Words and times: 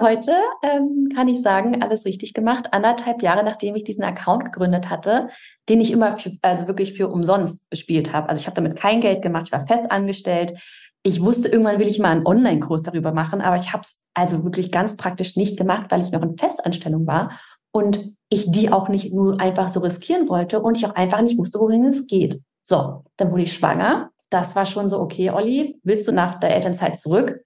Heute 0.00 0.32
ähm, 0.62 1.08
kann 1.12 1.26
ich 1.26 1.42
sagen, 1.42 1.82
alles 1.82 2.04
richtig 2.04 2.32
gemacht. 2.32 2.68
Anderthalb 2.72 3.20
Jahre, 3.20 3.42
nachdem 3.42 3.74
ich 3.74 3.82
diesen 3.82 4.04
Account 4.04 4.44
gegründet 4.44 4.90
hatte, 4.90 5.28
den 5.68 5.80
ich 5.80 5.90
immer 5.90 6.12
für, 6.12 6.30
also 6.40 6.68
wirklich 6.68 6.92
für 6.92 7.08
umsonst 7.08 7.68
bespielt 7.68 8.12
habe. 8.12 8.28
Also 8.28 8.40
ich 8.40 8.46
habe 8.46 8.54
damit 8.54 8.76
kein 8.76 9.00
Geld 9.00 9.22
gemacht, 9.22 9.46
ich 9.46 9.52
war 9.52 9.66
fest 9.66 9.90
angestellt. 9.90 10.60
Ich 11.02 11.20
wusste, 11.20 11.48
irgendwann 11.48 11.80
will 11.80 11.88
ich 11.88 11.98
mal 11.98 12.10
einen 12.10 12.26
Online-Kurs 12.26 12.84
darüber 12.84 13.12
machen, 13.12 13.40
aber 13.40 13.56
ich 13.56 13.72
habe 13.72 13.82
es 13.82 14.00
also 14.14 14.44
wirklich 14.44 14.70
ganz 14.70 14.96
praktisch 14.96 15.36
nicht 15.36 15.56
gemacht, 15.56 15.86
weil 15.90 16.00
ich 16.00 16.12
noch 16.12 16.22
in 16.22 16.38
Festanstellung 16.38 17.06
war 17.08 17.32
und 17.72 18.14
ich 18.28 18.50
die 18.50 18.70
auch 18.70 18.88
nicht 18.88 19.12
nur 19.12 19.40
einfach 19.40 19.68
so 19.68 19.80
riskieren 19.80 20.28
wollte 20.28 20.60
und 20.60 20.78
ich 20.78 20.86
auch 20.86 20.94
einfach 20.94 21.22
nicht 21.22 21.38
wusste, 21.38 21.58
wohin 21.58 21.86
es 21.86 22.06
geht. 22.06 22.40
So, 22.62 23.04
dann 23.16 23.32
wurde 23.32 23.42
ich 23.42 23.52
schwanger. 23.52 24.10
Das 24.30 24.54
war 24.54 24.66
schon 24.66 24.88
so, 24.88 25.00
okay, 25.00 25.30
Olli, 25.30 25.80
willst 25.82 26.06
du 26.06 26.12
nach 26.12 26.38
der 26.38 26.54
Elternzeit 26.54 26.98
zurück? 27.00 27.40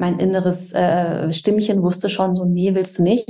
Mein 0.00 0.20
inneres 0.20 0.72
äh, 0.74 1.32
Stimmchen 1.32 1.82
wusste 1.82 2.08
schon 2.08 2.36
so, 2.36 2.44
nee, 2.44 2.72
willst 2.76 3.00
du 3.00 3.02
nicht. 3.02 3.28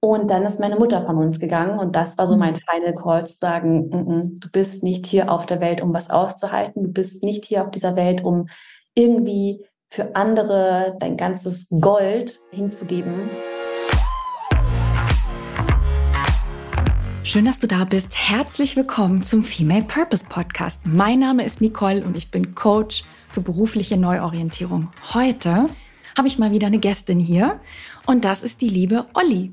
Und 0.00 0.30
dann 0.30 0.44
ist 0.44 0.60
meine 0.60 0.76
Mutter 0.76 1.00
von 1.00 1.16
uns 1.16 1.40
gegangen 1.40 1.78
und 1.78 1.96
das 1.96 2.18
war 2.18 2.26
so 2.26 2.34
mhm. 2.34 2.40
mein 2.40 2.56
Final 2.56 2.94
Call 2.94 3.24
zu 3.24 3.34
sagen, 3.34 3.90
n 3.90 4.06
-n, 4.06 4.38
du 4.38 4.50
bist 4.50 4.82
nicht 4.82 5.06
hier 5.06 5.32
auf 5.32 5.46
der 5.46 5.62
Welt, 5.62 5.80
um 5.80 5.94
was 5.94 6.10
auszuhalten, 6.10 6.84
du 6.84 6.92
bist 6.92 7.24
nicht 7.24 7.46
hier 7.46 7.64
auf 7.64 7.70
dieser 7.70 7.96
Welt, 7.96 8.22
um 8.22 8.48
irgendwie 8.94 9.64
für 9.88 10.14
andere 10.14 10.94
dein 11.00 11.16
ganzes 11.16 11.66
Gold 11.80 12.38
hinzugeben. 12.50 13.30
Schön, 17.22 17.46
dass 17.46 17.60
du 17.60 17.66
da 17.66 17.84
bist. 17.84 18.14
Herzlich 18.14 18.76
willkommen 18.76 19.22
zum 19.22 19.42
Female 19.42 19.84
Purpose 19.84 20.26
Podcast. 20.28 20.86
Mein 20.86 21.20
Name 21.20 21.46
ist 21.46 21.62
Nicole 21.62 22.04
und 22.04 22.14
ich 22.14 22.30
bin 22.30 22.54
Coach 22.54 23.04
für 23.38 23.52
berufliche 23.52 23.96
Neuorientierung. 23.96 24.88
Heute 25.14 25.68
habe 26.16 26.26
ich 26.26 26.40
mal 26.40 26.50
wieder 26.50 26.66
eine 26.66 26.80
Gästin 26.80 27.20
hier 27.20 27.60
und 28.04 28.24
das 28.24 28.42
ist 28.42 28.60
die 28.60 28.68
liebe 28.68 29.06
Olli. 29.14 29.52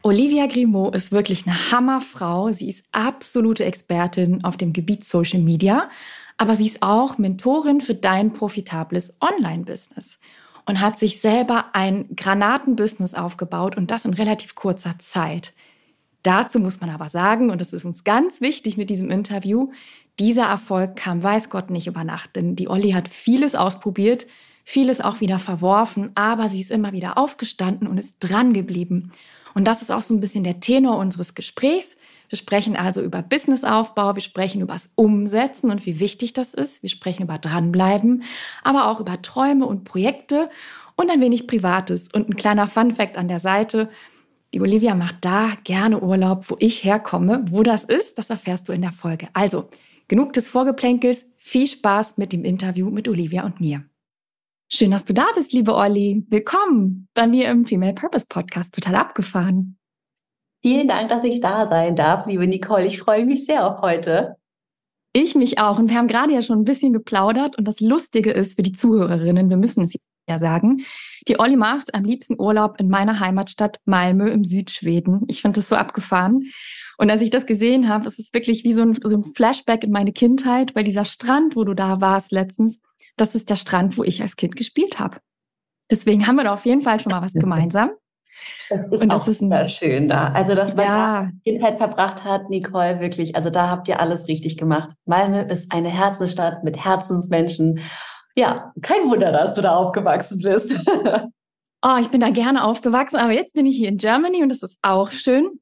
Olivia 0.00 0.46
Grimaud 0.46 0.94
ist 0.94 1.12
wirklich 1.12 1.46
eine 1.46 1.70
Hammerfrau. 1.70 2.50
Sie 2.52 2.70
ist 2.70 2.86
absolute 2.90 3.66
Expertin 3.66 4.44
auf 4.44 4.56
dem 4.56 4.72
Gebiet 4.72 5.04
Social 5.04 5.40
Media, 5.40 5.90
aber 6.38 6.56
sie 6.56 6.64
ist 6.64 6.82
auch 6.82 7.18
Mentorin 7.18 7.82
für 7.82 7.94
dein 7.94 8.32
profitables 8.32 9.14
Online-Business 9.20 10.18
und 10.64 10.80
hat 10.80 10.96
sich 10.96 11.20
selber 11.20 11.66
ein 11.74 12.08
Granatenbusiness 12.16 13.12
aufgebaut 13.12 13.76
und 13.76 13.90
das 13.90 14.06
in 14.06 14.14
relativ 14.14 14.54
kurzer 14.54 14.98
Zeit. 14.98 15.52
Dazu 16.22 16.60
muss 16.60 16.80
man 16.80 16.88
aber 16.88 17.10
sagen, 17.10 17.50
und 17.50 17.60
das 17.60 17.74
ist 17.74 17.84
uns 17.84 18.04
ganz 18.04 18.40
wichtig 18.40 18.78
mit 18.78 18.88
diesem 18.88 19.10
Interview, 19.10 19.70
dieser 20.18 20.44
Erfolg 20.44 20.96
kam 20.96 21.22
weiß 21.22 21.50
Gott 21.50 21.70
nicht 21.70 21.86
über 21.86 22.04
Nacht, 22.04 22.36
denn 22.36 22.56
die 22.56 22.68
Olli 22.68 22.90
hat 22.92 23.08
vieles 23.08 23.54
ausprobiert, 23.54 24.26
vieles 24.64 25.00
auch 25.00 25.20
wieder 25.20 25.38
verworfen, 25.38 26.10
aber 26.14 26.48
sie 26.48 26.60
ist 26.60 26.70
immer 26.70 26.92
wieder 26.92 27.16
aufgestanden 27.16 27.88
und 27.88 27.98
ist 27.98 28.16
dran 28.20 28.52
geblieben. 28.52 29.12
Und 29.54 29.64
das 29.64 29.82
ist 29.82 29.90
auch 29.90 30.02
so 30.02 30.14
ein 30.14 30.20
bisschen 30.20 30.44
der 30.44 30.60
Tenor 30.60 30.98
unseres 30.98 31.34
Gesprächs. 31.34 31.96
Wir 32.28 32.36
sprechen 32.36 32.76
also 32.76 33.00
über 33.00 33.22
Businessaufbau, 33.22 34.14
wir 34.14 34.22
sprechen 34.22 34.60
über 34.60 34.74
das 34.74 34.90
Umsetzen 34.94 35.70
und 35.70 35.86
wie 35.86 35.98
wichtig 35.98 36.34
das 36.34 36.52
ist. 36.52 36.82
Wir 36.82 36.90
sprechen 36.90 37.22
über 37.22 37.38
dranbleiben, 37.38 38.24
aber 38.62 38.88
auch 38.88 39.00
über 39.00 39.22
Träume 39.22 39.64
und 39.66 39.84
Projekte 39.84 40.50
und 40.96 41.10
ein 41.10 41.20
wenig 41.20 41.46
Privates. 41.46 42.08
Und 42.12 42.28
ein 42.28 42.36
kleiner 42.36 42.68
Fun 42.68 42.92
fact 42.92 43.16
an 43.16 43.28
der 43.28 43.40
Seite. 43.40 43.88
Die 44.52 44.60
Olivia 44.60 44.94
macht 44.94 45.16
da 45.22 45.52
gerne 45.64 46.00
Urlaub, 46.00 46.44
wo 46.48 46.56
ich 46.58 46.84
herkomme. 46.84 47.44
Wo 47.50 47.62
das 47.62 47.84
ist, 47.84 48.18
das 48.18 48.30
erfährst 48.30 48.68
du 48.68 48.72
in 48.72 48.82
der 48.82 48.92
Folge. 48.92 49.28
Also, 49.32 49.68
genug 50.08 50.32
des 50.32 50.48
Vorgeplänkels. 50.48 51.26
Viel 51.36 51.66
Spaß 51.66 52.16
mit 52.16 52.32
dem 52.32 52.44
Interview 52.44 52.90
mit 52.90 53.08
Olivia 53.08 53.44
und 53.44 53.60
mir. 53.60 53.84
Schön, 54.70 54.90
dass 54.90 55.04
du 55.04 55.14
da 55.14 55.26
bist, 55.34 55.52
liebe 55.52 55.74
Olli. 55.74 56.26
Willkommen 56.28 57.08
bei 57.14 57.26
mir 57.26 57.48
im 57.48 57.64
Female 57.64 57.94
Purpose 57.94 58.26
Podcast. 58.28 58.74
Total 58.74 58.96
abgefahren. 58.96 59.78
Vielen 60.60 60.88
Dank, 60.88 61.08
dass 61.08 61.24
ich 61.24 61.40
da 61.40 61.66
sein 61.66 61.94
darf, 61.94 62.26
liebe 62.26 62.46
Nicole. 62.46 62.86
Ich 62.86 62.98
freue 62.98 63.24
mich 63.24 63.44
sehr 63.44 63.66
auf 63.66 63.80
heute. 63.80 64.36
Ich 65.12 65.34
mich 65.34 65.58
auch. 65.58 65.78
Und 65.78 65.88
wir 65.88 65.96
haben 65.96 66.08
gerade 66.08 66.34
ja 66.34 66.42
schon 66.42 66.58
ein 66.58 66.64
bisschen 66.64 66.92
geplaudert. 66.92 67.56
Und 67.56 67.66
das 67.66 67.80
Lustige 67.80 68.30
ist 68.30 68.56
für 68.56 68.62
die 68.62 68.72
Zuhörerinnen, 68.72 69.48
wir 69.48 69.56
müssen 69.56 69.82
es 69.82 69.94
ja 70.28 70.38
sagen. 70.38 70.84
Die 71.28 71.38
Olli 71.38 71.56
macht 71.56 71.94
am 71.94 72.04
liebsten 72.04 72.38
Urlaub 72.38 72.78
in 72.78 72.88
meiner 72.88 73.20
Heimatstadt 73.20 73.78
Malmö 73.86 74.28
im 74.28 74.44
Südschweden. 74.44 75.22
Ich 75.28 75.40
finde 75.40 75.60
das 75.60 75.68
so 75.68 75.76
abgefahren. 75.76 76.50
Und 76.98 77.10
als 77.10 77.22
ich 77.22 77.30
das 77.30 77.46
gesehen 77.46 77.88
habe, 77.88 78.06
es 78.06 78.18
ist 78.18 78.34
wirklich 78.34 78.64
wie 78.64 78.74
so 78.74 78.82
ein, 78.82 78.98
so 79.02 79.16
ein 79.16 79.32
Flashback 79.34 79.84
in 79.84 79.90
meine 79.90 80.12
Kindheit, 80.12 80.74
weil 80.74 80.84
dieser 80.84 81.04
Strand, 81.04 81.56
wo 81.56 81.64
du 81.64 81.72
da 81.72 82.00
warst 82.00 82.32
letztens, 82.32 82.80
das 83.16 83.34
ist 83.34 83.48
der 83.48 83.56
Strand, 83.56 83.96
wo 83.96 84.04
ich 84.04 84.20
als 84.20 84.36
Kind 84.36 84.56
gespielt 84.56 84.98
habe. 84.98 85.18
Deswegen 85.90 86.26
haben 86.26 86.36
wir 86.36 86.44
da 86.44 86.52
auf 86.52 86.66
jeden 86.66 86.82
Fall 86.82 87.00
schon 87.00 87.12
mal 87.12 87.22
was 87.22 87.32
gemeinsam. 87.34 87.90
Das 88.68 88.86
ist 88.88 89.02
und 89.02 89.08
das 89.08 89.22
auch 89.22 89.28
ist 89.28 89.40
ein, 89.40 89.68
schön 89.68 90.08
da. 90.08 90.28
Also, 90.28 90.54
dass 90.54 90.76
man 90.76 90.84
ja. 90.84 91.30
Kindheit 91.44 91.78
verbracht 91.78 92.22
hat, 92.24 92.50
Nicole, 92.50 93.00
wirklich. 93.00 93.34
Also, 93.34 93.50
da 93.50 93.70
habt 93.70 93.88
ihr 93.88 93.98
alles 93.98 94.28
richtig 94.28 94.56
gemacht. 94.56 94.90
Malmö 95.06 95.40
ist 95.40 95.72
eine 95.72 95.88
Herzensstadt 95.88 96.62
mit 96.62 96.84
Herzensmenschen 96.84 97.80
ja, 98.38 98.72
kein 98.82 99.10
Wunder, 99.10 99.32
dass 99.32 99.54
du 99.54 99.62
da 99.62 99.74
aufgewachsen 99.74 100.38
bist. 100.38 100.78
oh, 101.82 101.96
ich 102.00 102.08
bin 102.08 102.20
da 102.20 102.30
gerne 102.30 102.62
aufgewachsen, 102.62 103.16
aber 103.16 103.32
jetzt 103.32 103.52
bin 103.52 103.66
ich 103.66 103.76
hier 103.76 103.88
in 103.88 103.98
Germany 103.98 104.44
und 104.44 104.48
das 104.48 104.62
ist 104.62 104.78
auch 104.80 105.10
schön. 105.10 105.58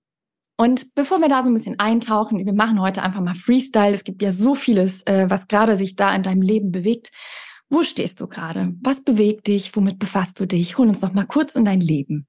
Und 0.57 0.95
bevor 0.95 1.21
wir 1.21 1.29
da 1.29 1.43
so 1.43 1.51
ein 1.51 1.55
bisschen 1.55 1.79
eintauchen, 1.79 2.45
wir 2.45 2.53
machen 2.55 2.81
heute 2.81 3.03
einfach 3.03 3.21
mal 3.21 3.35
Freestyle. 3.35 3.93
Es 3.93 4.05
gibt 4.05 4.23
ja 4.23 4.33
so 4.33 4.55
vieles, 4.55 5.03
äh, 5.07 5.27
was 5.29 5.49
gerade 5.49 5.77
sich 5.77 5.97
da 5.97 6.15
in 6.15 6.23
deinem 6.23 6.43
Leben 6.43 6.73
bewegt. 6.73 7.11
Wo 7.69 7.83
stehst 7.83 8.21
du 8.21 8.27
gerade? 8.27 8.73
Was 8.83 9.03
bewegt 9.03 9.49
dich? 9.49 9.75
Womit 9.77 9.99
befasst 9.99 10.41
du 10.41 10.47
dich? 10.47 10.79
Hol 10.79 10.89
uns 10.89 11.01
doch 11.01 11.13
mal 11.13 11.27
kurz 11.27 11.55
in 11.55 11.65
dein 11.65 11.81
Leben. 11.81 12.27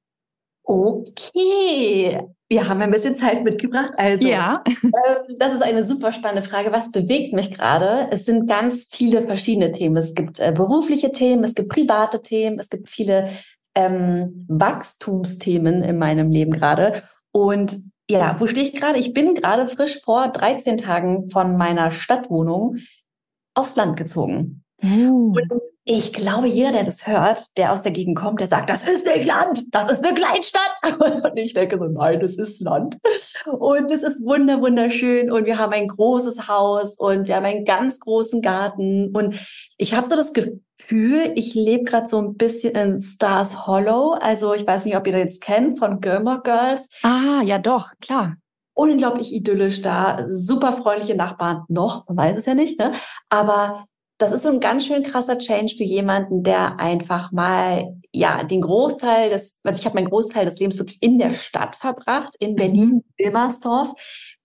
Okay, 0.64 2.20
wir 2.50 2.68
haben 2.68 2.82
ein 2.82 2.92
bisschen 2.92 3.16
Zeit 3.16 3.44
mitgebracht. 3.44 3.94
Also, 3.96 4.28
ja. 4.28 4.64
Ähm, 4.66 5.36
das 5.40 5.54
ist 5.54 5.62
eine 5.62 5.86
super 5.86 6.12
spannende 6.12 6.48
Frage. 6.48 6.74
Was 6.74 6.92
bewegt 6.92 7.34
mich 7.34 7.54
gerade? 7.54 8.10
Es 8.12 8.26
sind 8.26 8.50
ganz 8.50 8.88
viele 8.92 9.22
verschiedene 9.22 9.72
Themen. 9.72 9.96
Es 9.96 10.14
gibt 10.14 10.40
äh, 10.40 10.52
berufliche 10.52 11.14
Themen, 11.14 11.46
es 11.46 11.56
gibt 11.56 11.70
private 11.70 12.22
Themen, 12.22 12.60
es 12.60 12.70
gibt 12.70 12.90
viele 12.90 13.30
ähm, 13.76 14.46
Wachstumsthemen 14.50 15.84
in 15.84 15.98
meinem 15.98 16.32
Leben 16.32 16.52
gerade. 16.52 17.04
Und 17.32 17.78
ja, 18.10 18.40
wo 18.40 18.48
stehe 18.48 18.66
ich 18.66 18.74
gerade? 18.74 19.00
Ich 19.00 19.14
bin 19.14 19.36
gerade 19.36 19.68
frisch 19.68 20.02
vor 20.02 20.30
13 20.30 20.78
Tagen 20.78 21.30
von 21.30 21.58
meiner 21.58 21.92
Stadtwohnung 21.92 22.78
aufs 23.54 23.76
Land 23.76 23.98
gezogen. 23.98 24.64
Uh. 24.84 25.34
Und 25.36 25.62
ich 25.90 26.12
glaube, 26.12 26.48
jeder, 26.48 26.74
der 26.74 26.84
das 26.84 27.08
hört, 27.08 27.58
der 27.58 27.72
aus 27.72 27.82
der 27.82 27.94
Gegend 27.94 28.18
kommt, 28.18 28.42
der 28.42 28.48
sagt, 28.48 28.70
das 28.70 28.86
ist 28.86 29.06
nicht 29.06 29.26
Land, 29.26 29.64
das 29.72 29.90
ist 29.90 30.06
eine 30.06 30.14
Kleinstadt. 30.14 30.74
Und 31.24 31.38
ich 31.38 31.54
denke 31.54 31.78
so, 31.78 31.86
nein, 31.86 32.20
das 32.20 32.38
ist 32.38 32.60
Land. 32.60 32.98
Und 33.46 33.90
es 33.90 34.04
ist 34.04 34.22
wunder, 34.26 34.60
wunderschön. 34.60 35.32
Und 35.32 35.46
wir 35.46 35.58
haben 35.58 35.72
ein 35.72 35.88
großes 35.88 36.50
Haus 36.50 36.98
und 37.00 37.30
wir 37.30 37.38
haben 37.38 37.46
einen 37.46 37.64
ganz 37.64 38.02
großen 38.02 38.42
Garten. 38.42 39.16
Und 39.16 39.40
ich 39.78 39.96
habe 39.96 40.06
so 40.06 40.18
das 40.18 40.34
Gefühl, 40.34 41.32
ich 41.36 41.56
lebe 41.56 41.86
gerade 41.86 42.10
so 42.10 42.20
ein 42.20 42.36
bisschen 42.36 42.76
in 42.76 43.00
Stars 43.00 43.66
Hollow. 43.66 44.12
Also 44.20 44.54
ich 44.54 44.68
weiß 44.68 44.84
nicht, 44.84 44.98
ob 44.98 45.08
ihr 45.08 45.14
das 45.14 45.22
jetzt 45.22 45.42
kennt 45.42 45.80
von 45.80 46.02
Gilmore 46.02 46.42
Girls. 46.44 46.90
Ah, 47.04 47.42
ja 47.44 47.60
doch, 47.60 47.92
klar 48.02 48.36
unglaublich 48.74 49.34
idyllisch 49.34 49.82
da, 49.82 50.24
super 50.28 50.72
freundliche 50.72 51.16
Nachbarn 51.16 51.64
noch, 51.68 52.08
man 52.08 52.18
weiß 52.18 52.38
es 52.38 52.46
ja 52.46 52.54
nicht, 52.54 52.78
ne? 52.78 52.94
aber 53.28 53.88
das 54.18 54.32
ist 54.32 54.44
so 54.44 54.50
ein 54.50 54.60
ganz 54.60 54.86
schön 54.86 55.04
krasser 55.04 55.38
Change 55.38 55.76
für 55.76 55.84
jemanden, 55.84 56.42
der 56.42 56.80
einfach 56.80 57.32
mal, 57.32 57.96
ja, 58.12 58.44
den 58.44 58.62
Großteil 58.62 59.30
des, 59.30 59.60
also 59.64 59.80
ich 59.80 59.86
habe 59.86 59.96
meinen 59.96 60.10
Großteil 60.10 60.46
des 60.46 60.60
Lebens 60.60 60.80
wirklich 60.80 61.02
in 61.02 61.20
der 61.20 61.34
Stadt 61.34 61.76
verbracht, 61.76 62.36
in 62.40 62.56
Berlin, 62.56 62.90
mhm. 62.90 63.04
Wilmersdorf, 63.18 63.94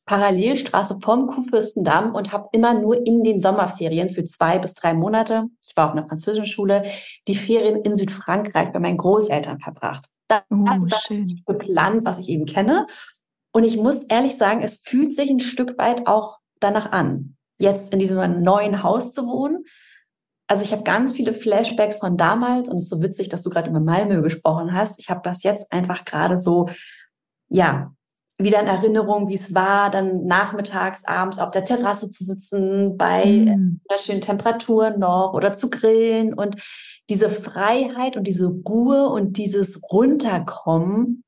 Parallelstraße 0.04 0.98
vom 1.00 1.26
Kuhfürstendamm 1.26 2.14
und 2.14 2.32
habe 2.32 2.48
immer 2.52 2.74
nur 2.74 3.06
in 3.06 3.22
den 3.24 3.40
Sommerferien 3.40 4.10
für 4.10 4.24
zwei 4.24 4.58
bis 4.58 4.74
drei 4.74 4.94
Monate, 4.94 5.46
ich 5.66 5.76
war 5.76 5.86
auf 5.86 5.92
einer 5.92 6.06
französischen 6.06 6.46
Schule, 6.46 6.84
die 7.28 7.36
Ferien 7.36 7.82
in 7.82 7.94
Südfrankreich 7.94 8.72
bei 8.72 8.78
meinen 8.78 8.98
Großeltern 8.98 9.60
verbracht. 9.60 10.06
Das, 10.28 10.42
oh, 10.50 10.64
das 10.88 11.10
ist 11.10 11.42
das 11.46 11.66
Land, 11.66 12.04
was 12.04 12.18
ich 12.18 12.28
eben 12.28 12.44
kenne. 12.44 12.86
Und 13.52 13.64
ich 13.64 13.76
muss 13.76 14.02
ehrlich 14.04 14.36
sagen, 14.36 14.62
es 14.62 14.78
fühlt 14.78 15.14
sich 15.14 15.30
ein 15.30 15.40
Stück 15.40 15.78
weit 15.78 16.06
auch 16.06 16.38
danach 16.58 16.92
an 16.92 17.36
jetzt 17.58 17.92
in 17.92 17.98
diesem 17.98 18.42
neuen 18.42 18.82
Haus 18.82 19.12
zu 19.12 19.26
wohnen. 19.26 19.64
Also 20.48 20.64
ich 20.64 20.72
habe 20.72 20.82
ganz 20.82 21.12
viele 21.12 21.32
Flashbacks 21.32 21.96
von 21.96 22.16
damals 22.16 22.68
und 22.68 22.78
es 22.78 22.84
ist 22.84 22.90
so 22.90 23.00
witzig, 23.00 23.28
dass 23.28 23.42
du 23.42 23.50
gerade 23.50 23.70
über 23.70 23.80
Malmö 23.80 24.20
gesprochen 24.20 24.72
hast. 24.72 25.00
Ich 25.00 25.08
habe 25.08 25.20
das 25.24 25.42
jetzt 25.42 25.72
einfach 25.72 26.04
gerade 26.04 26.36
so, 26.36 26.68
ja, 27.48 27.92
wieder 28.38 28.60
in 28.60 28.66
Erinnerung, 28.66 29.28
wie 29.28 29.34
es 29.34 29.54
war, 29.54 29.90
dann 29.90 30.26
nachmittags, 30.26 31.04
abends 31.04 31.38
auf 31.38 31.52
der 31.52 31.64
Terrasse 31.64 32.10
zu 32.10 32.24
sitzen, 32.24 32.96
bei 32.96 33.24
mm. 33.24 33.80
schönen 33.98 34.20
Temperaturen 34.20 34.98
noch 34.98 35.32
oder 35.32 35.52
zu 35.52 35.70
grillen 35.70 36.34
und 36.34 36.56
diese 37.08 37.30
Freiheit 37.30 38.16
und 38.16 38.24
diese 38.24 38.48
Ruhe 38.48 39.08
und 39.08 39.36
dieses 39.36 39.80
Runterkommen 39.90 41.24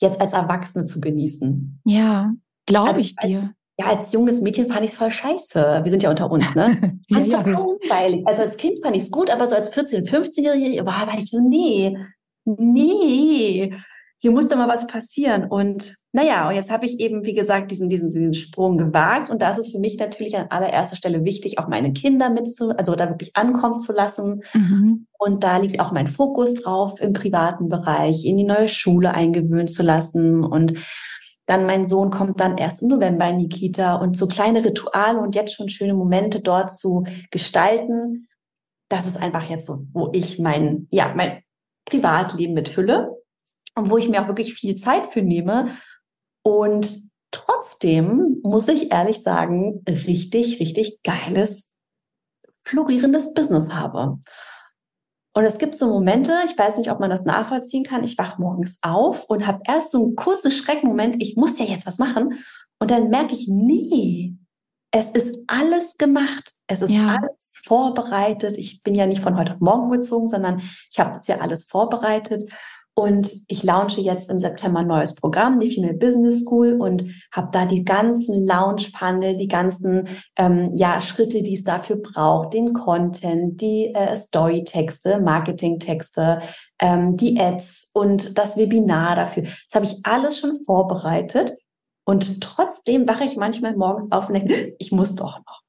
jetzt 0.00 0.20
als 0.20 0.32
Erwachsene 0.32 0.84
zu 0.84 1.00
genießen. 1.00 1.80
Ja, 1.84 2.32
glaube 2.66 2.88
also, 2.88 3.00
ich 3.00 3.16
dir 3.16 3.54
ja, 3.78 3.86
als 3.86 4.12
junges 4.12 4.40
Mädchen 4.40 4.68
fand 4.68 4.84
ich 4.84 4.92
es 4.92 4.96
voll 4.96 5.10
scheiße. 5.10 5.80
Wir 5.82 5.90
sind 5.90 6.02
ja 6.02 6.10
unter 6.10 6.30
uns, 6.30 6.54
ne? 6.54 6.98
Fand 7.12 7.26
ja, 7.26 7.42
ja, 7.42 7.50
langweilig. 7.50 8.26
Also 8.26 8.42
als 8.42 8.56
Kind 8.56 8.82
fand 8.82 8.96
ich 8.96 9.04
es 9.04 9.10
gut, 9.10 9.30
aber 9.30 9.46
so 9.46 9.54
als 9.54 9.72
14-, 9.74 10.08
15-Jährige 10.08 10.86
war 10.86 11.18
ich 11.18 11.30
so, 11.30 11.40
nee, 11.40 11.96
nee, 12.44 13.74
hier 14.18 14.30
musste 14.30 14.56
mal 14.56 14.68
was 14.68 14.86
passieren. 14.86 15.44
Und 15.44 15.96
naja, 16.12 16.48
und 16.48 16.54
jetzt 16.54 16.70
habe 16.70 16.86
ich 16.86 16.98
eben, 17.00 17.26
wie 17.26 17.34
gesagt, 17.34 17.70
diesen, 17.70 17.90
diesen, 17.90 18.08
diesen 18.08 18.32
Sprung 18.32 18.78
gewagt. 18.78 19.28
Und 19.28 19.42
da 19.42 19.50
ist 19.50 19.58
es 19.58 19.70
für 19.70 19.78
mich 19.78 19.98
natürlich 19.98 20.38
an 20.38 20.46
allererster 20.48 20.96
Stelle 20.96 21.24
wichtig, 21.24 21.58
auch 21.58 21.68
meine 21.68 21.92
Kinder 21.92 22.30
mit 22.30 22.50
zu, 22.50 22.70
also 22.70 22.94
da 22.94 23.10
wirklich 23.10 23.36
ankommen 23.36 23.78
zu 23.78 23.92
lassen. 23.92 24.40
Mhm. 24.54 25.06
Und 25.18 25.44
da 25.44 25.58
liegt 25.58 25.80
auch 25.80 25.92
mein 25.92 26.06
Fokus 26.06 26.54
drauf, 26.54 26.98
im 27.02 27.12
privaten 27.12 27.68
Bereich, 27.68 28.24
in 28.24 28.38
die 28.38 28.44
neue 28.44 28.68
Schule 28.68 29.12
eingewöhnen 29.12 29.68
zu 29.68 29.82
lassen. 29.82 30.44
Und 30.44 30.78
dann 31.46 31.66
mein 31.66 31.86
Sohn 31.86 32.10
kommt 32.10 32.40
dann 32.40 32.58
erst 32.58 32.82
im 32.82 32.88
November 32.88 33.28
in 33.28 33.38
die 33.38 33.48
Kita 33.48 33.96
und 33.96 34.18
so 34.18 34.26
kleine 34.26 34.64
Rituale 34.64 35.20
und 35.20 35.34
jetzt 35.34 35.54
schon 35.54 35.68
schöne 35.68 35.94
Momente 35.94 36.40
dort 36.40 36.76
zu 36.76 37.04
gestalten. 37.30 38.28
Das 38.88 39.06
ist 39.06 39.16
einfach 39.16 39.48
jetzt 39.48 39.66
so, 39.66 39.86
wo 39.92 40.10
ich 40.12 40.38
mein, 40.38 40.88
ja, 40.90 41.12
mein 41.14 41.42
Privatleben 41.84 42.54
mitfülle 42.54 43.16
und 43.76 43.90
wo 43.90 43.96
ich 43.96 44.08
mir 44.08 44.22
auch 44.22 44.28
wirklich 44.28 44.54
viel 44.54 44.74
Zeit 44.74 45.12
für 45.12 45.22
nehme. 45.22 45.76
Und 46.42 47.08
trotzdem 47.30 48.40
muss 48.42 48.68
ich 48.68 48.92
ehrlich 48.92 49.22
sagen, 49.22 49.84
richtig, 49.88 50.60
richtig 50.60 51.02
geiles, 51.04 51.70
florierendes 52.64 53.34
Business 53.34 53.72
habe. 53.72 54.18
Und 55.36 55.44
es 55.44 55.58
gibt 55.58 55.74
so 55.74 55.90
Momente, 55.90 56.32
ich 56.46 56.56
weiß 56.56 56.78
nicht, 56.78 56.90
ob 56.90 56.98
man 56.98 57.10
das 57.10 57.26
nachvollziehen 57.26 57.84
kann, 57.84 58.02
ich 58.02 58.16
wache 58.16 58.40
morgens 58.40 58.78
auf 58.80 59.24
und 59.24 59.46
habe 59.46 59.60
erst 59.66 59.90
so 59.90 60.02
einen 60.02 60.16
kurzen 60.16 60.50
Schreckmoment, 60.50 61.22
ich 61.22 61.36
muss 61.36 61.58
ja 61.58 61.66
jetzt 61.66 61.86
was 61.86 61.98
machen. 61.98 62.38
Und 62.78 62.90
dann 62.90 63.10
merke 63.10 63.34
ich, 63.34 63.46
nee, 63.46 64.32
es 64.92 65.10
ist 65.10 65.38
alles 65.46 65.98
gemacht. 65.98 66.54
Es 66.66 66.80
ist 66.80 66.92
ja. 66.92 67.18
alles 67.18 67.52
vorbereitet. 67.66 68.56
Ich 68.56 68.82
bin 68.82 68.94
ja 68.94 69.04
nicht 69.04 69.20
von 69.20 69.36
heute 69.36 69.52
auf 69.52 69.60
morgen 69.60 69.90
gezogen, 69.90 70.30
sondern 70.30 70.62
ich 70.90 70.98
habe 70.98 71.12
das 71.12 71.26
ja 71.26 71.36
alles 71.36 71.64
vorbereitet. 71.64 72.42
Und 72.98 73.30
ich 73.46 73.62
launche 73.62 74.00
jetzt 74.00 74.30
im 74.30 74.40
September 74.40 74.80
ein 74.80 74.86
neues 74.86 75.14
Programm, 75.14 75.60
die 75.60 75.70
Female 75.70 75.98
Business 75.98 76.40
School, 76.40 76.80
und 76.80 77.04
habe 77.30 77.48
da 77.52 77.66
die 77.66 77.84
ganzen 77.84 78.46
Launch-Funnel, 78.46 79.36
die 79.36 79.48
ganzen 79.48 80.08
ähm, 80.36 80.72
ja, 80.74 80.98
Schritte, 81.02 81.42
die 81.42 81.56
es 81.56 81.62
dafür 81.62 81.96
braucht, 81.96 82.54
den 82.54 82.72
Content, 82.72 83.60
die 83.60 83.92
äh, 83.94 84.16
Story-Texte, 84.16 85.20
Marketing-Texte, 85.20 86.40
ähm, 86.78 87.18
die 87.18 87.38
Ads 87.38 87.90
und 87.92 88.38
das 88.38 88.56
Webinar 88.56 89.14
dafür. 89.14 89.42
Das 89.42 89.74
habe 89.74 89.84
ich 89.84 89.98
alles 90.04 90.38
schon 90.38 90.64
vorbereitet. 90.64 91.52
Und 92.06 92.40
trotzdem 92.40 93.06
wache 93.06 93.24
ich 93.24 93.36
manchmal 93.36 93.76
morgens 93.76 94.10
auf 94.10 94.28
und 94.28 94.34
denke, 94.36 94.74
ich 94.78 94.90
muss 94.90 95.16
doch 95.16 95.38
noch. 95.40 95.65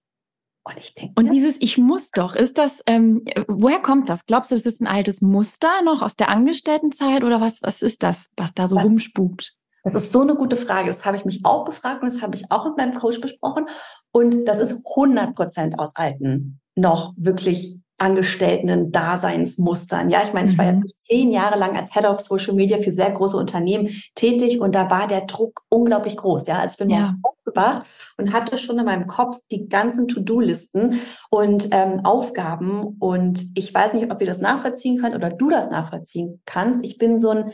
Und 0.67 0.77
ich 0.77 0.93
denke. 0.93 1.13
Und 1.15 1.31
dieses 1.31 1.57
Ich 1.61 1.77
muss 1.77 2.11
doch, 2.11 2.35
ist 2.35 2.57
das, 2.57 2.81
ähm, 2.87 3.23
woher 3.47 3.79
kommt 3.79 4.09
das? 4.09 4.25
Glaubst 4.25 4.51
du, 4.51 4.55
das 4.55 4.65
ist 4.65 4.81
ein 4.81 4.87
altes 4.87 5.21
Muster 5.21 5.81
noch 5.83 6.01
aus 6.01 6.15
der 6.15 6.29
Angestelltenzeit 6.29 7.23
oder 7.23 7.39
was, 7.39 7.61
was 7.61 7.81
ist 7.81 8.03
das, 8.03 8.29
was 8.35 8.53
da 8.53 8.67
so 8.67 8.75
was? 8.75 8.85
rumspukt? 8.85 9.53
Das 9.83 9.95
ist 9.95 10.11
so 10.11 10.21
eine 10.21 10.35
gute 10.35 10.57
Frage. 10.57 10.87
Das 10.87 11.05
habe 11.05 11.15
ich 11.15 11.23
mich 11.23 11.45
auch 11.45 11.63
gefragt 11.63 12.03
und 12.03 12.11
das 12.11 12.21
habe 12.21 12.35
ich 12.35 12.51
auch 12.51 12.65
mit 12.65 12.77
meinem 12.77 12.95
Coach 12.95 13.21
besprochen. 13.21 13.67
Und 14.11 14.45
das 14.45 14.59
ist 14.59 14.83
100 14.95 15.33
Prozent 15.33 15.79
aus 15.79 15.95
alten 15.95 16.59
noch 16.75 17.13
wirklich 17.15 17.79
angestellten 17.97 18.91
Daseinsmustern. 18.91 20.09
Ja, 20.09 20.21
ich 20.23 20.31
meine, 20.31 20.51
ich 20.51 20.57
war 20.57 20.65
ja 20.65 20.73
mhm. 20.73 20.85
zehn 20.97 21.31
Jahre 21.31 21.57
lang 21.57 21.75
als 21.75 21.93
Head 21.93 22.05
of 22.05 22.21
Social 22.21 22.53
Media 22.53 22.77
für 22.77 22.91
sehr 22.91 23.11
große 23.11 23.35
Unternehmen 23.35 23.89
tätig 24.13 24.59
und 24.59 24.75
da 24.75 24.89
war 24.89 25.07
der 25.07 25.21
Druck 25.21 25.61
unglaublich 25.69 26.15
groß. 26.15 26.47
Ja, 26.47 26.59
als 26.59 26.73
ich 26.73 26.79
bin 26.79 26.91
ja. 26.91 27.11
aufgewacht 27.23 27.87
und 28.17 28.33
hatte 28.33 28.57
schon 28.57 28.77
in 28.77 28.85
meinem 28.85 29.07
Kopf 29.07 29.39
die 29.51 29.67
ganzen 29.67 30.07
To-Do-Listen 30.07 30.99
und 31.31 31.69
ähm, 31.71 32.01
Aufgaben 32.05 32.97
und 32.99 33.45
ich 33.55 33.73
weiß 33.73 33.93
nicht, 33.93 34.11
ob 34.11 34.21
ihr 34.21 34.27
das 34.27 34.41
nachvollziehen 34.41 34.99
könnt 35.01 35.15
oder 35.15 35.31
du 35.31 35.49
das 35.49 35.71
nachvollziehen 35.71 36.41
kannst. 36.45 36.85
Ich 36.85 36.99
bin 36.99 37.17
so 37.17 37.31
ein 37.31 37.51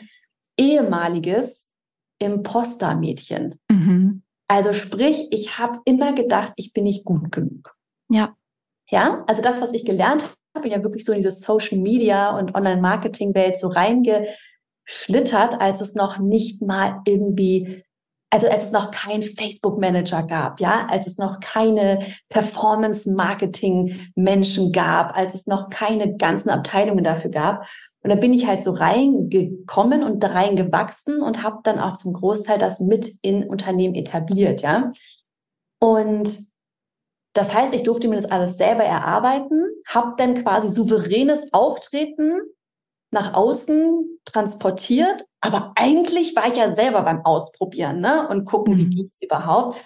ehemaliges 0.57 1.69
Imposter-Mädchen. 2.19 3.60
Mhm. 3.69 4.24
Also 4.48 4.74
sprich, 4.74 5.28
ich 5.31 5.57
habe 5.57 5.80
immer 5.86 6.13
gedacht, 6.13 6.54
ich 6.57 6.74
bin 6.74 6.84
nicht 6.84 7.06
gut 7.06 7.31
genug. 7.31 7.75
Ja. 8.10 8.36
Ja, 8.89 9.24
also 9.27 9.41
das, 9.41 9.62
was 9.62 9.74
ich 9.74 9.85
gelernt 9.85 10.24
habe, 10.56 10.69
ja 10.69 10.83
wirklich 10.83 11.06
so 11.06 11.12
in 11.12 11.19
diese 11.19 11.31
Social 11.31 11.77
Media 11.77 12.38
und 12.38 12.56
Online-Marketing-Welt 12.56 13.57
so 13.57 13.69
reingeschlittert, 13.69 15.59
als 15.59 15.81
es 15.81 15.95
noch 15.95 16.19
nicht 16.19 16.62
mal 16.62 17.01
irgendwie 17.06 17.83
also 18.33 18.47
als 18.47 18.63
es 18.63 18.71
noch 18.71 18.89
kein 18.89 19.21
Facebook 19.21 19.80
Manager 19.80 20.24
gab, 20.24 20.59
ja, 20.59 20.88
als 20.89 21.06
es 21.06 21.19
noch 21.19 21.39
keine 21.39 22.03
Performance 22.30 23.12
Marketing 23.12 23.95
Menschen 24.15 24.71
gab, 24.71 25.15
als 25.15 25.35
es 25.35 25.45
noch 25.45 25.69
keine 25.69 26.18
ganzen 26.18 26.50
Abteilungen 26.50 27.03
dafür 27.03 27.30
gab. 27.30 27.68
Und 28.01 28.09
da 28.09 28.15
bin 28.15 28.33
ich 28.33 28.47
halt 28.47 28.63
so 28.63 28.71
reingekommen 28.71 30.01
und 30.03 30.24
da 30.24 30.30
reingewachsen 30.30 31.21
und 31.21 31.44
habe 31.44 31.59
dann 31.62 31.77
auch 31.77 31.94
zum 31.94 32.13
Großteil 32.13 32.57
das 32.57 32.80
mit 32.80 33.07
in 33.21 33.44
Unternehmen 33.47 33.94
etabliert, 33.94 34.63
ja. 34.63 34.89
Und 35.80 36.39
das 37.33 37.53
heißt, 37.53 37.74
ich 37.74 37.83
durfte 37.83 38.07
mir 38.07 38.15
das 38.15 38.31
alles 38.31 38.57
selber 38.57 38.83
erarbeiten, 38.83 39.68
habe 39.88 40.13
dann 40.18 40.35
quasi 40.35 40.69
souveränes 40.69 41.51
Auftreten 41.51 42.41
nach 43.12 43.33
außen 43.33 44.19
transportiert, 44.25 45.25
aber 45.41 45.74
eigentlich 45.75 46.35
war 46.35 46.47
ich 46.47 46.56
ja 46.56 46.71
selber 46.71 47.03
beim 47.03 47.25
Ausprobieren 47.25 48.00
ne? 48.01 48.27
und 48.27 48.45
gucken, 48.45 48.75
mhm. 48.75 48.80
wie 48.80 48.89
geht's 48.89 49.21
überhaupt. 49.21 49.80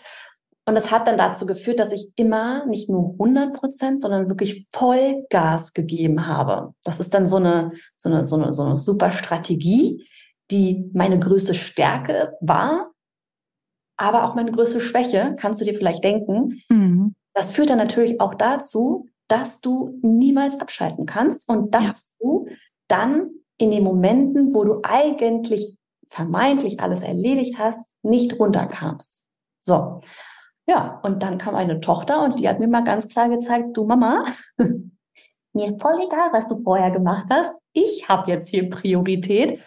Und 0.65 0.75
das 0.75 0.91
hat 0.91 1.07
dann 1.07 1.17
dazu 1.17 1.45
geführt, 1.45 1.79
dass 1.79 1.93
ich 1.93 2.11
immer 2.17 2.65
nicht 2.65 2.89
nur 2.89 3.13
100 3.13 3.53
Prozent, 3.53 4.01
sondern 4.01 4.27
wirklich 4.27 4.67
Vollgas 4.73 5.71
gegeben 5.71 6.27
habe. 6.27 6.73
Das 6.83 6.99
ist 6.99 7.13
dann 7.13 7.25
so 7.25 7.37
eine, 7.37 7.71
so 7.95 8.09
eine, 8.09 8.25
so 8.25 8.35
eine, 8.35 8.51
so 8.51 8.63
eine 8.63 8.75
super 8.75 9.11
Strategie, 9.11 10.05
die 10.51 10.89
meine 10.93 11.19
größte 11.19 11.53
Stärke 11.53 12.33
war, 12.41 12.91
aber 13.97 14.25
auch 14.25 14.35
meine 14.35 14.51
größte 14.51 14.81
Schwäche, 14.81 15.35
kannst 15.39 15.61
du 15.61 15.65
dir 15.65 15.73
vielleicht 15.73 16.03
denken. 16.03 16.61
Mhm. 16.69 17.15
Das 17.37 17.51
führt 17.51 17.69
dann 17.69 17.77
natürlich 17.77 18.19
auch 18.19 18.33
dazu, 18.33 19.09
dass 19.27 19.61
du 19.61 19.99
niemals 20.01 20.59
abschalten 20.59 21.05
kannst 21.05 21.47
und 21.47 21.75
dass 21.75 22.07
ja. 22.07 22.25
du 22.25 22.47
dann 22.87 23.29
in 23.59 23.69
den 23.69 23.83
Momenten, 23.83 24.55
wo 24.55 24.63
du 24.63 24.79
eigentlich 24.81 25.77
vermeintlich 26.09 26.79
alles 26.79 27.03
erledigt 27.03 27.59
hast, 27.59 27.91
nicht 28.01 28.39
runterkamst. 28.39 29.23
So. 29.59 30.01
Ja, 30.65 30.99
und 31.03 31.21
dann 31.21 31.37
kam 31.37 31.53
eine 31.53 31.79
Tochter 31.79 32.23
und 32.23 32.39
die 32.39 32.49
hat 32.49 32.59
mir 32.59 32.67
mal 32.67 32.83
ganz 32.83 33.07
klar 33.07 33.29
gezeigt, 33.29 33.77
du 33.77 33.85
Mama, 33.85 34.25
mir 34.57 35.77
voll 35.79 35.99
egal, 36.07 36.29
was 36.31 36.47
du 36.47 36.63
vorher 36.63 36.89
gemacht 36.89 37.27
hast. 37.29 37.53
Ich 37.71 38.09
habe 38.09 38.31
jetzt 38.31 38.47
hier 38.47 38.67
Priorität. 38.67 39.61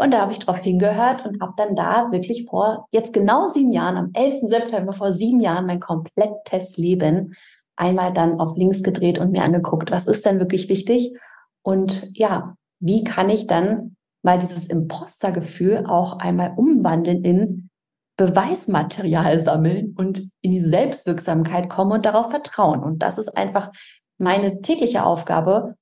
Und 0.00 0.12
da 0.12 0.22
habe 0.22 0.32
ich 0.32 0.38
drauf 0.38 0.56
hingehört 0.56 1.26
und 1.26 1.42
habe 1.42 1.52
dann 1.58 1.76
da 1.76 2.10
wirklich 2.10 2.46
vor 2.46 2.86
jetzt 2.90 3.12
genau 3.12 3.46
sieben 3.46 3.70
Jahren, 3.70 3.98
am 3.98 4.10
11. 4.14 4.48
September 4.48 4.94
vor 4.94 5.12
sieben 5.12 5.40
Jahren, 5.40 5.66
mein 5.66 5.78
komplettes 5.78 6.78
Leben 6.78 7.34
einmal 7.76 8.10
dann 8.10 8.40
auf 8.40 8.56
links 8.56 8.82
gedreht 8.82 9.18
und 9.18 9.32
mir 9.32 9.42
angeguckt, 9.42 9.90
was 9.90 10.06
ist 10.06 10.24
denn 10.24 10.38
wirklich 10.38 10.70
wichtig? 10.70 11.12
Und 11.60 12.16
ja, 12.16 12.54
wie 12.78 13.04
kann 13.04 13.28
ich 13.28 13.46
dann 13.46 13.96
mal 14.22 14.38
dieses 14.38 14.68
Impostergefühl 14.68 15.84
auch 15.86 16.18
einmal 16.18 16.54
umwandeln 16.56 17.22
in 17.22 17.68
Beweismaterial 18.16 19.38
sammeln 19.38 19.94
und 19.98 20.30
in 20.40 20.52
die 20.52 20.64
Selbstwirksamkeit 20.64 21.68
kommen 21.68 21.92
und 21.92 22.06
darauf 22.06 22.30
vertrauen. 22.30 22.82
Und 22.82 23.02
das 23.02 23.18
ist 23.18 23.36
einfach 23.36 23.70
meine 24.16 24.62
tägliche 24.62 25.04
Aufgabe. 25.04 25.74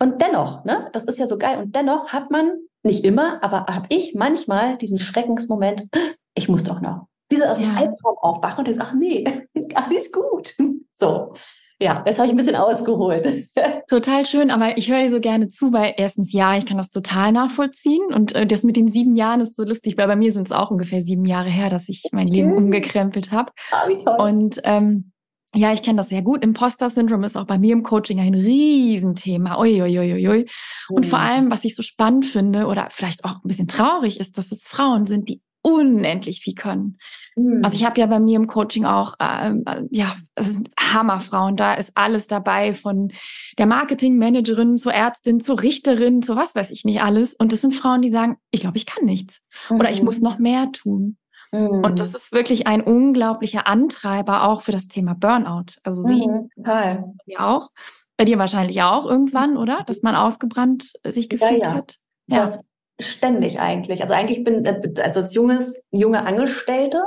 Und 0.00 0.22
dennoch, 0.22 0.64
ne, 0.64 0.88
das 0.94 1.04
ist 1.04 1.18
ja 1.18 1.26
so 1.26 1.36
geil. 1.36 1.58
Und 1.58 1.76
dennoch 1.76 2.08
hat 2.08 2.30
man 2.30 2.52
nicht 2.84 3.04
immer, 3.04 3.42
aber 3.42 3.66
habe 3.66 3.86
ich 3.88 4.14
manchmal 4.14 4.76
diesen 4.76 5.00
Schreckensmoment, 5.00 5.88
ich 6.34 6.48
muss 6.48 6.64
doch 6.64 6.80
noch. 6.80 7.06
Wie 7.30 7.36
so 7.36 7.44
aus 7.44 7.58
dem 7.58 7.72
ja. 7.72 7.76
Albtraum 7.76 8.16
aufwachen 8.20 8.60
und 8.60 8.68
jetzt, 8.68 8.80
ach 8.80 8.94
nee, 8.94 9.24
alles 9.74 10.12
gut. 10.12 10.54
So. 10.94 11.32
Ja, 11.80 12.02
das 12.06 12.18
habe 12.18 12.28
ich 12.28 12.34
ein 12.34 12.36
bisschen 12.36 12.54
ausgeholt. 12.54 13.26
Total 13.88 14.24
schön, 14.24 14.50
aber 14.50 14.78
ich 14.78 14.90
höre 14.90 15.02
dir 15.02 15.10
so 15.10 15.20
gerne 15.20 15.48
zu, 15.48 15.72
weil 15.72 15.94
erstens 15.96 16.32
ja, 16.32 16.56
ich 16.56 16.66
kann 16.66 16.78
das 16.78 16.90
total 16.90 17.32
nachvollziehen 17.32 18.14
und 18.14 18.34
äh, 18.34 18.46
das 18.46 18.62
mit 18.62 18.76
den 18.76 18.88
sieben 18.88 19.16
Jahren 19.16 19.40
ist 19.40 19.56
so 19.56 19.64
lustig, 19.64 19.98
weil 19.98 20.06
bei 20.06 20.16
mir 20.16 20.30
sind 20.30 20.46
es 20.46 20.52
auch 20.52 20.70
ungefähr 20.70 21.02
sieben 21.02 21.24
Jahre 21.24 21.50
her, 21.50 21.70
dass 21.70 21.88
ich 21.88 22.04
mein 22.12 22.28
okay. 22.28 22.36
Leben 22.36 22.56
umgekrempelt 22.56 23.32
habe. 23.32 23.50
Ah. 23.72 24.24
Und 24.24 24.60
ähm, 24.62 25.12
ja, 25.54 25.72
ich 25.72 25.82
kenne 25.82 25.98
das 25.98 26.08
sehr 26.08 26.22
gut. 26.22 26.42
Imposter-Syndrom 26.42 27.24
ist 27.24 27.36
auch 27.36 27.46
bei 27.46 27.58
mir 27.58 27.72
im 27.72 27.82
Coaching 27.82 28.20
ein 28.20 28.34
Riesenthema. 28.34 29.58
Uiuiuiui. 29.58 30.46
Und 30.88 31.06
vor 31.06 31.18
mhm. 31.20 31.24
allem, 31.24 31.50
was 31.50 31.64
ich 31.64 31.76
so 31.76 31.82
spannend 31.82 32.26
finde 32.26 32.66
oder 32.66 32.88
vielleicht 32.90 33.24
auch 33.24 33.36
ein 33.44 33.48
bisschen 33.48 33.68
traurig 33.68 34.20
ist, 34.20 34.36
dass 34.38 34.52
es 34.52 34.64
Frauen 34.64 35.06
sind, 35.06 35.28
die 35.28 35.42
unendlich 35.62 36.40
viel 36.40 36.54
können. 36.54 36.98
Mhm. 37.36 37.64
Also 37.64 37.76
ich 37.76 37.84
habe 37.84 37.98
ja 37.98 38.06
bei 38.06 38.20
mir 38.20 38.36
im 38.36 38.46
Coaching 38.46 38.84
auch, 38.84 39.14
ähm, 39.18 39.64
äh, 39.66 39.82
ja, 39.90 40.16
es 40.34 40.52
sind 40.52 40.70
Hammerfrauen. 40.78 41.56
Da 41.56 41.74
ist 41.74 41.92
alles 41.94 42.26
dabei, 42.26 42.74
von 42.74 43.10
der 43.58 43.66
Marketingmanagerin 43.66 44.76
zur 44.76 44.92
Ärztin, 44.92 45.40
zur 45.40 45.62
Richterin, 45.62 46.22
zu 46.22 46.36
was 46.36 46.54
weiß 46.54 46.70
ich 46.70 46.84
nicht 46.84 47.00
alles. 47.00 47.34
Und 47.34 47.52
das 47.52 47.62
sind 47.62 47.74
Frauen, 47.74 48.02
die 48.02 48.10
sagen, 48.10 48.36
ich 48.50 48.60
glaube, 48.60 48.76
ich 48.76 48.86
kann 48.86 49.04
nichts. 49.04 49.40
Mhm. 49.70 49.80
Oder 49.80 49.90
ich 49.90 50.02
muss 50.02 50.18
mhm. 50.18 50.24
noch 50.24 50.38
mehr 50.38 50.70
tun. 50.72 51.16
Und 51.54 52.00
das 52.00 52.10
mhm. 52.10 52.16
ist 52.16 52.32
wirklich 52.32 52.66
ein 52.66 52.80
unglaublicher 52.80 53.66
Antreiber 53.66 54.48
auch 54.48 54.62
für 54.62 54.72
das 54.72 54.88
Thema 54.88 55.14
Burnout. 55.14 55.78
Also 55.84 56.04
wie 56.04 56.26
mhm, 56.26 56.50
bei 56.56 57.04
auch. 57.38 57.70
Bei 58.16 58.24
dir 58.24 58.38
wahrscheinlich 58.38 58.82
auch 58.82 59.06
irgendwann, 59.06 59.56
oder? 59.56 59.84
Dass 59.86 60.02
man 60.02 60.14
ausgebrannt 60.14 60.92
sich 61.04 61.28
gefühlt 61.28 61.64
ja, 61.64 61.70
ja. 61.70 61.74
hat. 61.74 61.96
Ja. 62.26 62.36
Das 62.38 62.60
ständig 63.00 63.60
eigentlich. 63.60 64.02
Also 64.02 64.14
eigentlich 64.14 64.44
bin, 64.44 64.64
äh, 64.64 64.80
also 65.02 65.20
als 65.20 65.34
junges, 65.34 65.84
junge 65.90 66.24
Angestellte 66.24 67.02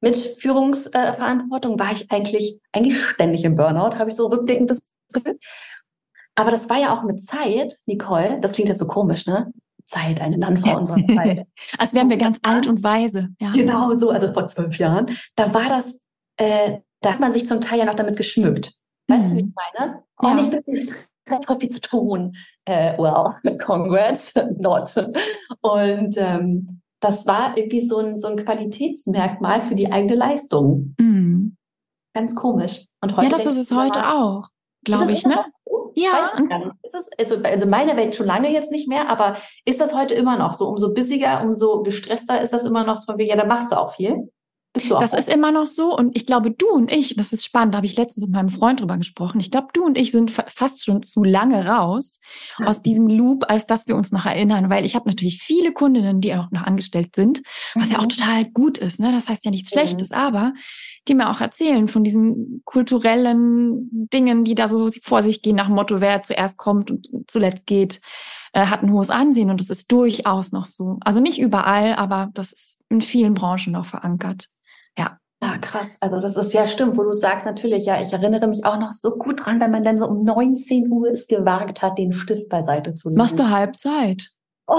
mit 0.00 0.16
Führungsverantwortung 0.16 1.78
war 1.78 1.92
ich 1.92 2.10
eigentlich, 2.10 2.60
eigentlich 2.72 3.02
ständig 3.02 3.44
im 3.44 3.56
Burnout, 3.56 3.96
habe 3.96 4.10
ich 4.10 4.16
so 4.16 4.26
rückblickend 4.26 4.70
das 4.70 4.82
Gefühl. 5.12 5.38
Aber 6.34 6.50
das 6.50 6.70
war 6.70 6.78
ja 6.78 6.94
auch 6.94 7.02
eine 7.02 7.16
Zeit, 7.16 7.74
Nicole, 7.86 8.38
das 8.40 8.52
klingt 8.52 8.68
jetzt 8.68 8.78
so 8.78 8.86
komisch, 8.86 9.26
ne? 9.26 9.52
Zeit, 9.88 10.20
eine 10.20 10.36
Landfrau 10.36 10.76
unserer 10.76 11.04
Zeit. 11.06 11.46
Als 11.78 11.94
wären 11.94 12.10
wir 12.10 12.18
ganz 12.18 12.38
alt 12.42 12.66
und 12.66 12.82
weise. 12.82 13.30
Ja. 13.40 13.52
Genau 13.52 13.94
so, 13.96 14.10
also 14.10 14.32
vor 14.32 14.46
zwölf 14.46 14.78
Jahren. 14.78 15.10
Da 15.34 15.52
war 15.54 15.68
das, 15.68 16.00
äh, 16.36 16.78
da 17.00 17.12
hat 17.12 17.20
man 17.20 17.32
sich 17.32 17.46
zum 17.46 17.60
Teil 17.60 17.80
ja 17.80 17.84
noch 17.84 17.94
damit 17.94 18.16
geschmückt. 18.16 18.74
Weißt 19.08 19.28
mhm. 19.28 19.30
du, 19.30 19.36
wie 19.36 19.48
ich 19.48 19.54
meine? 19.80 20.02
Oh, 20.22 20.28
ja. 20.28 20.34
nicht 20.34 20.52
wirklich 20.52 20.90
voll 21.46 21.60
viel 21.60 21.68
zu 21.70 21.80
tun. 21.80 22.36
Äh, 22.64 22.96
well, 22.98 23.58
congrats, 23.58 24.34
not. 24.58 24.94
Und 25.60 26.16
ähm, 26.16 26.80
das 27.00 27.26
war 27.26 27.56
irgendwie 27.56 27.80
so 27.80 27.98
ein, 27.98 28.18
so 28.18 28.28
ein 28.28 28.36
Qualitätsmerkmal 28.36 29.60
für 29.60 29.74
die 29.74 29.90
eigene 29.90 30.14
Leistung. 30.14 30.94
Mhm. 30.98 31.56
Ganz 32.14 32.34
komisch. 32.34 32.86
Und 33.00 33.16
heute 33.16 33.30
ja, 33.30 33.36
das 33.36 33.46
ist 33.46 33.58
es 33.58 33.70
heute 33.70 34.08
auch, 34.08 34.48
glaube 34.84 35.12
ich, 35.12 35.24
ne? 35.24 35.44
Ja. 35.98 36.32
Ist 36.82 36.94
es, 36.94 37.08
also, 37.18 37.42
also 37.42 37.66
meine 37.66 37.96
Welt 37.96 38.14
schon 38.14 38.26
lange 38.26 38.52
jetzt 38.52 38.70
nicht 38.70 38.88
mehr, 38.88 39.08
aber 39.08 39.36
ist 39.64 39.80
das 39.80 39.94
heute 39.94 40.14
immer 40.14 40.36
noch 40.38 40.52
so? 40.52 40.68
Umso 40.68 40.94
bissiger, 40.94 41.42
umso 41.42 41.82
gestresster 41.82 42.40
ist 42.40 42.52
das 42.52 42.64
immer 42.64 42.84
noch 42.84 42.96
so, 42.96 43.16
ja, 43.18 43.36
da 43.36 43.44
machst 43.44 43.72
du 43.72 43.76
auch 43.76 43.94
viel. 43.94 44.30
Bist 44.74 44.90
du 44.90 44.96
auch 44.96 45.00
das 45.00 45.14
ist 45.14 45.28
immer 45.28 45.50
noch 45.50 45.66
so 45.66 45.96
und 45.96 46.14
ich 46.14 46.26
glaube, 46.26 46.50
du 46.50 46.68
und 46.68 46.92
ich, 46.92 47.16
das 47.16 47.32
ist 47.32 47.44
spannend, 47.44 47.72
da 47.72 47.78
habe 47.78 47.86
ich 47.86 47.96
letztens 47.96 48.26
mit 48.26 48.34
meinem 48.34 48.50
Freund 48.50 48.80
drüber 48.80 48.98
gesprochen. 48.98 49.40
Ich 49.40 49.50
glaube, 49.50 49.68
du 49.72 49.84
und 49.84 49.96
ich 49.96 50.12
sind 50.12 50.30
fast 50.30 50.84
schon 50.84 51.02
zu 51.02 51.24
lange 51.24 51.66
raus 51.66 52.20
aus 52.58 52.82
diesem 52.82 53.08
Loop, 53.08 53.46
als 53.48 53.66
dass 53.66 53.86
wir 53.86 53.96
uns 53.96 54.12
noch 54.12 54.26
erinnern, 54.26 54.68
weil 54.68 54.84
ich 54.84 54.94
habe 54.94 55.08
natürlich 55.08 55.42
viele 55.42 55.72
Kundinnen, 55.72 56.20
die 56.20 56.34
auch 56.34 56.50
noch 56.50 56.62
angestellt 56.62 57.16
sind, 57.16 57.42
was 57.74 57.88
mhm. 57.88 57.92
ja 57.92 57.98
auch 57.98 58.04
mhm. 58.04 58.08
total 58.10 58.44
gut 58.44 58.78
ist. 58.78 59.00
Ne? 59.00 59.10
Das 59.10 59.28
heißt 59.28 59.44
ja 59.44 59.50
nichts 59.50 59.70
mhm. 59.70 59.78
Schlechtes, 59.78 60.12
aber 60.12 60.52
die 61.06 61.14
mir 61.14 61.30
auch 61.30 61.40
erzählen 61.40 61.88
von 61.88 62.04
diesen 62.04 62.62
kulturellen 62.64 63.88
Dingen, 64.12 64.44
die 64.44 64.54
da 64.54 64.68
so 64.68 64.88
vor 65.02 65.22
sich 65.22 65.42
gehen, 65.42 65.56
nach 65.56 65.66
dem 65.66 65.74
Motto, 65.74 66.00
wer 66.00 66.22
zuerst 66.22 66.56
kommt 66.56 66.90
und 66.90 67.08
zuletzt 67.26 67.66
geht, 67.66 68.00
äh, 68.52 68.66
hat 68.66 68.82
ein 68.82 68.92
hohes 68.92 69.10
Ansehen 69.10 69.50
und 69.50 69.60
das 69.60 69.70
ist 69.70 69.90
durchaus 69.92 70.52
noch 70.52 70.66
so. 70.66 70.98
Also 71.00 71.20
nicht 71.20 71.38
überall, 71.38 71.94
aber 71.94 72.30
das 72.34 72.52
ist 72.52 72.76
in 72.88 73.00
vielen 73.00 73.34
Branchen 73.34 73.72
noch 73.72 73.86
verankert. 73.86 74.46
Ja. 74.98 75.18
Ja, 75.42 75.56
krass. 75.58 75.98
Also 76.00 76.20
das 76.20 76.36
ist 76.36 76.52
ja 76.52 76.66
stimmt, 76.66 76.96
wo 76.96 77.04
du 77.04 77.12
sagst 77.12 77.46
natürlich, 77.46 77.86
ja, 77.86 78.00
ich 78.02 78.12
erinnere 78.12 78.48
mich 78.48 78.64
auch 78.64 78.78
noch 78.78 78.92
so 78.92 79.16
gut 79.16 79.44
dran, 79.44 79.60
wenn 79.60 79.70
man 79.70 79.84
dann 79.84 79.96
so 79.96 80.08
um 80.08 80.24
19 80.24 80.90
Uhr 80.90 81.12
es 81.12 81.28
gewagt 81.28 81.80
hat, 81.80 81.96
den 81.96 82.12
Stift 82.12 82.48
beiseite 82.48 82.94
zu 82.94 83.08
legen. 83.08 83.18
Machst 83.18 83.38
du 83.38 83.48
Halbzeit? 83.48 84.30
Oh, 84.66 84.76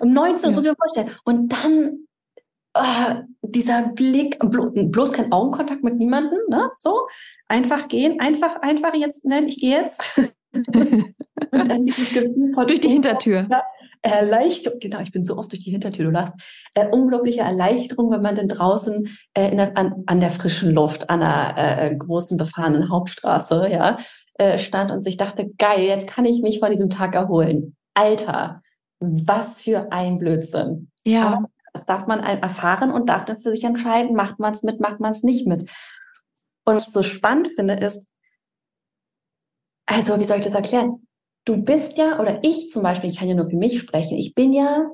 um 0.00 0.12
19, 0.12 0.42
das 0.42 0.54
muss 0.54 0.64
ich 0.64 0.70
mir 0.70 0.76
vorstellen. 0.76 1.10
Und 1.24 1.52
dann 1.52 2.06
oh, 2.74 3.22
dieser 3.42 3.88
Blick, 3.88 4.38
bloß 4.40 5.12
kein 5.12 5.32
Augenkontakt 5.32 5.82
mit 5.82 5.96
niemandem, 5.96 6.40
ne? 6.48 6.70
So, 6.76 7.06
einfach 7.48 7.88
gehen, 7.88 8.20
einfach, 8.20 8.60
einfach 8.62 8.94
jetzt, 8.94 9.24
nein, 9.24 9.46
ich 9.48 9.60
gehe 9.60 9.78
jetzt. 9.78 10.20
und 10.54 11.68
dann 11.68 11.84
dieses 11.84 12.10
Gefühl 12.10 12.52
von 12.54 12.66
durch 12.66 12.80
die 12.80 12.88
Hintertür. 12.88 13.48
Erleichterung, 14.02 14.80
genau, 14.80 15.00
ich 15.00 15.12
bin 15.12 15.22
so 15.24 15.36
oft 15.36 15.52
durch 15.52 15.64
die 15.64 15.70
Hintertür, 15.70 16.06
du 16.06 16.10
lachst. 16.10 16.34
Äh, 16.74 16.88
unglaubliche 16.88 17.40
Erleichterung, 17.40 18.10
wenn 18.10 18.22
man 18.22 18.34
dann 18.34 18.48
draußen 18.48 19.08
äh, 19.34 19.54
der, 19.54 19.76
an, 19.76 20.02
an, 20.06 20.20
der 20.20 20.30
frischen 20.30 20.72
Luft, 20.72 21.08
an 21.08 21.22
einer 21.22 21.54
äh, 21.56 21.94
großen 21.94 22.36
befahrenen 22.36 22.90
Hauptstraße, 22.90 23.68
ja, 23.70 23.96
äh, 24.34 24.58
stand 24.58 24.90
und 24.90 25.04
sich 25.04 25.16
dachte, 25.16 25.50
geil, 25.56 25.84
jetzt 25.84 26.08
kann 26.08 26.24
ich 26.24 26.42
mich 26.42 26.58
von 26.58 26.70
diesem 26.70 26.90
Tag 26.90 27.14
erholen. 27.14 27.76
Alter, 27.94 28.62
was 28.98 29.60
für 29.60 29.92
ein 29.92 30.18
Blödsinn. 30.18 30.90
Ja. 31.04 31.26
Aber 31.34 31.48
das 31.72 31.86
darf 31.86 32.06
man 32.06 32.20
erfahren 32.20 32.90
und 32.90 33.08
darf 33.08 33.24
dann 33.24 33.38
für 33.38 33.50
sich 33.50 33.64
entscheiden, 33.64 34.14
macht 34.14 34.38
man 34.38 34.52
es 34.52 34.62
mit, 34.62 34.80
macht 34.80 35.00
man 35.00 35.12
es 35.12 35.22
nicht 35.22 35.46
mit. 35.46 35.70
Und 36.64 36.76
was 36.76 36.88
ich 36.88 36.92
so 36.92 37.02
spannend 37.02 37.48
finde, 37.48 37.74
ist, 37.74 38.06
also 39.86 40.18
wie 40.20 40.24
soll 40.24 40.38
ich 40.38 40.44
das 40.44 40.54
erklären? 40.54 41.06
Du 41.44 41.56
bist 41.56 41.98
ja, 41.98 42.20
oder 42.20 42.44
ich 42.44 42.70
zum 42.70 42.82
Beispiel, 42.82 43.10
ich 43.10 43.18
kann 43.18 43.28
ja 43.28 43.34
nur 43.34 43.50
für 43.50 43.56
mich 43.56 43.80
sprechen, 43.80 44.16
ich 44.16 44.34
bin 44.34 44.52
ja 44.52 44.90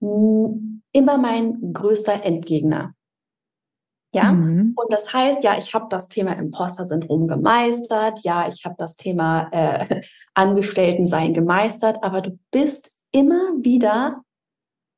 immer 0.00 1.18
mein 1.18 1.72
größter 1.72 2.24
Endgegner. 2.24 2.94
Ja, 4.14 4.32
mhm. 4.32 4.74
und 4.76 4.92
das 4.92 5.14
heißt, 5.14 5.42
ja, 5.42 5.56
ich 5.56 5.72
habe 5.72 5.86
das 5.88 6.08
Thema 6.08 6.32
Imposter-Syndrom 6.32 7.28
gemeistert, 7.28 8.20
ja, 8.24 8.46
ich 8.46 8.66
habe 8.66 8.74
das 8.76 8.96
Thema 8.96 9.48
äh, 9.52 10.02
Angestellten-Sein 10.34 11.32
gemeistert, 11.32 11.98
aber 12.02 12.20
du 12.20 12.38
bist 12.50 12.92
immer 13.10 13.52
wieder 13.62 14.22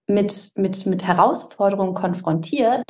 mit, 0.07 0.53
mit, 0.57 0.87
mit 0.87 1.07
Herausforderungen 1.07 1.95
konfrontiert, 1.95 2.85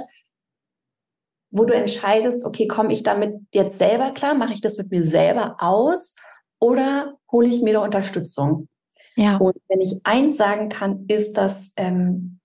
wo 1.50 1.64
du 1.64 1.74
entscheidest, 1.74 2.44
okay, 2.44 2.66
komme 2.66 2.92
ich 2.92 3.02
damit 3.02 3.34
jetzt 3.52 3.78
selber 3.78 4.10
klar, 4.10 4.34
mache 4.34 4.52
ich 4.52 4.60
das 4.60 4.76
mit 4.76 4.90
mir 4.90 5.04
selber 5.04 5.56
aus 5.58 6.14
oder 6.58 7.16
hole 7.30 7.48
ich 7.48 7.62
mir 7.62 7.74
da 7.74 7.84
Unterstützung? 7.84 8.68
Ja. 9.16 9.36
Und 9.36 9.56
wenn 9.68 9.80
ich 9.80 10.00
eins 10.02 10.36
sagen 10.36 10.68
kann, 10.68 11.04
ist, 11.06 11.36
dass 11.36 11.72
ähm, 11.76 12.40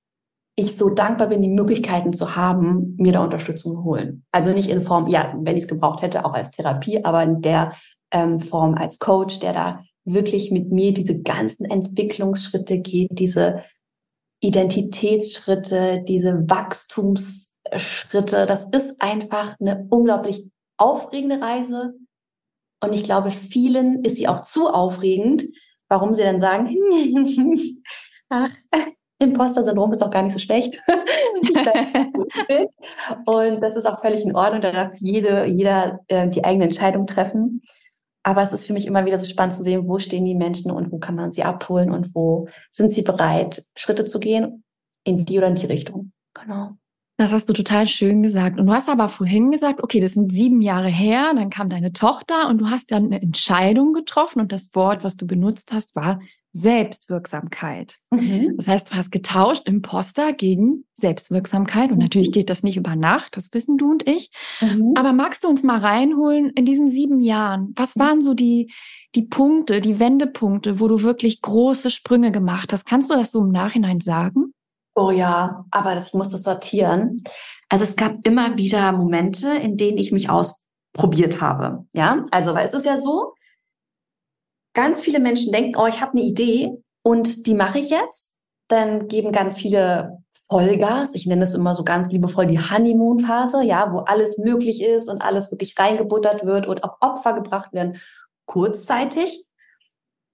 ich 0.56 0.78
so 0.78 0.90
dankbar 0.90 1.30
bin, 1.30 1.42
die 1.42 1.50
Möglichkeiten 1.50 2.14
zu 2.14 2.36
haben, 2.36 2.96
mir 2.98 3.14
da 3.14 3.24
Unterstützung 3.24 3.76
zu 3.76 3.84
holen. 3.84 4.26
Also 4.32 4.52
nicht 4.52 4.70
in 4.70 4.82
Form, 4.82 5.08
ja, 5.08 5.34
wenn 5.40 5.58
ich 5.58 5.64
es 5.64 5.70
gebraucht 5.70 6.02
hätte, 6.02 6.26
auch 6.26 6.34
als 6.34 6.52
Therapie, 6.52 7.04
aber 7.04 7.24
in 7.24 7.42
der 7.42 7.74
ähm, 8.12 8.40
Form 8.40 8.76
als 8.76 9.00
Coach, 9.00 9.40
der 9.40 9.54
da 9.54 9.84
wirklich 10.06 10.52
mit 10.52 10.72
mir 10.72 10.94
diese 10.94 11.22
ganzen 11.22 11.66
Entwicklungsschritte 11.66 12.80
geht, 12.82 13.10
diese 13.12 13.64
Identitätsschritte, 14.41 16.03
diese 16.08 16.50
Wachstumsschritte. 16.50 18.46
Das 18.46 18.69
ist 18.69 19.01
einfach 19.01 19.55
eine 19.60 19.88
unglaublich 19.89 20.46
aufregende 20.77 21.41
Reise. 21.41 21.93
Und 22.81 22.93
ich 22.93 23.03
glaube, 23.03 23.31
vielen 23.31 24.05
ist 24.05 24.15
sie 24.15 24.27
auch 24.27 24.41
zu 24.41 24.69
aufregend, 24.69 25.43
warum 25.89 26.13
sie 26.13 26.24
dann 26.24 26.39
sagen, 26.39 26.69
ach, 28.29 28.51
Imposter-Syndrom 29.19 29.91
ist 29.91 30.01
auch 30.01 30.12
gar 30.12 30.24
nicht 30.24 30.31
so 30.31 30.39
schlecht. 30.39 30.81
und 33.25 33.62
das 33.62 33.75
ist 33.75 33.86
auch 33.86 34.00
völlig 34.00 34.24
in 34.24 34.34
Ordnung. 34.36 34.62
Da 34.62 34.72
darf 34.72 34.93
jede, 34.98 35.46
jeder 35.46 36.00
äh, 36.08 36.29
die 36.29 36.46
eigene 36.46 36.63
Entscheidung 36.65 37.05
treffen. 37.05 37.62
Aber 38.24 38.42
es 38.42 38.54
ist 38.54 38.66
für 38.66 38.74
mich 38.74 38.86
immer 38.86 39.06
wieder 39.06 39.18
so 39.18 39.26
spannend 39.26 39.56
zu 39.56 39.64
sehen, 39.64 39.88
wo 39.88 39.98
stehen 40.00 40.26
die 40.26 40.36
Menschen 40.36 40.72
und 40.72 40.92
wo 40.92 41.00
kann 41.00 41.16
man 41.16 41.32
sie 41.32 41.44
abholen 41.44 41.92
und 41.92 42.14
wo 42.14 42.48
sind 42.72 42.92
sie 42.92 43.02
bereit, 43.02 43.66
Schritte 43.76 44.06
zu 44.06 44.20
gehen 44.20 44.64
in 45.04 45.26
die 45.26 45.38
oder 45.38 45.48
in 45.48 45.56
die 45.56 45.66
Richtung. 45.66 46.12
Genau. 46.34 46.72
Das 47.18 47.34
hast 47.34 47.50
du 47.50 47.54
total 47.54 47.86
schön 47.86 48.24
gesagt. 48.24 48.60
Und 48.60 48.68
du 48.68 48.74
hast 48.74 48.88
aber 48.88 49.10
vorhin 49.10 49.52
gesagt, 49.52 49.84
okay, 49.84 50.00
das 50.00 50.14
sind 50.14 50.32
sieben 50.32 50.62
Jahre 50.62 50.88
her, 50.88 51.34
dann 51.36 51.50
kam 51.50 51.70
deine 51.70 51.92
Tochter 51.92 52.48
und 52.48 52.60
du 52.60 52.70
hast 52.70 52.92
dann 52.92 53.08
eine 53.08 53.22
Entscheidung 53.22 53.92
getroffen 53.92 54.40
und 54.40 54.54
das 54.54 54.70
Wort, 54.74 55.04
was 55.04 55.18
du 55.18 55.28
benutzt 55.28 55.74
hast, 55.74 55.96
war 55.98 56.22
Selbstwirksamkeit. 56.51 57.98
Mhm. 58.12 58.56
Das 58.58 58.68
heißt, 58.68 58.91
du 58.91 58.96
hast 58.96 59.12
getauscht 59.12 59.68
Imposter 59.68 60.34
gegen 60.34 60.86
Selbstwirksamkeit. 60.94 61.91
Und 61.91 61.98
mhm. 61.98 62.03
natürlich 62.03 62.32
geht 62.32 62.50
das 62.50 62.63
nicht 62.63 62.77
über 62.77 62.96
Nacht, 62.96 63.38
das 63.38 63.53
wissen 63.53 63.77
du 63.77 63.91
und 63.91 64.08
ich. 64.08 64.32
Mhm. 64.60 64.94
Aber 64.96 65.13
magst 65.13 65.44
du 65.44 65.48
uns 65.48 65.63
mal 65.63 65.79
reinholen 65.79 66.50
in 66.51 66.65
diesen 66.65 66.88
sieben 66.88 67.20
Jahren? 67.20 67.74
Was 67.75 67.96
mhm. 67.96 68.00
waren 68.00 68.22
so 68.22 68.34
die, 68.34 68.74
die 69.15 69.24
Punkte, 69.24 69.82
die 69.82 70.00
Wendepunkte, 70.00 70.79
wo 70.79 70.88
du 70.88 71.03
wirklich 71.03 71.41
große 71.41 71.91
Sprünge 71.91 72.32
gemacht 72.32 72.74
hast? 72.74 72.86
Kannst 72.86 73.12
du 73.12 73.15
das 73.15 73.32
so 73.32 73.41
im 73.41 73.51
Nachhinein 73.51 74.01
sagen? 74.01 74.53
Oh 74.96 75.12
ja, 75.12 75.65
aber 75.72 75.98
ich 75.98 76.13
muss 76.13 76.29
das 76.29 76.44
sortieren. 76.44 77.18
Also 77.70 77.84
es 77.84 77.96
gab 77.96 78.25
immer 78.25 78.58
wieder 78.58 78.91
Momente, 78.91 79.50
in 79.53 79.77
denen 79.77 79.98
ich 79.98 80.12
mich 80.12 80.29
ausprobiert 80.29 81.39
habe. 81.39 81.86
Ja, 81.94 82.25
also 82.32 82.53
weil 82.56 82.65
es 82.65 82.74
ist 82.74 82.86
ja 82.86 82.98
so, 82.98 83.34
ganz 84.74 85.02
viele 85.02 85.20
Menschen 85.20 85.52
denken, 85.52 85.76
oh, 85.78 85.88
ich 85.88 86.02
habe 86.02 86.14
eine 86.14 86.22
Idee 86.22 86.72
und 87.04 87.48
die 87.48 87.54
mache 87.54 87.80
ich 87.80 87.90
jetzt. 87.90 88.34
Dann 88.68 89.08
geben 89.08 89.32
ganz 89.32 89.58
viele 89.58 90.20
Vollgas. 90.48 91.16
Ich 91.16 91.26
nenne 91.26 91.44
es 91.44 91.54
immer 91.54 91.76
so 91.76 91.84
ganz 91.84 92.12
liebevoll 92.12 92.46
die 92.46 92.60
Honeymoon-Phase, 92.60 93.64
ja, 93.64 93.92
wo 93.94 94.00
alles 94.00 94.38
möglich 94.38 94.82
ist 94.82 95.10
und 95.10 95.22
alles 95.22 95.52
wirklich 95.52 95.78
reingebuttert 95.78 96.46
wird 96.46 96.68
und 96.68 96.84
auch 96.84 96.98
Opfer 97.02 97.34
gebracht 97.34 97.72
werden, 97.74 98.00
kurzzeitig. 98.46 99.46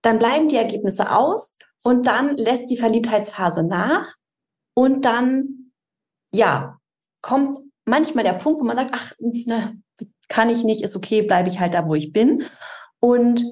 Dann 0.02 0.20
bleiben 0.20 0.48
die 0.48 0.56
Ergebnisse 0.56 1.12
aus 1.12 1.58
und 1.84 2.08
dann 2.08 2.38
lässt 2.38 2.70
die 2.70 2.78
Verliebtheitsphase 2.78 3.64
nach 3.64 4.14
und 4.74 5.04
dann, 5.06 5.72
ja, 6.32 6.78
kommt 7.22 7.58
manchmal 7.86 8.24
der 8.24 8.34
Punkt, 8.34 8.60
wo 8.60 8.66
man 8.66 8.78
sagt, 8.78 8.92
ach, 8.94 9.14
ne, 9.20 9.82
kann 10.28 10.50
ich 10.50 10.64
nicht, 10.64 10.84
ist 10.84 10.96
okay, 10.96 11.22
bleibe 11.22 11.50
ich 11.50 11.60
halt 11.60 11.74
da, 11.74 11.88
wo 11.88 11.96
ich 11.96 12.12
bin. 12.12 12.44
Und 13.00 13.44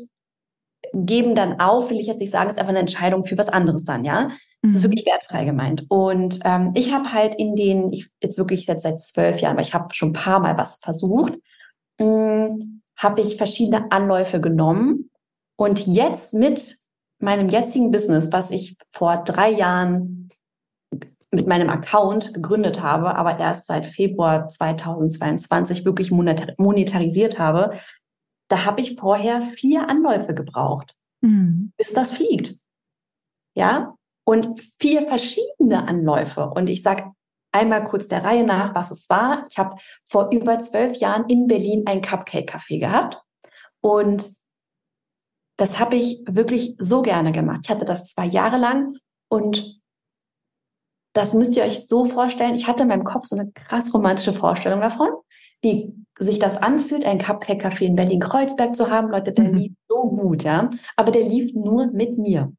geben 0.94 1.36
dann 1.36 1.60
auf, 1.60 1.90
will 1.90 2.00
ich 2.00 2.08
jetzt 2.08 2.20
nicht 2.20 2.32
sagen, 2.32 2.50
ist 2.50 2.60
einfach 2.60 2.70
eine 2.70 2.80
Entscheidung 2.80 3.26
für 3.26 3.38
was 3.38 3.50
anderes 3.50 3.84
dann, 3.84 4.06
ja. 4.06 4.30
Das 4.62 4.72
mhm. 4.72 4.78
ist 4.78 4.84
wirklich 4.84 5.06
wertfrei 5.06 5.44
gemeint. 5.44 5.86
Und 5.90 6.40
ähm, 6.46 6.72
ich 6.76 6.94
habe 6.94 7.12
halt 7.12 7.36
in 7.36 7.56
den, 7.56 7.92
ich 7.92 8.10
jetzt 8.22 8.38
wirklich 8.38 8.68
jetzt 8.68 8.84
seit 8.84 9.02
zwölf 9.02 9.40
Jahren, 9.40 9.58
weil 9.58 9.64
ich 9.64 9.74
habe 9.74 9.94
schon 9.94 10.10
ein 10.10 10.14
paar 10.14 10.40
Mal 10.40 10.58
was 10.58 10.78
versucht, 10.78 11.34
hm, 12.00 12.82
habe 12.96 13.22
ich 13.22 13.38
verschiedene 13.38 13.92
Anläufe 13.92 14.40
genommen 14.40 15.10
und 15.56 15.86
jetzt 15.88 16.34
mit 16.34 16.78
meinem 17.20 17.50
jetzigen 17.50 17.92
Business, 17.92 18.32
was 18.32 18.52
ich 18.52 18.78
vor 18.92 19.24
drei 19.24 19.50
Jahren 19.50 20.30
mit 21.32 21.48
meinem 21.48 21.70
Account 21.70 22.34
gegründet 22.34 22.82
habe, 22.82 23.16
aber 23.16 23.40
erst 23.40 23.66
seit 23.66 23.88
Februar 23.88 24.48
2022 24.48 25.84
wirklich 25.84 26.12
monetarisiert 26.12 27.40
habe, 27.40 27.80
da 28.50 28.66
habe 28.66 28.82
ich 28.82 28.96
vorher 29.00 29.42
vier 29.42 29.88
Anläufe 29.90 30.34
gebraucht, 30.34 30.96
mhm. 31.22 31.74
bis 31.78 31.94
das 31.94 32.14
fliegt. 32.14 32.60
Ja, 33.56 33.96
und 34.26 34.62
vier 34.80 35.08
verschiedene 35.08 35.88
Anläufe. 35.88 36.50
Und 36.50 36.70
ich 36.70 36.82
sage 36.82 37.12
einmal 37.52 37.84
kurz 37.84 38.08
der 38.08 38.24
Reihe 38.24 38.44
nach, 38.44 38.74
was 38.74 38.92
es 38.92 39.10
war. 39.10 39.46
Ich 39.50 39.58
habe 39.58 39.76
vor 40.06 40.32
über 40.32 40.60
zwölf 40.60 40.98
Jahren 40.98 41.30
in 41.30 41.48
Berlin 41.48 41.84
ein 41.86 42.02
Cupcake-Café 42.02 42.80
gehabt. 42.80 43.22
Und 43.82 44.30
das 45.58 45.80
habe 45.80 45.96
ich 45.96 46.24
wirklich 46.28 46.76
so 46.80 47.02
gerne 47.02 47.32
gemacht. 47.32 47.62
Ich 47.64 47.70
hatte 47.70 47.86
das 47.86 48.08
zwei 48.08 48.26
Jahre 48.26 48.58
lang 48.58 48.98
und 49.30 49.80
das 51.14 51.34
müsst 51.34 51.56
ihr 51.56 51.64
euch 51.64 51.88
so 51.88 52.06
vorstellen. 52.06 52.56
Ich 52.56 52.68
hatte 52.68 52.84
in 52.84 52.90
meinem 52.90 53.04
Kopf 53.04 53.28
so 53.28 53.36
eine 53.38 53.52
krass 53.52 53.94
romantische 53.94 54.34
Vorstellung 54.34 54.82
davon, 54.82 55.10
wie 55.62 55.94
sich 56.20 56.40
das 56.40 56.58
anfühlt, 56.58 57.06
ein 57.06 57.20
Cupcake-Café 57.20 57.86
in 57.86 57.96
Berlin-Kreuzberg 57.96 58.76
zu 58.76 58.90
haben. 58.90 59.10
Leute, 59.10 59.34
der 59.34 59.46
mhm. 59.46 59.58
lief 59.58 59.72
so 59.88 60.04
gut, 60.04 60.44
ja. 60.44 60.70
Aber 60.96 61.12
der 61.12 61.24
lief 61.24 61.54
nur 61.54 61.88
mit 61.88 62.18
mir. 62.18 62.54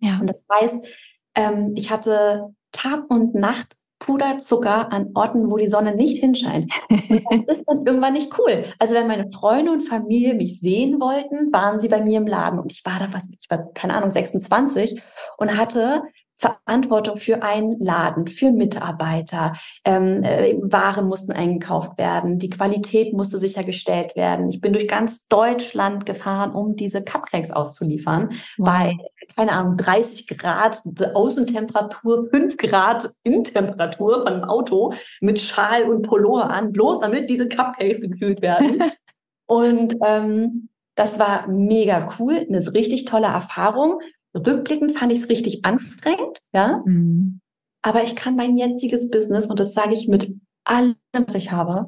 Ja. 0.00 0.18
Und 0.20 0.26
das 0.26 0.44
heißt, 0.52 0.86
ähm, 1.34 1.72
ich 1.76 1.90
hatte 1.90 2.54
Tag 2.72 3.08
und 3.08 3.34
Nacht 3.34 3.76
Puderzucker 3.98 4.92
an 4.92 5.10
Orten, 5.14 5.50
wo 5.50 5.56
die 5.56 5.68
Sonne 5.68 5.94
nicht 5.94 6.18
hinscheint. 6.18 6.70
Und 6.90 7.48
das 7.48 7.58
ist 7.58 7.64
dann 7.66 7.86
irgendwann 7.86 8.12
nicht 8.12 8.38
cool. 8.38 8.64
Also 8.78 8.94
wenn 8.94 9.06
meine 9.06 9.30
Freunde 9.30 9.72
und 9.72 9.82
Familie 9.82 10.34
mich 10.34 10.60
sehen 10.60 11.00
wollten, 11.00 11.52
waren 11.52 11.80
sie 11.80 11.88
bei 11.88 12.02
mir 12.02 12.18
im 12.18 12.26
Laden 12.26 12.58
und 12.58 12.72
ich 12.72 12.84
war 12.84 12.98
da 12.98 13.08
was, 13.12 13.26
ich 13.30 13.48
war 13.48 13.72
keine 13.72 13.94
Ahnung 13.94 14.10
26 14.10 15.00
und 15.38 15.56
hatte 15.56 16.02
Verantwortung 16.38 17.16
für 17.16 17.42
einen 17.42 17.78
Laden, 17.80 18.28
für 18.28 18.50
Mitarbeiter. 18.50 19.52
Ähm, 19.84 20.22
äh, 20.22 20.54
Waren 20.60 21.08
mussten 21.08 21.32
eingekauft 21.32 21.96
werden, 21.98 22.38
die 22.38 22.50
Qualität 22.50 23.14
musste 23.14 23.38
sichergestellt 23.38 24.16
werden. 24.16 24.50
Ich 24.50 24.60
bin 24.60 24.72
durch 24.72 24.86
ganz 24.86 25.26
Deutschland 25.28 26.04
gefahren, 26.04 26.52
um 26.52 26.76
diese 26.76 27.02
Cupcakes 27.02 27.50
auszuliefern. 27.50 28.30
Wow. 28.58 28.66
Bei, 28.66 28.96
keine 29.34 29.52
Ahnung, 29.52 29.76
30 29.78 30.26
Grad 30.38 30.80
Außentemperatur, 31.14 32.28
5 32.30 32.56
Grad 32.58 33.10
Innentemperatur 33.24 34.24
von 34.24 34.28
einem 34.28 34.44
Auto 34.44 34.92
mit 35.20 35.38
Schal 35.38 35.84
und 35.84 36.02
Pullover 36.02 36.50
an, 36.50 36.72
bloß 36.72 37.00
damit 37.00 37.30
diese 37.30 37.48
Cupcakes 37.48 38.00
gekühlt 38.00 38.42
werden. 38.42 38.82
und 39.46 39.96
ähm, 40.04 40.68
das 40.96 41.18
war 41.18 41.46
mega 41.46 42.08
cool, 42.18 42.46
eine 42.48 42.72
richtig 42.72 43.04
tolle 43.04 43.26
Erfahrung. 43.26 44.00
Rückblickend 44.36 44.96
fand 44.96 45.12
ich 45.12 45.20
es 45.22 45.28
richtig 45.28 45.64
anstrengend, 45.64 46.40
ja. 46.52 46.82
Mhm. 46.84 47.40
Aber 47.82 48.02
ich 48.02 48.16
kann 48.16 48.36
mein 48.36 48.56
jetziges 48.56 49.10
Business, 49.10 49.48
und 49.48 49.60
das 49.60 49.72
sage 49.72 49.92
ich 49.92 50.08
mit 50.08 50.34
allem, 50.64 50.96
was 51.12 51.34
ich 51.34 51.52
habe, 51.52 51.86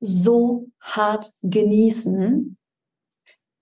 so 0.00 0.68
hart 0.80 1.32
genießen, 1.42 2.56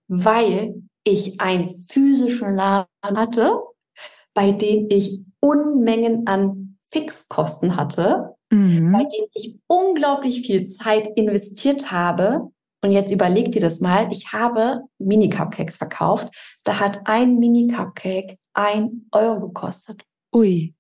weil 0.09 0.83
ich 1.05 1.41
einen 1.41 1.75
physischen 1.89 2.55
Laden 2.55 2.89
hatte, 3.03 3.53
bei 4.35 4.53
dem 4.53 4.89
ich 4.91 5.23
Unmengen 5.41 6.27
an 6.27 6.79
Fixkosten 6.91 7.77
hatte, 7.77 8.35
mhm. 8.51 8.93
bei 8.93 9.05
dem 9.05 9.27
ich 9.35 9.59
unglaublich 9.67 10.43
viel 10.43 10.67
Zeit 10.67 11.09
investiert 11.17 11.91
habe, 11.93 12.51
und 12.83 12.93
jetzt 12.93 13.11
überleg 13.13 13.51
dir 13.53 13.61
das 13.61 13.81
mal. 13.81 14.11
Ich 14.13 14.33
habe 14.33 14.83
Mini-Cupcakes 14.99 15.77
verkauft. 15.77 16.35
Da 16.65 16.79
hat 16.79 17.01
ein 17.07 17.39
Mini-Cupcake 17.39 18.39
ein 18.55 19.09
Euro 19.13 19.49
gekostet. 19.49 20.03
Ui. 20.35 20.75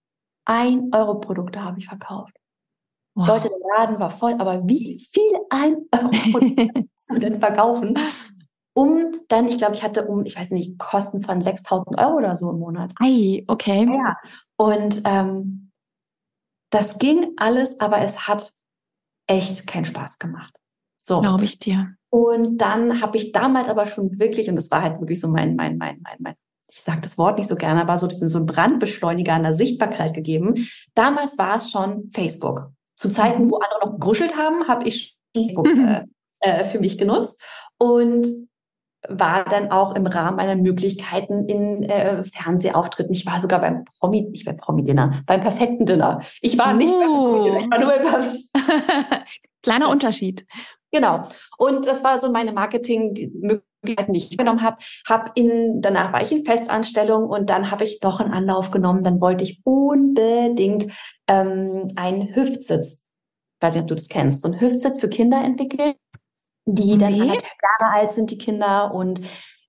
Ein 0.44 0.90
Euro 0.92 1.18
Produkte 1.20 1.62
habe 1.62 1.78
ich 1.78 1.86
verkauft. 1.86 2.34
Wow. 3.14 3.28
Leute, 3.28 3.48
der 3.48 3.58
Laden 3.76 3.98
war 3.98 4.10
voll, 4.10 4.34
aber 4.38 4.66
wie 4.68 5.04
viel 5.12 5.32
ein 5.50 5.76
Euro 5.92 6.10
Produkte 6.30 6.68
kannst 6.72 7.10
du 7.10 7.18
denn 7.18 7.40
verkaufen? 7.40 7.98
Um 8.74 9.10
dann, 9.26 9.48
ich 9.48 9.58
glaube, 9.58 9.74
ich 9.74 9.82
hatte 9.82 10.06
um, 10.06 10.24
ich 10.24 10.38
weiß 10.38 10.50
nicht, 10.50 10.78
Kosten 10.78 11.20
von 11.20 11.42
6000 11.42 11.98
Euro 11.98 12.18
oder 12.18 12.36
so 12.36 12.50
im 12.50 12.60
Monat. 12.60 12.92
Ei, 13.00 13.42
okay. 13.48 13.84
Ja. 13.86 14.16
Und 14.56 15.02
ähm, 15.04 15.72
das 16.70 16.98
ging 16.98 17.32
alles, 17.38 17.80
aber 17.80 18.00
es 18.02 18.28
hat 18.28 18.52
echt 19.26 19.66
keinen 19.66 19.84
Spaß 19.84 20.20
gemacht. 20.20 20.54
So. 21.08 21.20
Glaube 21.22 21.44
ich 21.44 21.58
dir. 21.58 21.94
Und 22.10 22.58
dann 22.58 23.00
habe 23.00 23.16
ich 23.16 23.32
damals 23.32 23.68
aber 23.68 23.86
schon 23.86 24.18
wirklich, 24.18 24.48
und 24.48 24.56
das 24.56 24.70
war 24.70 24.82
halt 24.82 25.00
wirklich 25.00 25.20
so 25.20 25.28
mein, 25.28 25.56
mein, 25.56 25.78
mein, 25.78 26.00
mein, 26.02 26.16
mein 26.18 26.34
ich 26.70 26.82
sage 26.82 27.00
das 27.00 27.16
Wort 27.16 27.38
nicht 27.38 27.48
so 27.48 27.56
gerne, 27.56 27.80
aber 27.80 27.96
so, 27.96 28.10
so 28.10 28.38
ein 28.38 28.44
Brandbeschleuniger 28.44 29.32
an 29.32 29.42
der 29.42 29.54
Sichtbarkeit 29.54 30.12
gegeben. 30.12 30.68
Damals 30.94 31.38
war 31.38 31.56
es 31.56 31.70
schon 31.70 32.10
Facebook. 32.12 32.70
Zu 32.94 33.08
Zeiten, 33.08 33.50
wo 33.50 33.56
andere 33.56 33.90
noch 33.90 33.98
gruschelt 33.98 34.36
haben, 34.36 34.68
habe 34.68 34.86
ich 34.86 35.16
Facebook 35.34 35.66
äh, 35.78 36.04
äh, 36.40 36.64
für 36.64 36.78
mich 36.78 36.98
genutzt 36.98 37.40
und 37.78 38.26
war 39.08 39.44
dann 39.44 39.70
auch 39.70 39.94
im 39.94 40.06
Rahmen 40.06 40.36
meiner 40.36 40.56
Möglichkeiten 40.56 41.48
in 41.48 41.84
äh, 41.84 42.22
Fernsehauftritten. 42.24 43.14
Ich 43.14 43.24
war 43.24 43.40
sogar 43.40 43.60
beim 43.60 43.84
Promi, 43.98 44.28
nicht 44.28 44.44
beim 44.44 44.58
Promi-Dinner, 44.58 45.22
beim 45.24 45.40
perfekten 45.40 45.86
Dinner. 45.86 46.20
Ich 46.42 46.58
war 46.58 46.74
nicht 46.74 46.92
beim 46.92 47.08
Promi-Dinner, 47.08 47.60
ich 47.60 47.70
war 47.70 47.78
nur 47.78 48.10
beim 48.10 49.22
Kleiner 49.62 49.88
Unterschied. 49.88 50.46
Genau. 50.90 51.28
Und 51.58 51.86
das 51.86 52.02
war 52.04 52.18
so 52.18 52.32
meine 52.32 52.52
Marketing-Möglichkeiten, 52.52 54.12
die 54.12 54.18
ich 54.18 54.36
genommen 54.36 54.62
habe. 54.62 54.78
Hab 55.06 55.32
in, 55.36 55.80
danach 55.80 56.12
war 56.12 56.22
ich 56.22 56.32
in 56.32 56.44
Festanstellung 56.44 57.28
und 57.28 57.50
dann 57.50 57.70
habe 57.70 57.84
ich 57.84 58.00
noch 58.02 58.20
einen 58.20 58.32
Anlauf 58.32 58.70
genommen. 58.70 59.04
Dann 59.04 59.20
wollte 59.20 59.44
ich 59.44 59.60
unbedingt 59.64 60.86
ähm, 61.26 61.88
einen 61.96 62.34
Hüftsitz, 62.34 63.06
ich 63.60 63.66
weiß 63.66 63.74
nicht, 63.74 63.82
ob 63.82 63.88
du 63.88 63.94
das 63.94 64.08
kennst, 64.08 64.42
so 64.42 64.48
einen 64.50 64.60
Hüftsitz 64.60 65.00
für 65.00 65.08
Kinder 65.08 65.42
entwickeln, 65.44 65.94
die 66.64 66.96
nee. 66.96 66.98
dann 66.98 67.14
anderthalb 67.14 67.42
Jahre 67.80 67.94
alt 67.94 68.12
sind, 68.12 68.30
die 68.30 68.38
Kinder, 68.38 68.94
und 68.94 69.20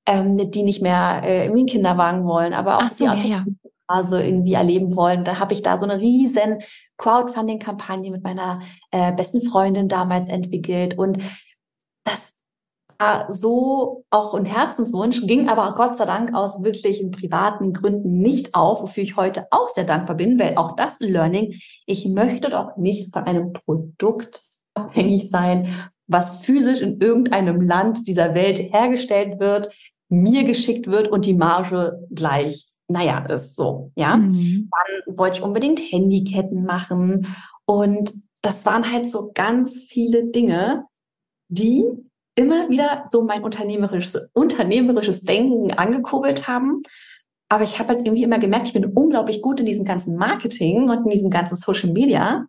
ähm, 0.05 0.37
die 0.51 0.63
nicht 0.63 0.81
mehr 0.81 1.21
äh, 1.23 1.43
irgendwie 1.43 1.61
einen 1.61 1.67
Kinderwagen 1.67 2.25
wollen, 2.25 2.53
aber 2.53 2.77
auch 2.77 2.89
so, 2.89 3.07
die 3.15 3.29
ja, 3.29 3.37
ja. 3.37 3.45
Phase 3.89 4.23
irgendwie 4.23 4.53
erleben 4.53 4.95
wollen. 4.95 5.25
Da 5.25 5.39
habe 5.39 5.53
ich 5.53 5.63
da 5.63 5.77
so 5.77 5.85
eine 5.85 5.99
riesen 5.99 6.59
Crowdfunding-Kampagne 6.97 8.11
mit 8.11 8.23
meiner 8.23 8.59
äh, 8.91 9.13
besten 9.13 9.41
Freundin 9.41 9.89
damals 9.89 10.29
entwickelt 10.29 10.97
und 10.97 11.17
das 12.03 12.35
war 12.99 13.31
so 13.33 14.03
auch 14.09 14.33
ein 14.33 14.45
Herzenswunsch, 14.45 15.25
ging 15.25 15.47
aber 15.47 15.73
Gott 15.73 15.95
sei 15.95 16.05
Dank 16.05 16.35
aus 16.35 16.63
wirklichen 16.63 17.11
privaten 17.11 17.71
Gründen 17.71 18.17
nicht 18.17 18.55
auf, 18.55 18.81
wofür 18.81 19.03
ich 19.03 19.15
heute 19.15 19.47
auch 19.51 19.69
sehr 19.69 19.85
dankbar 19.85 20.17
bin, 20.17 20.37
weil 20.37 20.57
auch 20.57 20.75
das 20.75 20.99
Learning, 20.99 21.55
ich 21.85 22.07
möchte 22.09 22.49
doch 22.49 22.75
nicht 22.75 23.13
von 23.13 23.23
einem 23.23 23.53
Produkt 23.53 24.41
abhängig 24.73 25.29
sein, 25.29 25.89
was 26.07 26.43
physisch 26.43 26.81
in 26.81 26.99
irgendeinem 26.99 27.61
Land 27.61 28.07
dieser 28.07 28.35
Welt 28.35 28.59
hergestellt 28.59 29.39
wird, 29.39 29.73
mir 30.09 30.43
geschickt 30.43 30.87
wird 30.87 31.07
und 31.07 31.25
die 31.25 31.35
Marge 31.35 32.05
gleich 32.11 32.68
naja, 32.89 33.25
ist 33.25 33.55
so, 33.55 33.91
ja. 33.95 34.17
Mhm. 34.17 34.69
Dann 34.71 35.17
wollte 35.17 35.37
ich 35.37 35.43
unbedingt 35.43 35.79
Handyketten 35.79 36.65
machen 36.65 37.27
und 37.65 38.11
das 38.41 38.65
waren 38.65 38.91
halt 38.91 39.09
so 39.09 39.31
ganz 39.33 39.83
viele 39.83 40.25
Dinge, 40.25 40.85
die 41.49 41.85
immer 42.35 42.69
wieder 42.69 43.03
so 43.05 43.23
mein 43.23 43.43
unternehmerisches, 43.43 44.29
unternehmerisches 44.33 45.21
Denken 45.21 45.71
angekurbelt 45.71 46.47
haben. 46.47 46.81
Aber 47.49 47.63
ich 47.63 47.79
habe 47.79 47.89
halt 47.89 48.05
irgendwie 48.05 48.23
immer 48.23 48.39
gemerkt, 48.39 48.67
ich 48.67 48.73
bin 48.73 48.85
unglaublich 48.85 49.41
gut 49.41 49.59
in 49.59 49.65
diesem 49.65 49.83
ganzen 49.83 50.17
Marketing 50.17 50.89
und 50.89 51.03
in 51.03 51.09
diesem 51.09 51.29
ganzen 51.29 51.57
Social 51.57 51.91
Media. 51.91 52.45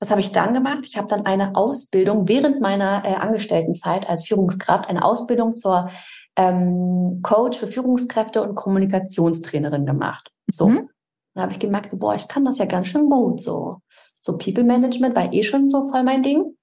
Was 0.00 0.10
habe 0.10 0.20
ich 0.20 0.30
dann 0.30 0.54
gemacht? 0.54 0.84
Ich 0.86 0.96
habe 0.96 1.08
dann 1.08 1.26
eine 1.26 1.56
Ausbildung 1.56 2.28
während 2.28 2.60
meiner 2.60 3.04
äh, 3.04 3.14
Angestelltenzeit 3.14 4.08
als 4.08 4.24
Führungskraft, 4.26 4.88
eine 4.88 5.04
Ausbildung 5.04 5.56
zur 5.56 5.88
ähm, 6.36 7.20
Coach 7.22 7.58
für 7.58 7.66
Führungskräfte 7.66 8.42
und 8.42 8.54
Kommunikationstrainerin 8.54 9.86
gemacht. 9.86 10.30
So. 10.50 10.68
Mhm. 10.68 10.88
Dann 11.34 11.42
habe 11.42 11.52
ich 11.52 11.58
gemerkt, 11.58 11.90
so, 11.90 11.96
boah, 11.96 12.14
ich 12.14 12.28
kann 12.28 12.44
das 12.44 12.58
ja 12.58 12.66
ganz 12.66 12.88
schön 12.88 13.10
gut. 13.10 13.40
So, 13.40 13.82
so 14.20 14.38
People 14.38 14.64
Management 14.64 15.16
war 15.16 15.32
eh 15.32 15.42
schon 15.42 15.68
so 15.68 15.88
voll 15.88 16.04
mein 16.04 16.22
Ding. 16.22 16.56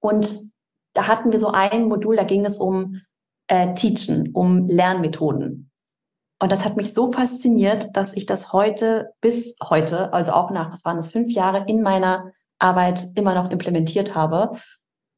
Und 0.00 0.52
da 0.94 1.06
hatten 1.06 1.32
wir 1.32 1.38
so 1.38 1.48
ein 1.48 1.88
Modul, 1.88 2.16
da 2.16 2.24
ging 2.24 2.44
es 2.44 2.58
um 2.58 3.00
äh, 3.46 3.72
Teachen, 3.74 4.30
um 4.32 4.66
Lernmethoden. 4.66 5.70
Und 6.38 6.52
das 6.52 6.64
hat 6.64 6.76
mich 6.76 6.92
so 6.92 7.12
fasziniert, 7.12 7.96
dass 7.96 8.14
ich 8.14 8.26
das 8.26 8.52
heute 8.52 9.12
bis 9.20 9.54
heute, 9.62 10.12
also 10.12 10.32
auch 10.32 10.50
nach, 10.50 10.72
was 10.72 10.84
waren 10.84 10.96
das, 10.96 11.12
fünf 11.12 11.30
Jahre 11.30 11.64
in 11.66 11.82
meiner 11.82 12.32
Arbeit 12.62 13.08
immer 13.14 13.34
noch 13.34 13.50
implementiert 13.50 14.14
habe. 14.14 14.52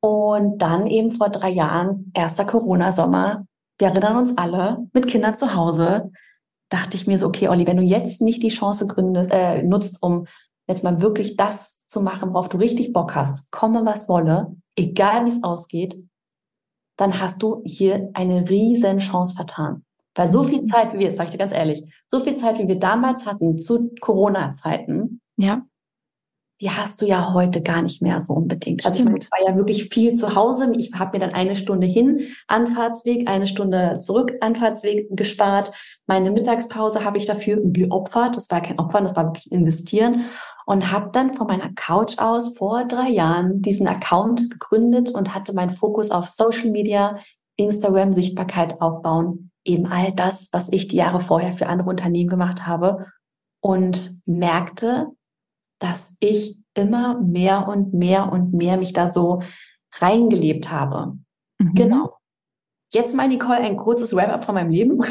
Und 0.01 0.59
dann 0.61 0.87
eben 0.87 1.11
vor 1.11 1.31
drei 1.31 1.51
Jahren, 1.51 2.11
erster 2.15 2.45
Corona-Sommer, 2.45 3.47
wir 3.79 3.89
erinnern 3.89 4.17
uns 4.17 4.37
alle, 4.37 4.87
mit 4.93 5.07
Kindern 5.07 5.35
zu 5.35 5.55
Hause, 5.55 6.11
dachte 6.69 6.97
ich 6.97 7.07
mir 7.07 7.19
so, 7.19 7.27
okay, 7.27 7.49
Olli, 7.49 7.67
wenn 7.67 7.77
du 7.77 7.83
jetzt 7.83 8.21
nicht 8.21 8.43
die 8.43 8.51
Chance 8.51 8.87
gründest, 8.87 9.33
äh, 9.33 9.63
nutzt, 9.63 10.03
um 10.03 10.27
jetzt 10.69 10.85
mal 10.85 11.01
wirklich 11.01 11.37
das 11.37 11.87
zu 11.87 12.01
machen, 12.01 12.33
worauf 12.33 12.49
du 12.49 12.59
richtig 12.59 12.93
Bock 12.93 13.15
hast, 13.15 13.51
komme 13.51 13.85
was 13.85 14.09
wolle, 14.09 14.55
egal 14.77 15.25
wie 15.25 15.31
es 15.31 15.43
ausgeht, 15.43 16.03
dann 16.97 17.21
hast 17.21 17.43
du 17.43 17.63
hier 17.65 18.11
eine 18.15 18.49
riesen 18.49 18.99
Chance 18.99 19.35
vertan. 19.35 19.85
Weil 20.15 20.31
so 20.31 20.43
viel 20.45 20.59
mhm. 20.59 20.65
Zeit, 20.65 20.93
wie 20.93 20.99
wir, 20.99 21.07
jetzt 21.07 21.17
sage 21.17 21.29
ich 21.29 21.33
dir 21.33 21.39
ganz 21.39 21.53
ehrlich, 21.53 21.83
so 22.09 22.21
viel 22.21 22.35
Zeit, 22.35 22.59
wie 22.59 22.69
wir 22.69 22.79
damals 22.79 23.27
hatten 23.27 23.59
zu 23.59 23.91
Corona-Zeiten, 24.01 25.21
ja 25.37 25.63
die 26.61 26.71
hast 26.71 27.03
du 27.03 27.07
ja 27.07 27.35
heute 27.35 27.63
gar 27.63 27.83
nicht 27.83 28.01
mehr 28.01 28.21
so 28.21 28.33
unbedingt. 28.33 28.83
Stimmt. 28.83 28.87
Also 28.87 28.99
ich, 28.99 29.05
meine, 29.05 29.19
ich 29.19 29.31
war 29.31 29.51
ja 29.51 29.57
wirklich 29.57 29.89
viel 29.89 30.13
zu 30.13 30.37
Hause. 30.37 30.73
Ich 30.77 30.93
habe 30.95 31.17
mir 31.17 31.27
dann 31.27 31.35
eine 31.35 31.57
Stunde 31.57 31.87
hin 31.87 32.21
Anfahrtsweg, 32.47 33.29
eine 33.29 33.47
Stunde 33.47 33.99
zurück 33.99 34.35
Anfahrtsweg 34.41 35.09
gespart. 35.11 35.73
Meine 36.07 36.31
Mittagspause 36.31 37.05
habe 37.05 37.19
ich 37.19 37.27
dafür 37.27 37.61
geopfert. 37.63 38.37
Das 38.37 38.51
war 38.51 38.61
kein 38.61 38.79
Opfern, 38.79 39.05
das 39.05 39.17
war 39.17 39.27
wirklich 39.27 39.51
investieren. 39.51 40.27
Und 40.65 40.93
habe 40.93 41.11
dann 41.13 41.35
von 41.35 41.49
meiner 41.49 41.73
Couch 41.75 42.19
aus 42.19 42.57
vor 42.57 42.85
drei 42.85 43.11
Jahren 43.11 43.61
diesen 43.61 43.87
Account 43.87 44.51
gegründet 44.51 45.11
und 45.11 45.35
hatte 45.35 45.55
meinen 45.55 45.71
Fokus 45.71 46.11
auf 46.11 46.29
Social 46.29 46.71
Media, 46.71 47.19
Instagram, 47.57 48.13
Sichtbarkeit 48.13 48.81
aufbauen. 48.81 49.51
Eben 49.65 49.87
all 49.87 50.13
das, 50.13 50.49
was 50.53 50.71
ich 50.71 50.89
die 50.89 50.97
Jahre 50.97 51.21
vorher 51.21 51.53
für 51.53 51.67
andere 51.67 51.91
Unternehmen 51.91 52.31
gemacht 52.31 52.67
habe. 52.67 53.07
Und 53.61 54.21
merkte, 54.27 55.09
dass 55.85 56.17
ich 56.19 56.57
immer 56.73 57.21
mehr 57.21 57.69
und 57.69 57.93
mehr 57.93 58.33
und 58.33 58.55
mehr 58.55 58.79
mich 58.79 58.95
da 58.95 59.07
so 59.07 59.43
reingelebt 59.97 60.71
habe. 60.71 61.19
Mhm. 61.59 61.75
Genau. 61.75 62.17
Jetzt 62.91 63.15
mal, 63.15 63.29
Nicole, 63.29 63.59
ein 63.59 63.77
kurzes 63.77 64.17
Wrap-up 64.17 64.45
von 64.45 64.55
meinem 64.55 64.71
Leben. 64.71 64.99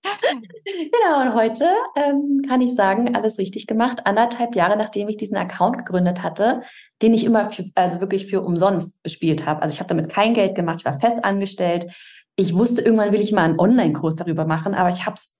genau, 0.00 1.20
und 1.22 1.34
heute 1.34 1.66
ähm, 1.94 2.42
kann 2.48 2.60
ich 2.62 2.74
sagen, 2.74 3.14
alles 3.14 3.38
richtig 3.38 3.68
gemacht. 3.68 4.06
Anderthalb 4.06 4.56
Jahre, 4.56 4.76
nachdem 4.76 5.08
ich 5.08 5.18
diesen 5.18 5.36
Account 5.36 5.78
gegründet 5.78 6.24
hatte, 6.24 6.62
den 7.00 7.14
ich 7.14 7.24
immer 7.24 7.50
für, 7.50 7.66
also 7.76 8.00
wirklich 8.00 8.26
für 8.26 8.42
umsonst 8.42 9.00
bespielt 9.04 9.46
habe. 9.46 9.62
Also 9.62 9.72
ich 9.72 9.78
habe 9.78 9.88
damit 9.88 10.10
kein 10.10 10.34
Geld 10.34 10.56
gemacht, 10.56 10.78
ich 10.80 10.84
war 10.84 10.98
fest 10.98 11.24
angestellt. 11.24 11.94
Ich 12.34 12.56
wusste, 12.56 12.82
irgendwann 12.82 13.12
will 13.12 13.20
ich 13.20 13.30
mal 13.30 13.44
einen 13.44 13.60
Online-Kurs 13.60 14.16
darüber 14.16 14.46
machen, 14.46 14.74
aber 14.74 14.88
ich 14.88 15.06
habe 15.06 15.14
es 15.14 15.33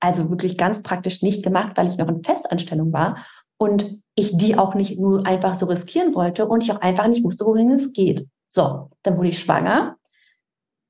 also 0.00 0.30
wirklich 0.30 0.56
ganz 0.56 0.82
praktisch 0.82 1.22
nicht 1.22 1.42
gemacht, 1.42 1.72
weil 1.76 1.86
ich 1.86 1.98
noch 1.98 2.08
in 2.08 2.22
Festanstellung 2.22 2.92
war 2.92 3.24
und 3.58 4.00
ich 4.14 4.36
die 4.36 4.56
auch 4.56 4.74
nicht 4.74 4.98
nur 4.98 5.26
einfach 5.26 5.54
so 5.54 5.66
riskieren 5.66 6.14
wollte 6.14 6.46
und 6.46 6.64
ich 6.64 6.72
auch 6.72 6.80
einfach 6.80 7.06
nicht 7.08 7.24
wusste, 7.24 7.44
wohin 7.44 7.72
es 7.72 7.92
geht. 7.92 8.26
So, 8.48 8.90
dann 9.02 9.16
wurde 9.16 9.28
ich 9.28 9.38
schwanger. 9.38 9.96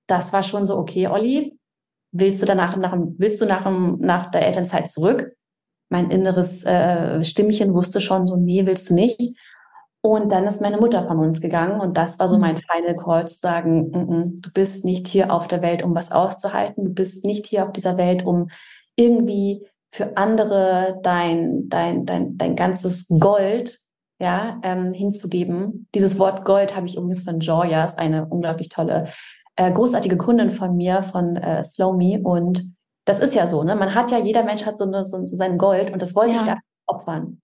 Das 0.06 0.32
war 0.32 0.42
schon 0.42 0.66
so, 0.66 0.76
okay, 0.76 1.08
Olli, 1.08 1.58
willst 2.12 2.42
du 2.42 2.46
danach, 2.46 2.76
nach, 2.76 2.96
willst 3.16 3.40
du 3.40 3.46
nach, 3.46 3.70
nach 3.98 4.30
der 4.30 4.46
Elternzeit 4.46 4.90
zurück? 4.90 5.34
Mein 5.90 6.10
inneres 6.10 6.64
äh, 6.64 7.24
Stimmchen 7.24 7.74
wusste 7.74 8.00
schon 8.00 8.26
so, 8.26 8.36
nee, 8.36 8.66
willst 8.66 8.90
du 8.90 8.94
nicht. 8.94 9.38
Und 10.00 10.30
dann 10.30 10.46
ist 10.46 10.62
meine 10.62 10.78
Mutter 10.78 11.04
von 11.04 11.18
uns 11.18 11.40
gegangen 11.40 11.80
und 11.80 11.96
das 11.96 12.18
war 12.18 12.28
so 12.28 12.36
mhm. 12.36 12.42
mein 12.42 12.56
Final 12.56 12.94
Call 12.96 13.26
zu 13.26 13.36
sagen, 13.36 13.90
n 13.92 14.08
-n, 14.08 14.40
du 14.40 14.50
bist 14.52 14.84
nicht 14.84 15.08
hier 15.08 15.32
auf 15.32 15.48
der 15.48 15.60
Welt, 15.60 15.82
um 15.82 15.94
was 15.94 16.12
auszuhalten, 16.12 16.84
du 16.84 16.90
bist 16.90 17.24
nicht 17.24 17.46
hier 17.46 17.64
auf 17.64 17.72
dieser 17.72 17.96
Welt, 17.96 18.24
um 18.24 18.48
irgendwie 18.98 19.66
für 19.90 20.16
andere 20.16 21.00
dein, 21.02 21.68
dein, 21.68 22.04
dein, 22.04 22.36
dein 22.36 22.56
ganzes 22.56 23.06
Gold 23.08 23.78
ja, 24.20 24.60
ähm, 24.62 24.92
hinzugeben. 24.92 25.86
Dieses 25.94 26.18
Wort 26.18 26.44
Gold 26.44 26.76
habe 26.76 26.86
ich 26.86 26.96
übrigens 26.96 27.22
von 27.22 27.40
Joya, 27.40 27.84
ist 27.84 27.98
eine 27.98 28.26
unglaublich 28.26 28.68
tolle, 28.68 29.08
äh, 29.56 29.72
großartige 29.72 30.16
Kundin 30.16 30.50
von 30.50 30.76
mir, 30.76 31.02
von 31.02 31.36
äh, 31.36 31.62
Slow 31.62 31.96
Me. 31.96 32.20
Und 32.20 32.74
das 33.04 33.20
ist 33.20 33.34
ja 33.34 33.46
so, 33.46 33.62
ne? 33.62 33.76
Man 33.76 33.94
hat 33.94 34.10
ja, 34.10 34.18
jeder 34.18 34.42
Mensch 34.42 34.66
hat 34.66 34.78
so, 34.78 34.84
eine, 34.84 35.04
so, 35.04 35.24
so 35.24 35.36
sein 35.36 35.56
Gold 35.56 35.92
und 35.92 36.02
das 36.02 36.14
wollte 36.14 36.34
ja. 36.34 36.40
ich 36.40 36.46
da 36.46 36.58
opfern. 36.86 37.40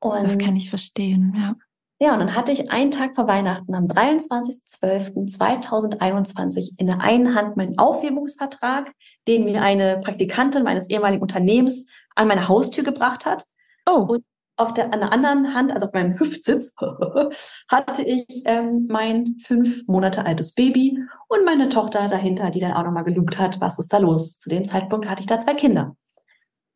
Und 0.00 0.24
das 0.24 0.38
kann 0.38 0.56
ich 0.56 0.70
verstehen, 0.70 1.34
ja. 1.36 1.54
Ja, 2.02 2.14
und 2.14 2.20
dann 2.20 2.34
hatte 2.34 2.50
ich 2.50 2.70
einen 2.70 2.90
Tag 2.90 3.14
vor 3.14 3.28
Weihnachten 3.28 3.74
am 3.74 3.84
23.12.2021 3.84 6.80
in 6.80 6.86
der 6.86 7.02
einen 7.02 7.34
Hand 7.34 7.58
meinen 7.58 7.78
Aufhebungsvertrag, 7.78 8.90
den 9.28 9.44
mir 9.44 9.60
eine 9.60 10.00
Praktikantin 10.00 10.62
meines 10.62 10.88
ehemaligen 10.88 11.20
Unternehmens 11.20 11.84
an 12.14 12.26
meine 12.26 12.48
Haustür 12.48 12.84
gebracht 12.84 13.26
hat. 13.26 13.44
Oh. 13.84 14.06
Und 14.08 14.24
auf 14.56 14.72
der, 14.72 14.94
an 14.94 15.00
der 15.00 15.12
anderen 15.12 15.52
Hand, 15.52 15.72
also 15.72 15.88
auf 15.88 15.92
meinem 15.92 16.18
Hüftsitz, 16.18 16.72
hatte 17.68 18.02
ich 18.02 18.44
ähm, 18.46 18.86
mein 18.88 19.36
fünf 19.44 19.86
Monate 19.86 20.24
altes 20.24 20.54
Baby 20.54 20.98
und 21.28 21.44
meine 21.44 21.68
Tochter 21.68 22.08
dahinter, 22.08 22.50
die 22.50 22.60
dann 22.60 22.72
auch 22.72 22.84
nochmal 22.84 23.04
gelugt 23.04 23.36
hat, 23.36 23.60
was 23.60 23.78
ist 23.78 23.92
da 23.92 23.98
los. 23.98 24.38
Zu 24.38 24.48
dem 24.48 24.64
Zeitpunkt 24.64 25.06
hatte 25.06 25.20
ich 25.20 25.26
da 25.26 25.38
zwei 25.38 25.52
Kinder. 25.52 25.94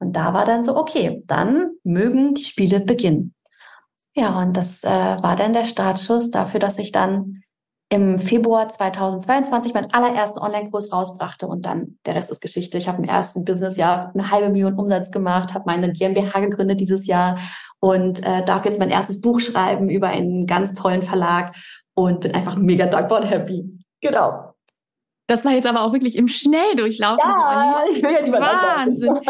Und 0.00 0.14
da 0.14 0.34
war 0.34 0.44
dann 0.44 0.64
so, 0.64 0.76
okay, 0.76 1.22
dann 1.26 1.70
mögen 1.82 2.34
die 2.34 2.44
Spiele 2.44 2.80
beginnen. 2.80 3.33
Ja, 4.14 4.40
und 4.40 4.56
das 4.56 4.84
äh, 4.84 4.88
war 4.88 5.34
dann 5.36 5.52
der 5.52 5.64
Startschuss 5.64 6.30
dafür, 6.30 6.60
dass 6.60 6.78
ich 6.78 6.92
dann 6.92 7.42
im 7.90 8.18
Februar 8.18 8.68
2022 8.68 9.74
meinen 9.74 9.92
allerersten 9.92 10.38
Online-Kurs 10.38 10.92
rausbrachte 10.92 11.46
und 11.46 11.66
dann 11.66 11.98
der 12.06 12.14
Rest 12.14 12.30
ist 12.30 12.40
Geschichte. 12.40 12.78
Ich 12.78 12.88
habe 12.88 12.98
im 12.98 13.04
ersten 13.04 13.44
Businessjahr 13.44 14.12
eine 14.14 14.30
halbe 14.30 14.50
Million 14.50 14.74
Umsatz 14.74 15.10
gemacht, 15.10 15.52
habe 15.52 15.64
meine 15.66 15.92
GmbH 15.92 16.40
gegründet 16.40 16.80
dieses 16.80 17.06
Jahr 17.06 17.38
und 17.80 18.24
äh, 18.24 18.44
darf 18.44 18.64
jetzt 18.64 18.78
mein 18.78 18.90
erstes 18.90 19.20
Buch 19.20 19.40
schreiben 19.40 19.90
über 19.90 20.08
einen 20.08 20.46
ganz 20.46 20.74
tollen 20.74 21.02
Verlag 21.02 21.54
und 21.94 22.20
bin 22.20 22.34
einfach 22.34 22.56
mega 22.56 22.86
dankbar 22.86 23.20
und 23.20 23.26
happy. 23.26 23.84
Genau. 24.00 24.54
Das 25.26 25.44
war 25.44 25.52
jetzt 25.52 25.66
aber 25.66 25.82
auch 25.82 25.92
wirklich 25.92 26.16
im 26.16 26.28
Schnelldurchlauf. 26.28 27.18
Ja, 27.18 27.84
ich 27.90 28.02
will 28.02 28.12
ja 28.12 28.22
niemand 28.22 28.44
Wahnsinn. 28.44 29.20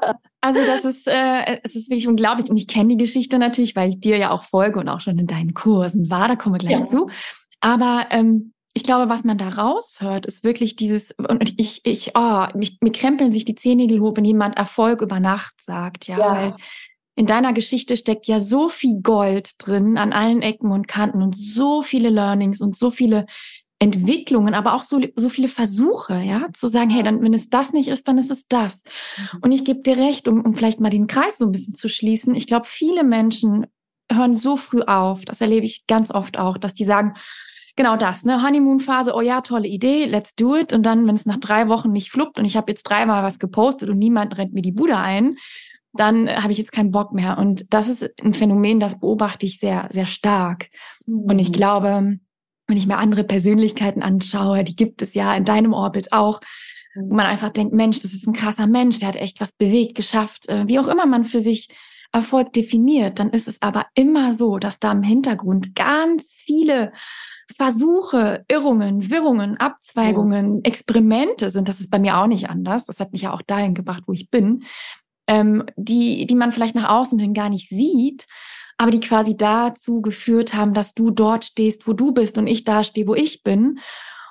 Also 0.40 0.60
das 0.64 0.84
ist, 0.84 1.06
äh, 1.06 1.58
es 1.62 1.76
ist 1.76 1.90
wirklich 1.90 2.08
unglaublich. 2.08 2.50
Und 2.50 2.56
ich 2.56 2.66
kenne 2.66 2.96
die 2.96 3.02
Geschichte 3.02 3.38
natürlich, 3.38 3.76
weil 3.76 3.90
ich 3.90 4.00
dir 4.00 4.16
ja 4.16 4.30
auch 4.30 4.44
folge 4.44 4.80
und 4.80 4.88
auch 4.88 5.00
schon 5.00 5.18
in 5.18 5.26
deinen 5.26 5.54
Kursen 5.54 6.10
war. 6.10 6.28
Da 6.28 6.36
kommen 6.36 6.54
wir 6.54 6.58
gleich 6.60 6.80
ja. 6.80 6.84
zu. 6.86 7.10
Aber 7.60 8.06
ähm, 8.10 8.52
ich 8.72 8.84
glaube, 8.84 9.10
was 9.10 9.24
man 9.24 9.36
da 9.36 9.48
raushört, 9.48 10.26
ist 10.26 10.44
wirklich 10.44 10.76
dieses, 10.76 11.12
und 11.12 11.58
ich, 11.58 11.80
ich, 11.84 12.12
oh, 12.14 12.46
mich, 12.54 12.78
mir 12.80 12.92
krempeln 12.92 13.32
sich 13.32 13.44
die 13.44 13.54
Zehennägel 13.54 14.00
hoch, 14.00 14.16
wenn 14.16 14.24
jemand 14.24 14.56
Erfolg 14.56 15.02
über 15.02 15.20
Nacht 15.20 15.60
sagt, 15.60 16.06
ja, 16.06 16.18
ja. 16.18 16.34
weil 16.34 16.56
in 17.16 17.26
deiner 17.26 17.52
Geschichte 17.52 17.96
steckt 17.96 18.26
ja 18.26 18.40
so 18.40 18.68
viel 18.68 19.00
Gold 19.02 19.52
drin 19.58 19.98
an 19.98 20.12
allen 20.12 20.40
Ecken 20.40 20.70
und 20.70 20.88
Kanten 20.88 21.22
und 21.22 21.36
so 21.36 21.82
viele 21.82 22.08
Learnings 22.08 22.60
und 22.60 22.76
so 22.76 22.90
viele 22.90 23.26
Entwicklungen, 23.82 24.52
aber 24.52 24.74
auch 24.74 24.82
so, 24.82 25.00
so 25.16 25.30
viele 25.30 25.48
Versuche, 25.48 26.20
ja, 26.20 26.48
zu 26.52 26.68
sagen, 26.68 26.90
hey, 26.90 27.02
dann, 27.02 27.22
wenn 27.22 27.32
es 27.32 27.48
das 27.48 27.72
nicht 27.72 27.88
ist, 27.88 28.06
dann 28.06 28.18
ist 28.18 28.30
es 28.30 28.46
das. 28.46 28.84
Mhm. 29.16 29.38
Und 29.40 29.52
ich 29.52 29.64
gebe 29.64 29.80
dir 29.80 29.96
recht, 29.96 30.28
um, 30.28 30.42
um 30.42 30.54
vielleicht 30.54 30.80
mal 30.80 30.90
den 30.90 31.06
Kreis 31.06 31.38
so 31.38 31.46
ein 31.46 31.52
bisschen 31.52 31.74
zu 31.74 31.88
schließen. 31.88 32.34
Ich 32.34 32.46
glaube, 32.46 32.66
viele 32.68 33.04
Menschen 33.04 33.66
hören 34.12 34.36
so 34.36 34.56
früh 34.56 34.82
auf, 34.82 35.24
das 35.24 35.40
erlebe 35.40 35.64
ich 35.64 35.86
ganz 35.86 36.10
oft 36.10 36.38
auch, 36.38 36.58
dass 36.58 36.74
die 36.74 36.84
sagen, 36.84 37.14
genau 37.74 37.96
das, 37.96 38.24
ne, 38.24 38.42
Honeymoon-Phase, 38.42 39.14
oh 39.14 39.22
ja, 39.22 39.40
tolle 39.40 39.68
Idee, 39.68 40.04
let's 40.04 40.34
do 40.34 40.56
it. 40.56 40.74
Und 40.74 40.84
dann, 40.84 41.06
wenn 41.06 41.14
es 41.14 41.24
nach 41.24 41.38
drei 41.38 41.68
Wochen 41.68 41.90
nicht 41.90 42.10
fluppt 42.10 42.38
und 42.38 42.44
ich 42.44 42.58
habe 42.58 42.70
jetzt 42.70 42.82
dreimal 42.82 43.22
was 43.22 43.38
gepostet 43.38 43.88
und 43.88 43.98
niemand 43.98 44.36
rennt 44.36 44.52
mir 44.52 44.62
die 44.62 44.72
Bude 44.72 44.98
ein, 44.98 45.36
dann 45.94 46.28
habe 46.28 46.52
ich 46.52 46.58
jetzt 46.58 46.72
keinen 46.72 46.90
Bock 46.90 47.12
mehr. 47.12 47.38
Und 47.38 47.72
das 47.72 47.88
ist 47.88 48.10
ein 48.22 48.34
Phänomen, 48.34 48.78
das 48.78 49.00
beobachte 49.00 49.46
ich 49.46 49.58
sehr, 49.58 49.88
sehr 49.90 50.06
stark. 50.06 50.68
Mhm. 51.06 51.30
Und 51.30 51.38
ich 51.38 51.48
mhm. 51.48 51.54
glaube, 51.54 52.18
wenn 52.70 52.78
ich 52.78 52.86
mir 52.86 52.98
andere 52.98 53.24
Persönlichkeiten 53.24 54.02
anschaue, 54.02 54.64
die 54.64 54.76
gibt 54.76 55.02
es 55.02 55.14
ja 55.14 55.34
in 55.34 55.44
deinem 55.44 55.72
Orbit 55.72 56.12
auch, 56.12 56.40
wo 56.94 57.14
man 57.14 57.26
einfach 57.26 57.50
denkt, 57.50 57.74
Mensch, 57.74 58.00
das 58.00 58.12
ist 58.12 58.26
ein 58.26 58.32
krasser 58.32 58.66
Mensch, 58.66 59.00
der 59.00 59.08
hat 59.08 59.16
echt 59.16 59.40
was 59.40 59.52
bewegt, 59.52 59.96
geschafft, 59.96 60.48
äh, 60.48 60.66
wie 60.68 60.78
auch 60.78 60.88
immer 60.88 61.06
man 61.06 61.24
für 61.24 61.40
sich 61.40 61.68
Erfolg 62.12 62.52
definiert, 62.52 63.18
dann 63.18 63.30
ist 63.30 63.46
es 63.46 63.60
aber 63.62 63.86
immer 63.94 64.32
so, 64.32 64.58
dass 64.58 64.80
da 64.80 64.90
im 64.92 65.02
Hintergrund 65.02 65.74
ganz 65.74 66.34
viele 66.34 66.92
Versuche, 67.56 68.44
Irrungen, 68.48 69.10
Wirrungen, 69.10 69.56
Abzweigungen. 69.56 70.64
Experimente 70.64 71.50
sind. 71.50 71.68
Das 71.68 71.80
ist 71.80 71.90
bei 71.90 71.98
mir 71.98 72.18
auch 72.18 72.26
nicht 72.26 72.48
anders. 72.48 72.86
Das 72.86 73.00
hat 73.00 73.12
mich 73.12 73.22
ja 73.22 73.32
auch 73.32 73.42
dahin 73.42 73.74
gebracht, 73.74 74.04
wo 74.06 74.12
ich 74.12 74.30
bin, 74.30 74.62
ähm, 75.26 75.64
die, 75.76 76.26
die 76.26 76.34
man 76.34 76.52
vielleicht 76.52 76.76
nach 76.76 76.88
außen 76.88 77.18
hin 77.18 77.34
gar 77.34 77.48
nicht 77.48 77.68
sieht, 77.68 78.26
aber 78.80 78.90
die 78.90 79.00
quasi 79.00 79.36
dazu 79.36 80.00
geführt 80.00 80.54
haben, 80.54 80.72
dass 80.72 80.94
du 80.94 81.10
dort 81.10 81.44
stehst, 81.44 81.86
wo 81.86 81.92
du 81.92 82.12
bist 82.12 82.38
und 82.38 82.46
ich 82.46 82.64
da 82.64 82.82
stehe, 82.82 83.06
wo 83.06 83.14
ich 83.14 83.42
bin. 83.42 83.78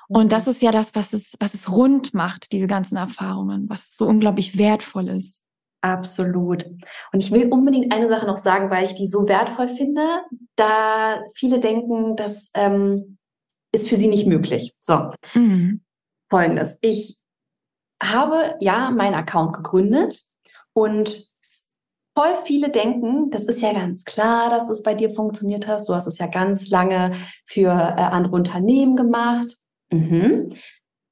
Und 0.08 0.24
mhm. 0.24 0.28
das 0.28 0.48
ist 0.48 0.60
ja 0.60 0.72
das, 0.72 0.96
was 0.96 1.12
es, 1.12 1.34
was 1.38 1.54
es 1.54 1.70
rund 1.70 2.14
macht, 2.14 2.50
diese 2.50 2.66
ganzen 2.66 2.96
Erfahrungen, 2.96 3.68
was 3.68 3.94
so 3.94 4.06
unglaublich 4.06 4.58
wertvoll 4.58 5.06
ist. 5.06 5.44
Absolut. 5.82 6.66
Und 7.12 7.22
ich 7.22 7.30
will 7.30 7.46
unbedingt 7.48 7.94
eine 7.94 8.08
Sache 8.08 8.26
noch 8.26 8.38
sagen, 8.38 8.70
weil 8.70 8.86
ich 8.86 8.94
die 8.96 9.06
so 9.06 9.28
wertvoll 9.28 9.68
finde, 9.68 10.02
da 10.56 11.22
viele 11.36 11.60
denken, 11.60 12.16
das 12.16 12.50
ähm, 12.54 13.18
ist 13.70 13.88
für 13.88 13.96
sie 13.96 14.08
nicht 14.08 14.26
möglich. 14.26 14.74
So, 14.80 15.12
mhm. 15.32 15.80
folgendes. 16.28 16.76
Ich 16.80 17.18
habe 18.02 18.56
ja 18.58 18.90
meinen 18.90 19.14
Account 19.14 19.52
gegründet 19.52 20.20
und 20.72 21.29
voll 22.14 22.34
viele 22.44 22.70
denken, 22.70 23.30
das 23.30 23.44
ist 23.44 23.60
ja 23.62 23.72
ganz 23.72 24.04
klar, 24.04 24.50
dass 24.50 24.68
es 24.68 24.82
bei 24.82 24.94
dir 24.94 25.10
funktioniert 25.10 25.66
hast. 25.66 25.88
Du 25.88 25.94
hast 25.94 26.06
es 26.06 26.18
ja 26.18 26.26
ganz 26.26 26.68
lange 26.68 27.12
für 27.46 27.68
äh, 27.68 28.02
andere 28.02 28.34
Unternehmen 28.34 28.96
gemacht. 28.96 29.56
Mhm. 29.90 30.50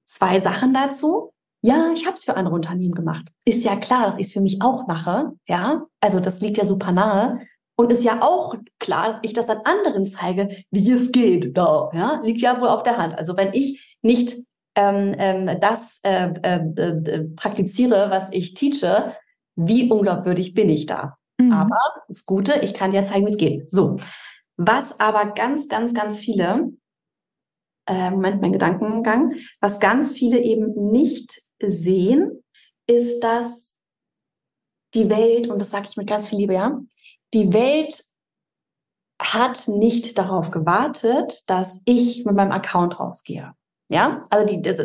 Zwei 0.05 0.41
Sachen 0.41 0.75
dazu. 0.75 1.33
Ja, 1.61 1.91
ich 1.93 2.07
habe 2.07 2.17
es 2.17 2.25
für 2.25 2.37
andere 2.37 2.55
Unternehmen 2.55 2.95
gemacht. 2.95 3.27
Ist 3.45 3.65
ja 3.65 3.77
klar, 3.77 4.07
dass 4.07 4.19
ich 4.19 4.29
es 4.29 4.33
für 4.33 4.41
mich 4.41 4.63
auch 4.63 4.87
mache. 4.87 5.33
Ja, 5.47 5.87
also 6.01 6.21
das 6.21 6.41
liegt 6.41 6.57
ja 6.57 6.65
super 6.65 6.93
nahe. 6.93 7.41
Und 7.77 7.93
ist 7.93 8.05
ja 8.05 8.23
auch 8.23 8.57
klar, 8.81 9.13
dass 9.13 9.21
ich 9.23 9.33
das 9.33 9.49
an 9.51 9.59
anderen 9.65 10.07
zeige, 10.07 10.49
wie 10.71 10.91
es 10.91 11.13
geht. 11.13 11.57
Da, 11.57 11.91
ja, 11.93 12.21
liegt 12.25 12.41
ja 12.41 12.61
wohl 12.61 12.69
auf 12.69 12.83
der 12.83 12.97
Hand. 12.97 13.17
Also 13.17 13.37
wenn 13.37 13.53
ich 13.53 13.97
nicht 14.03 14.37
ähm, 14.75 15.15
ähm, 15.19 15.59
das 15.61 16.01
äh, 16.03 16.33
äh, 16.43 16.61
äh, 16.77 17.25
praktiziere, 17.37 18.11
was 18.11 18.33
ich 18.33 18.55
teache, 18.55 19.15
wie 19.59 19.91
unglaubwürdig 19.91 20.55
bin 20.55 20.69
ich 20.71 20.87
da? 20.87 21.19
Mhm. 21.39 21.53
Aber 21.53 21.79
das 22.07 22.25
Gute, 22.25 22.61
ich 22.63 22.75
kann 22.75 22.93
dir 22.93 23.05
zeigen, 23.05 23.27
wie 23.27 23.31
es 23.31 23.37
geht. 23.37 23.71
So. 23.71 23.97
Was 24.57 24.99
aber 25.01 25.33
ganz, 25.33 25.69
ganz, 25.69 25.95
ganz 25.95 26.19
viele, 26.19 26.73
äh, 27.87 28.11
Moment, 28.11 28.41
mein 28.41 28.53
Gedankengang, 28.53 29.35
was 29.61 29.81
ganz 29.81 30.13
viele 30.13 30.43
eben 30.43 30.91
nicht 30.91 31.43
sehen, 31.61 32.45
ist, 32.87 33.21
dass 33.21 33.77
die 34.95 35.11
Welt, 35.11 35.49
und 35.49 35.61
das 35.61 35.71
sage 35.71 35.87
ich 35.89 35.97
mit 35.97 36.07
ganz 36.07 36.29
viel 36.29 36.39
Liebe, 36.39 36.55
ja, 36.55 36.81
die 37.35 37.53
Welt 37.53 38.05
hat 39.21 39.67
nicht 39.67 40.17
darauf 40.19 40.51
gewartet, 40.51 41.43
dass 41.47 41.81
ich 41.85 42.25
mit 42.25 42.35
meinem 42.35 42.53
Account 42.53 42.99
rausgehe. 42.99 43.53
Ja, 43.91 44.23
also 44.31 44.47
die, 44.47 44.63
das, 44.63 44.81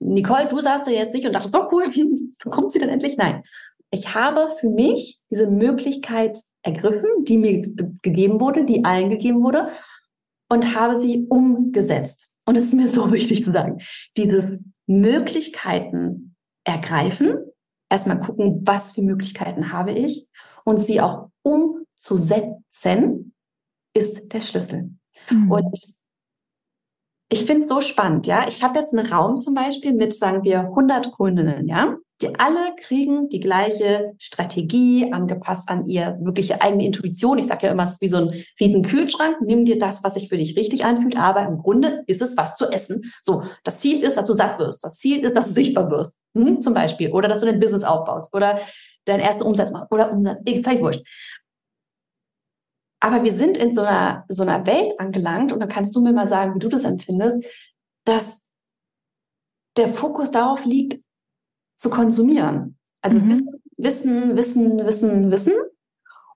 Nicole, 0.00 0.48
du 0.48 0.58
saßt 0.58 0.86
da 0.86 0.90
jetzt 0.90 1.14
nicht 1.14 1.24
und 1.24 1.32
dachtest, 1.32 1.52
so 1.52 1.68
cool, 1.70 1.86
kommt 2.50 2.72
sie 2.72 2.78
denn 2.78 2.88
endlich? 2.88 3.16
Nein. 3.16 3.42
Ich 3.90 4.14
habe 4.14 4.48
für 4.48 4.68
mich 4.68 5.20
diese 5.30 5.50
Möglichkeit 5.50 6.38
ergriffen, 6.62 7.08
die 7.22 7.38
mir 7.38 7.62
gegeben 8.02 8.40
wurde, 8.40 8.64
die 8.64 8.84
allen 8.84 9.10
gegeben 9.10 9.42
wurde, 9.42 9.70
und 10.48 10.74
habe 10.74 10.96
sie 10.96 11.26
umgesetzt. 11.28 12.28
Und 12.46 12.56
es 12.56 12.64
ist 12.64 12.74
mir 12.74 12.88
so 12.88 13.12
wichtig 13.12 13.44
zu 13.44 13.52
sagen, 13.52 13.78
dieses 14.16 14.58
Möglichkeiten 14.86 16.36
ergreifen, 16.64 17.38
erstmal 17.88 18.20
gucken, 18.20 18.60
was 18.64 18.92
für 18.92 19.02
Möglichkeiten 19.02 19.72
habe 19.72 19.92
ich 19.92 20.26
und 20.64 20.78
sie 20.78 21.00
auch 21.00 21.30
umzusetzen, 21.42 23.34
ist 23.94 24.32
der 24.32 24.40
Schlüssel. 24.40 24.90
Mhm. 25.30 25.50
Und 25.50 25.80
ich 27.32 27.44
finde 27.44 27.62
es 27.62 27.68
so 27.68 27.80
spannend, 27.80 28.26
ja. 28.26 28.46
Ich 28.48 28.62
habe 28.62 28.78
jetzt 28.78 28.92
einen 28.92 29.06
Raum 29.06 29.36
zum 29.36 29.54
Beispiel 29.54 29.92
mit, 29.92 30.12
sagen 30.12 30.42
wir, 30.42 30.60
100 30.60 31.12
Kundinnen, 31.12 31.68
ja. 31.68 31.96
Die 32.22 32.38
alle 32.38 32.74
kriegen 32.76 33.30
die 33.30 33.40
gleiche 33.40 34.12
Strategie, 34.18 35.10
angepasst 35.10 35.68
an 35.70 35.86
ihr 35.86 36.18
wirkliche 36.20 36.60
eigene 36.60 36.84
Intuition. 36.84 37.38
Ich 37.38 37.46
sage 37.46 37.66
ja 37.66 37.72
immer, 37.72 37.84
es 37.84 37.92
ist 37.92 38.02
wie 38.02 38.08
so 38.08 38.18
ein 38.18 38.44
riesen 38.60 38.82
Kühlschrank. 38.82 39.38
Nimm 39.40 39.64
dir 39.64 39.78
das, 39.78 40.04
was 40.04 40.14
sich 40.14 40.28
für 40.28 40.36
dich 40.36 40.54
richtig 40.56 40.84
anfühlt, 40.84 41.16
aber 41.16 41.42
im 41.46 41.58
Grunde 41.58 42.04
ist 42.06 42.20
es 42.20 42.36
was 42.36 42.56
zu 42.56 42.70
essen. 42.70 43.10
So, 43.22 43.42
das 43.64 43.78
Ziel 43.78 44.02
ist, 44.02 44.18
dass 44.18 44.26
du 44.26 44.34
satt 44.34 44.58
wirst. 44.58 44.84
Das 44.84 44.98
Ziel 44.98 45.24
ist, 45.24 45.34
dass 45.34 45.48
du 45.48 45.54
sichtbar 45.54 45.90
wirst, 45.90 46.18
hm, 46.34 46.60
zum 46.60 46.74
Beispiel. 46.74 47.10
Oder 47.10 47.28
dass 47.28 47.40
du 47.40 47.46
dein 47.46 47.60
Business 47.60 47.84
aufbaust. 47.84 48.34
Oder 48.34 48.60
deinen 49.06 49.20
ersten 49.20 49.44
Umsatz 49.44 49.70
machst. 49.72 49.90
Oder 49.90 50.12
Umsatz, 50.12 50.38
völlig 50.62 50.82
wurscht. 50.82 51.02
Aber 53.02 53.24
wir 53.24 53.32
sind 53.32 53.56
in 53.56 53.74
so 53.74 53.80
einer, 53.80 54.26
so 54.28 54.42
einer 54.42 54.66
Welt 54.66 55.00
angelangt, 55.00 55.52
und 55.52 55.60
da 55.60 55.66
kannst 55.66 55.96
du 55.96 56.02
mir 56.02 56.12
mal 56.12 56.28
sagen, 56.28 56.54
wie 56.54 56.58
du 56.58 56.68
das 56.68 56.84
empfindest, 56.84 57.42
dass 58.04 58.42
der 59.78 59.88
Fokus 59.88 60.30
darauf 60.30 60.66
liegt, 60.66 61.02
zu 61.80 61.88
konsumieren. 61.88 62.76
Also 63.00 63.18
mhm. 63.18 63.30
Wissen, 63.30 63.62
Wissen, 63.76 64.36
Wissen, 64.36 64.86
Wissen, 64.86 65.30
Wissen. 65.30 65.52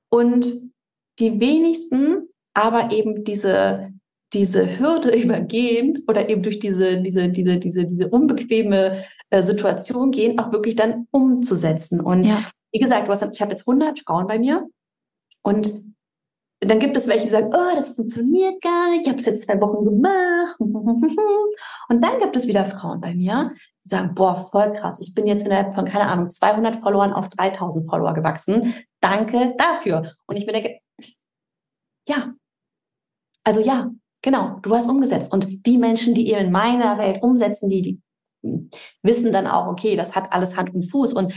Und 0.08 0.46
die 1.18 1.38
wenigsten 1.38 2.28
aber 2.54 2.92
eben 2.92 3.24
diese, 3.24 3.92
diese 4.32 4.78
Hürde 4.78 5.14
übergehen 5.22 6.02
oder 6.06 6.28
eben 6.28 6.42
durch 6.42 6.58
diese, 6.58 7.02
diese, 7.02 7.28
diese, 7.28 7.58
diese, 7.58 7.84
diese 7.84 8.08
unbequeme 8.08 9.04
äh, 9.30 9.42
Situation 9.42 10.10
gehen, 10.10 10.38
auch 10.38 10.50
wirklich 10.52 10.76
dann 10.76 11.06
umzusetzen. 11.10 12.00
Und 12.00 12.24
ja. 12.24 12.42
wie 12.72 12.78
gesagt, 12.78 13.08
du 13.08 13.12
hast, 13.12 13.22
ich 13.32 13.42
habe 13.42 13.50
jetzt 13.50 13.68
100 13.68 14.00
Frauen 14.00 14.26
bei 14.26 14.38
mir 14.38 14.66
und 15.42 15.84
dann 16.70 16.78
gibt 16.78 16.96
es 16.96 17.08
welche, 17.08 17.24
die 17.24 17.30
sagen, 17.30 17.50
oh, 17.52 17.76
das 17.76 17.96
funktioniert 17.96 18.60
gar 18.62 18.90
nicht, 18.90 19.02
ich 19.02 19.08
habe 19.08 19.18
es 19.18 19.26
jetzt 19.26 19.44
zwei 19.44 19.60
Wochen 19.60 19.84
gemacht. 19.84 20.56
Und 20.60 22.02
dann 22.02 22.20
gibt 22.20 22.36
es 22.36 22.46
wieder 22.46 22.64
Frauen 22.64 23.00
bei 23.00 23.14
mir, 23.14 23.52
die 23.84 23.88
sagen, 23.88 24.14
boah, 24.14 24.48
voll 24.50 24.72
krass, 24.72 25.00
ich 25.00 25.14
bin 25.14 25.26
jetzt 25.26 25.44
innerhalb 25.44 25.74
von, 25.74 25.84
keine 25.84 26.06
Ahnung, 26.06 26.30
200 26.30 26.76
Followern 26.76 27.12
auf 27.12 27.28
3000 27.28 27.88
Follower 27.88 28.14
gewachsen. 28.14 28.74
Danke 29.00 29.54
dafür. 29.58 30.12
Und 30.26 30.36
ich 30.36 30.46
mir 30.46 30.52
denke, 30.52 30.78
ja, 32.08 32.34
also 33.42 33.60
ja, 33.60 33.90
genau, 34.22 34.58
du 34.62 34.74
hast 34.74 34.88
umgesetzt. 34.88 35.32
Und 35.32 35.66
die 35.66 35.78
Menschen, 35.78 36.14
die 36.14 36.30
eben 36.30 36.46
in 36.46 36.52
meiner 36.52 36.98
Welt 36.98 37.22
umsetzen, 37.22 37.68
die, 37.68 37.82
die 37.82 38.00
wissen 39.02 39.32
dann 39.32 39.46
auch, 39.46 39.68
okay, 39.68 39.96
das 39.96 40.14
hat 40.14 40.32
alles 40.32 40.56
Hand 40.56 40.74
und 40.74 40.90
Fuß. 40.90 41.14
Und 41.14 41.32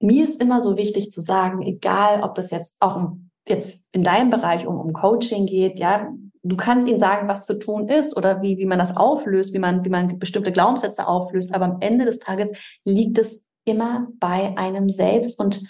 mir 0.00 0.24
ist 0.24 0.42
immer 0.42 0.60
so 0.60 0.76
wichtig 0.76 1.10
zu 1.10 1.20
sagen, 1.20 1.62
egal 1.62 2.22
ob 2.22 2.34
das 2.34 2.50
jetzt 2.50 2.76
auch 2.80 2.96
um 2.96 3.27
jetzt 3.50 3.78
in 3.92 4.04
deinem 4.04 4.30
Bereich 4.30 4.66
um, 4.66 4.78
um 4.80 4.92
Coaching 4.92 5.46
geht, 5.46 5.78
ja, 5.78 6.08
du 6.42 6.56
kannst 6.56 6.88
ihnen 6.88 7.00
sagen, 7.00 7.28
was 7.28 7.46
zu 7.46 7.58
tun 7.58 7.88
ist 7.88 8.16
oder 8.16 8.42
wie, 8.42 8.58
wie 8.58 8.66
man 8.66 8.78
das 8.78 8.96
auflöst, 8.96 9.54
wie 9.54 9.58
man, 9.58 9.84
wie 9.84 9.90
man 9.90 10.18
bestimmte 10.18 10.52
Glaubenssätze 10.52 11.06
auflöst. 11.06 11.54
Aber 11.54 11.66
am 11.66 11.80
Ende 11.80 12.04
des 12.04 12.18
Tages 12.18 12.52
liegt 12.84 13.18
es 13.18 13.44
immer 13.64 14.08
bei 14.18 14.56
einem 14.56 14.88
selbst 14.88 15.38
und 15.40 15.62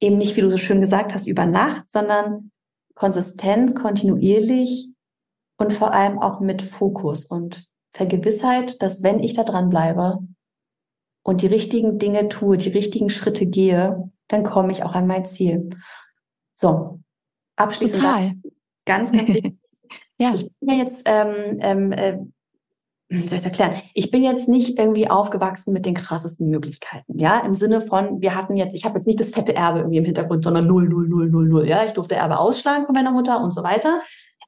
eben 0.00 0.18
nicht, 0.18 0.36
wie 0.36 0.40
du 0.40 0.50
so 0.50 0.56
schön 0.56 0.80
gesagt 0.80 1.14
hast, 1.14 1.26
über 1.26 1.46
Nacht, 1.46 1.90
sondern 1.90 2.50
konsistent, 2.94 3.74
kontinuierlich 3.74 4.90
und 5.58 5.72
vor 5.72 5.92
allem 5.92 6.18
auch 6.18 6.40
mit 6.40 6.62
Fokus 6.62 7.24
und 7.24 7.66
Vergewissheit, 7.92 8.82
dass 8.82 9.02
wenn 9.02 9.22
ich 9.22 9.34
da 9.34 9.44
dran 9.44 9.70
bleibe 9.70 10.18
und 11.22 11.42
die 11.42 11.46
richtigen 11.46 11.98
Dinge 11.98 12.28
tue, 12.28 12.56
die 12.56 12.70
richtigen 12.70 13.08
Schritte 13.08 13.46
gehe, 13.46 14.10
dann 14.28 14.42
komme 14.42 14.72
ich 14.72 14.82
auch 14.82 14.94
an 14.94 15.06
mein 15.06 15.24
Ziel. 15.24 15.70
So, 16.54 17.00
abschließend 17.56 18.02
Total. 18.02 18.32
ganz, 18.86 19.12
ganz 19.12 19.28
wichtig. 19.28 19.56
ja. 20.18 20.32
Ich 20.34 20.48
bin 20.60 20.68
ja 20.68 20.82
jetzt, 20.82 21.02
ähm, 21.06 21.58
ähm, 21.60 21.92
äh, 21.92 22.18
soll 23.26 23.38
ich 23.38 23.44
erklären? 23.44 23.74
Ich 23.92 24.10
bin 24.10 24.22
jetzt 24.22 24.48
nicht 24.48 24.78
irgendwie 24.78 25.08
aufgewachsen 25.10 25.72
mit 25.72 25.86
den 25.86 25.94
krassesten 25.94 26.48
Möglichkeiten, 26.48 27.18
ja, 27.18 27.40
im 27.40 27.54
Sinne 27.54 27.80
von, 27.80 28.20
wir 28.22 28.34
hatten 28.34 28.56
jetzt, 28.56 28.74
ich 28.74 28.84
habe 28.84 28.98
jetzt 28.98 29.06
nicht 29.06 29.20
das 29.20 29.30
fette 29.30 29.54
Erbe 29.54 29.80
irgendwie 29.80 29.98
im 29.98 30.04
Hintergrund, 30.04 30.42
sondern 30.42 30.66
null, 30.66 30.88
null, 30.88 31.08
null, 31.08 31.28
null, 31.28 31.48
null, 31.48 31.68
ja, 31.68 31.84
ich 31.84 31.92
durfte 31.92 32.14
Erbe 32.14 32.38
ausschlagen 32.38 32.86
von 32.86 32.94
meiner 32.94 33.12
Mutter 33.12 33.40
und 33.40 33.52
so 33.52 33.62
weiter. 33.62 34.00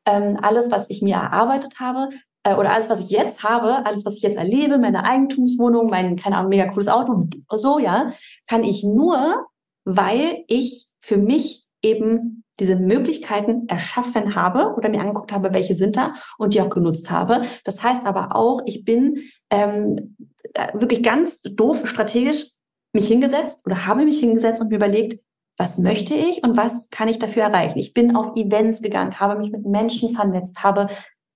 Ähm, 0.04 0.38
alles, 0.40 0.70
was 0.70 0.88
ich 0.88 1.02
mir 1.02 1.16
erarbeitet 1.16 1.80
habe, 1.80 2.08
äh, 2.44 2.54
oder 2.54 2.72
alles, 2.72 2.88
was 2.88 3.00
ich 3.00 3.10
jetzt 3.10 3.42
habe, 3.42 3.84
alles, 3.84 4.04
was 4.04 4.14
ich 4.16 4.22
jetzt 4.22 4.38
erlebe, 4.38 4.78
meine 4.78 5.04
Eigentumswohnung, 5.04 5.90
mein, 5.90 6.16
keine 6.16 6.36
Ahnung, 6.36 6.50
mega 6.50 6.66
cooles 6.68 6.88
Auto, 6.88 7.26
so, 7.50 7.78
ja, 7.78 8.12
kann 8.46 8.64
ich 8.64 8.84
nur, 8.84 9.46
weil 9.84 10.44
ich 10.46 10.86
für 11.00 11.18
mich 11.18 11.65
eben 11.82 12.44
diese 12.58 12.76
Möglichkeiten 12.76 13.68
erschaffen 13.68 14.34
habe 14.34 14.74
oder 14.76 14.88
mir 14.88 15.00
angeguckt 15.00 15.32
habe, 15.32 15.52
welche 15.52 15.74
sind 15.74 15.96
da 15.96 16.14
und 16.38 16.54
die 16.54 16.60
auch 16.62 16.70
genutzt 16.70 17.10
habe. 17.10 17.42
Das 17.64 17.82
heißt 17.82 18.06
aber 18.06 18.34
auch, 18.34 18.62
ich 18.64 18.84
bin 18.84 19.18
ähm, 19.50 20.16
äh, 20.54 20.72
wirklich 20.74 21.02
ganz 21.02 21.42
doof 21.42 21.86
strategisch 21.86 22.46
mich 22.92 23.08
hingesetzt 23.08 23.64
oder 23.66 23.86
habe 23.86 24.04
mich 24.04 24.20
hingesetzt 24.20 24.62
und 24.62 24.70
mir 24.70 24.76
überlegt, 24.76 25.20
was 25.58 25.78
möchte 25.78 26.14
ich 26.14 26.42
und 26.42 26.56
was 26.56 26.90
kann 26.90 27.08
ich 27.08 27.18
dafür 27.18 27.44
erreichen. 27.44 27.78
Ich 27.78 27.94
bin 27.94 28.16
auf 28.16 28.36
Events 28.36 28.82
gegangen, 28.82 29.20
habe 29.20 29.38
mich 29.38 29.50
mit 29.50 29.64
Menschen 29.64 30.14
vernetzt, 30.14 30.62
habe 30.62 30.88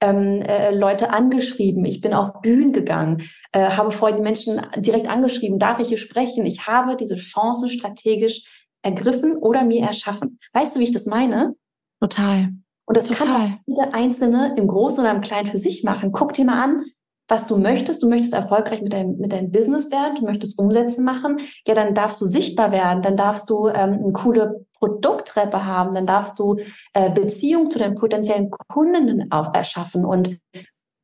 ähm, 0.03 0.43
äh, 0.43 0.75
Leute 0.75 1.11
angeschrieben, 1.11 1.85
ich 1.85 2.01
bin 2.01 2.15
auf 2.15 2.41
Bühnen 2.41 2.73
gegangen, 2.73 3.23
äh, 3.53 3.71
habe 3.71 3.91
vorher 3.91 4.17
die 4.17 4.23
Menschen 4.23 4.61
direkt 4.77 5.09
angeschrieben, 5.09 5.59
darf 5.59 5.79
ich 5.79 5.89
hier 5.89 5.99
sprechen? 5.99 6.47
Ich 6.47 6.67
habe 6.67 6.97
diese 6.97 7.17
Chancen 7.17 7.69
strategisch 7.69 8.60
ergriffen 8.83 9.37
oder 9.37 9.65
mir 9.65 9.83
erschaffen. 9.83 10.39
Weißt 10.53 10.75
du, 10.75 10.81
wie 10.81 10.85
ich 10.85 10.93
das 10.93 11.07
meine? 11.07 11.55
Total. 12.01 12.51
Und 12.87 12.97
das 12.97 13.07
Total. 13.07 13.27
kann 13.27 13.59
jeder 13.67 13.95
Einzelne 13.95 14.55
im 14.57 14.67
Großen 14.67 15.01
oder 15.01 15.13
im 15.13 15.21
Kleinen 15.21 15.49
für 15.49 15.59
sich 15.59 15.85
machen. 15.85 16.13
Guck 16.13 16.33
dir 16.33 16.45
mal 16.45 16.63
an, 16.63 16.85
was 17.29 17.47
du 17.47 17.57
möchtest. 17.59 18.03
Du 18.03 18.09
möchtest 18.09 18.35
erfolgreich 18.35 18.83
mit 18.83 18.93
deinem, 18.93 19.17
mit 19.19 19.33
deinem 19.33 19.53
Business 19.53 19.91
werden, 19.91 20.17
du 20.17 20.25
möchtest 20.25 20.59
Umsätze 20.59 21.01
machen. 21.01 21.39
Ja, 21.67 21.75
dann 21.75 21.95
darfst 21.95 22.21
du 22.21 22.27
sichtbar 22.27 22.73
werden, 22.73 23.03
dann 23.03 23.17
darfst 23.17 23.49
du 23.49 23.69
ähm, 23.69 24.01
eine 24.03 24.13
coole 24.13 24.67
Produkttreppe 24.79 25.65
haben, 25.65 25.95
dann 25.95 26.07
darfst 26.07 26.39
du 26.39 26.57
äh, 26.95 27.11
Beziehung 27.11 27.71
zu 27.71 27.79
deinen 27.79 27.95
potenziellen 27.95 28.51
Kundinnen 28.69 29.31
auf, 29.31 29.49
erschaffen. 29.55 30.05
Und 30.05 30.39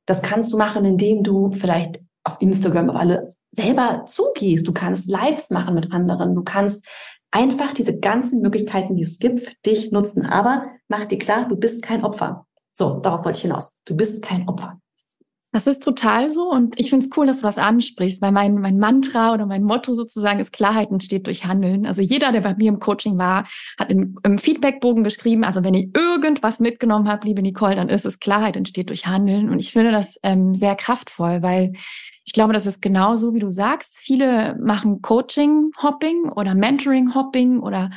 das 0.07 0.23
kannst 0.23 0.53
du 0.53 0.59
machen, 0.59 0.85
indem 0.85 1.23
du 1.23 1.53
vielleicht 1.53 2.01
auf 2.25 2.39
Instagram 2.41 2.91
auf 2.91 2.97
alle 2.97 3.35
selber 3.53 4.05
zugehst. 4.07 4.67
Du 4.67 4.73
kannst 4.73 5.09
Lives 5.09 5.51
machen 5.51 5.75
mit 5.75 5.93
anderen. 5.93 6.35
Du 6.35 6.43
kannst 6.43 6.85
einfach 7.37 7.75
diese 7.75 7.99
ganzen 7.99 8.41
Möglichkeiten, 8.41 8.97
die 8.97 9.03
es 9.03 9.19
gibt, 9.19 9.41
für 9.41 9.55
dich 9.67 9.93
nutzen. 9.93 10.25
Aber 10.25 10.71
mach 10.89 11.05
dir 11.05 11.19
klar, 11.19 11.47
du 11.49 11.57
bist 11.57 11.83
kein 11.83 12.03
Opfer. 12.03 12.47
So, 12.73 12.99
darauf 13.01 13.25
wollte 13.27 13.37
ich 13.37 13.43
hinaus. 13.43 13.79
Du 13.85 13.95
bist 13.95 14.23
kein 14.23 14.49
Opfer. 14.49 14.81
Das 15.53 15.67
ist 15.67 15.83
total 15.83 16.31
so 16.31 16.51
und 16.51 16.79
ich 16.79 16.91
finde 16.91 17.07
es 17.07 17.17
cool, 17.17 17.27
dass 17.27 17.39
du 17.39 17.43
das 17.45 17.57
ansprichst, 17.57 18.21
weil 18.21 18.33
mein, 18.33 18.57
mein 18.57 18.79
Mantra 18.79 19.33
oder 19.33 19.47
mein 19.47 19.63
Motto 19.63 19.95
sozusagen 19.95 20.39
ist, 20.39 20.53
Klarheit 20.53 20.91
entsteht 20.91 21.27
durch 21.27 21.47
Handeln. 21.47 21.87
Also 21.87 22.03
jeder, 22.03 22.31
der 22.33 22.43
bei 22.43 22.55
mir 22.55 22.69
im 22.69 22.79
Coaching 22.79 23.17
war, 23.17 23.47
hat 23.79 23.91
im, 23.91 24.17
im 24.23 24.37
Feedbackbogen 24.37 25.03
geschrieben, 25.03 25.45
also 25.45 25.65
wenn 25.65 25.73
ihr 25.73 25.89
irgendwas 25.95 26.61
mitgenommen 26.61 27.09
habt, 27.09 27.25
liebe 27.25 27.41
Nicole, 27.41 27.75
dann 27.75 27.89
ist 27.89 28.05
es 28.05 28.19
Klarheit 28.19 28.57
entsteht 28.57 28.91
durch 28.91 29.07
Handeln 29.07 29.49
und 29.49 29.59
ich 29.59 29.73
finde 29.73 29.93
das 29.93 30.19
ähm, 30.23 30.55
sehr 30.55 30.75
kraftvoll, 30.75 31.41
weil 31.41 31.73
ich 32.27 32.33
glaube, 32.33 32.53
das 32.53 32.67
ist 32.67 32.83
genauso, 32.83 33.35
wie 33.35 33.39
du 33.39 33.49
sagst. 33.49 33.97
Viele 33.99 34.57
machen 34.59 35.01
Coaching-Hopping 35.01 36.29
oder 36.29 36.57
Mentoring-Hopping 36.57 37.61
oder 37.61 37.91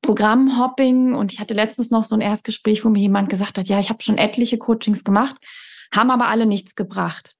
Programm-Hopping. 0.00 1.14
Und 1.14 1.32
ich 1.32 1.40
hatte 1.40 1.54
letztens 1.54 1.90
noch 1.90 2.04
so 2.04 2.14
ein 2.14 2.20
Erstgespräch, 2.20 2.84
wo 2.84 2.88
mir 2.88 3.00
jemand 3.00 3.28
gesagt 3.28 3.58
hat, 3.58 3.66
ja, 3.66 3.80
ich 3.80 3.90
habe 3.90 4.02
schon 4.02 4.16
etliche 4.16 4.58
Coachings 4.58 5.02
gemacht, 5.02 5.36
haben 5.92 6.12
aber 6.12 6.28
alle 6.28 6.46
nichts 6.46 6.76
gebracht. 6.76 7.34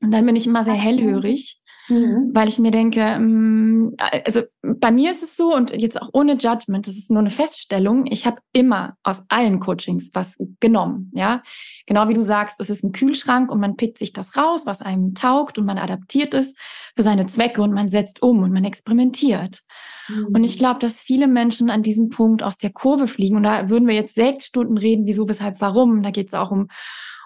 Und 0.00 0.12
dann 0.12 0.24
bin 0.24 0.36
ich 0.36 0.46
immer 0.46 0.62
sehr 0.62 0.74
hellhörig 0.74 1.61
Mhm. 1.92 2.30
Weil 2.32 2.48
ich 2.48 2.58
mir 2.58 2.70
denke, 2.70 3.18
mm, 3.18 3.94
also 4.24 4.42
bei 4.62 4.90
mir 4.90 5.10
ist 5.10 5.22
es 5.22 5.36
so 5.36 5.54
und 5.54 5.70
jetzt 5.70 6.00
auch 6.00 6.08
ohne 6.12 6.36
Judgment, 6.38 6.86
das 6.86 6.96
ist 6.96 7.10
nur 7.10 7.20
eine 7.20 7.30
Feststellung. 7.30 8.06
Ich 8.06 8.26
habe 8.26 8.38
immer 8.52 8.96
aus 9.02 9.22
allen 9.28 9.60
Coachings 9.60 10.10
was 10.14 10.36
genommen, 10.60 11.10
ja. 11.14 11.42
Genau 11.86 12.08
wie 12.08 12.14
du 12.14 12.22
sagst, 12.22 12.60
es 12.60 12.70
ist 12.70 12.82
ein 12.82 12.92
Kühlschrank 12.92 13.50
und 13.50 13.60
man 13.60 13.76
pickt 13.76 13.98
sich 13.98 14.12
das 14.12 14.36
raus, 14.36 14.62
was 14.64 14.80
einem 14.80 15.14
taugt 15.14 15.58
und 15.58 15.66
man 15.66 15.78
adaptiert 15.78 16.32
es 16.32 16.54
für 16.96 17.02
seine 17.02 17.26
Zwecke 17.26 17.60
und 17.60 17.72
man 17.72 17.88
setzt 17.88 18.22
um 18.22 18.42
und 18.42 18.52
man 18.52 18.64
experimentiert. 18.64 19.62
Mhm. 20.08 20.28
Und 20.32 20.44
ich 20.44 20.58
glaube, 20.58 20.80
dass 20.80 21.00
viele 21.00 21.28
Menschen 21.28 21.68
an 21.68 21.82
diesem 21.82 22.08
Punkt 22.08 22.42
aus 22.42 22.56
der 22.56 22.70
Kurve 22.70 23.06
fliegen 23.06 23.36
und 23.36 23.42
da 23.42 23.68
würden 23.68 23.86
wir 23.86 23.94
jetzt 23.94 24.14
sechs 24.14 24.46
Stunden 24.46 24.78
reden, 24.78 25.04
wieso, 25.04 25.28
weshalb, 25.28 25.60
warum. 25.60 26.02
Da 26.02 26.10
geht 26.10 26.28
es 26.28 26.34
auch 26.34 26.50
um 26.50 26.68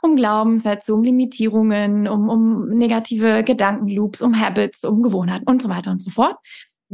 um 0.07 0.17
Glaubenssätze, 0.17 0.95
um 0.95 1.03
Limitierungen, 1.03 2.09
um, 2.09 2.29
um 2.29 2.69
negative 2.69 3.45
Gedankenloops, 3.45 4.23
um 4.23 4.41
Habits, 4.41 4.85
um 4.85 5.03
Gewohnheiten 5.03 5.47
und 5.47 5.61
so 5.61 5.69
weiter 5.69 5.91
und 5.91 6.03
so 6.03 6.11
fort. 6.11 6.37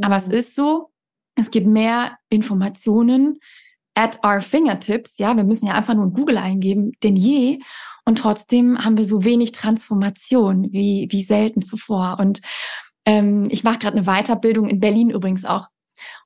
Aber 0.01 0.17
es 0.17 0.27
mhm. 0.27 0.33
ist 0.33 0.55
so, 0.55 0.89
es 1.35 1.51
gibt 1.51 1.67
mehr 1.67 2.17
Informationen 2.29 3.39
at 3.95 4.19
our 4.25 4.41
fingertips. 4.41 5.17
Ja, 5.17 5.35
wir 5.35 5.43
müssen 5.43 5.67
ja 5.67 5.73
einfach 5.73 5.93
nur 5.93 6.05
in 6.05 6.13
Google 6.13 6.37
eingeben, 6.37 6.91
denn 7.03 7.15
je. 7.15 7.59
Und 8.05 8.17
trotzdem 8.17 8.83
haben 8.83 8.97
wir 8.97 9.05
so 9.05 9.23
wenig 9.23 9.51
Transformation 9.53 10.71
wie, 10.71 11.07
wie 11.09 11.23
selten 11.23 11.61
zuvor. 11.61 12.17
Und 12.19 12.41
ähm, 13.05 13.47
ich 13.49 13.63
mache 13.63 13.79
gerade 13.79 13.97
eine 13.97 14.05
Weiterbildung 14.05 14.67
in 14.67 14.79
Berlin 14.79 15.09
übrigens 15.09 15.45
auch 15.45 15.67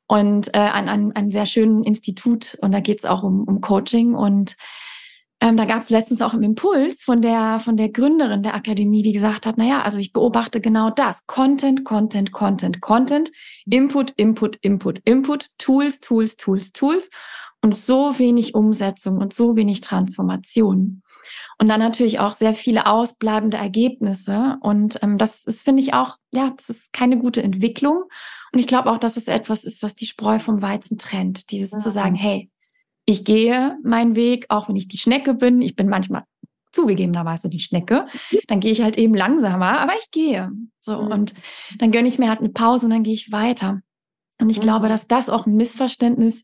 und 0.08 0.54
äh, 0.54 0.60
an, 0.60 0.90
an 0.90 1.12
einem 1.12 1.32
sehr 1.32 1.46
schönen 1.46 1.84
Institut. 1.84 2.58
Und 2.62 2.72
da 2.72 2.80
geht 2.80 3.00
es 3.00 3.06
auch 3.06 3.24
um, 3.24 3.44
um 3.44 3.62
Coaching. 3.62 4.16
Und 4.16 4.56
ähm, 5.40 5.56
da 5.56 5.66
gab 5.66 5.82
es 5.82 5.90
letztens 5.90 6.22
auch 6.22 6.34
im 6.34 6.42
Impuls 6.42 7.04
von 7.04 7.22
der, 7.22 7.60
von 7.60 7.78
der 7.78 7.90
Gründerin 7.90 8.42
der 8.42 8.56
Akademie, 8.56 9.04
die 9.04 9.12
gesagt 9.12 9.46
hat, 9.46 9.56
na 9.58 9.66
ja, 9.66 9.82
also 9.84 10.00
ich 10.00 10.12
beobachte 10.12 10.62
genau 10.62 10.90
das. 10.90 11.28
Content, 11.28 11.86
Content, 11.86 12.32
Content, 12.32 12.82
Content, 12.82 13.32
Input, 13.70 14.12
Input, 14.18 14.58
Input, 14.62 15.00
Input, 15.06 15.50
Tools, 15.60 16.00
Tools, 16.00 16.38
Tools, 16.38 16.72
Tools 16.72 17.10
und 17.62 17.76
so 17.76 18.18
wenig 18.18 18.56
Umsetzung 18.56 19.18
und 19.18 19.34
so 19.34 19.56
wenig 19.56 19.82
Transformation. 19.82 21.04
Und 21.60 21.68
dann 21.68 21.80
natürlich 21.80 22.20
auch 22.20 22.34
sehr 22.34 22.54
viele 22.54 22.88
ausbleibende 22.88 23.58
Ergebnisse. 23.58 24.58
Und 24.62 25.00
ähm, 25.04 25.18
das 25.18 25.44
ist, 25.46 25.64
finde 25.64 25.84
ich, 25.84 25.94
auch, 25.94 26.18
ja, 26.34 26.54
das 26.56 26.70
ist 26.70 26.94
keine 26.94 27.18
gute 27.18 27.44
Entwicklung. 27.44 28.04
Und 28.54 28.60
ich 28.60 28.68
glaube 28.68 28.92
auch, 28.92 28.98
dass 28.98 29.18
es 29.18 29.28
etwas 29.28 29.64
ist, 29.64 29.84
was 29.84 29.96
die 29.96 30.06
Spreu 30.08 30.40
vom 30.40 30.62
Weizen 30.62 30.98
trennt. 30.98 31.52
Dieses 31.52 31.72
ja. 31.72 31.80
zu 31.80 31.92
sagen, 31.92 32.16
hey, 32.16 32.50
ich 33.10 33.24
gehe 33.24 33.78
meinen 33.84 34.16
Weg, 34.16 34.46
auch 34.50 34.68
wenn 34.68 34.76
ich 34.76 34.90
die 34.90 34.98
Schnecke 34.98 35.34
bin. 35.34 35.62
Ich 35.62 35.76
bin 35.76 35.88
manchmal 35.88 36.24
zugegebenerweise 36.74 37.50
die 37.50 37.62
Schnecke. 37.62 38.06
Dann 38.48 38.60
gehe 38.60 38.72
ich 38.72 38.82
halt 38.82 38.98
eben 38.98 39.16
langsamer, 39.16 39.80
aber 39.80 39.94
ich 39.98 40.12
gehe. 40.12 40.52
So 40.80 41.02
mhm. 41.02 41.12
und 41.12 41.34
dann 41.80 41.92
gönne 41.92 42.10
ich 42.10 42.20
mir 42.20 42.30
halt 42.30 42.40
eine 42.40 42.50
Pause 42.50 42.86
und 42.86 42.92
dann 42.92 43.04
gehe 43.04 43.14
ich 43.14 43.32
weiter. 43.32 43.82
Und 44.40 44.50
ich 44.50 44.60
mhm. 44.60 44.64
glaube, 44.64 44.90
dass 44.90 45.08
das 45.08 45.30
auch 45.30 45.48
ein 45.48 45.56
Missverständnis 45.56 46.44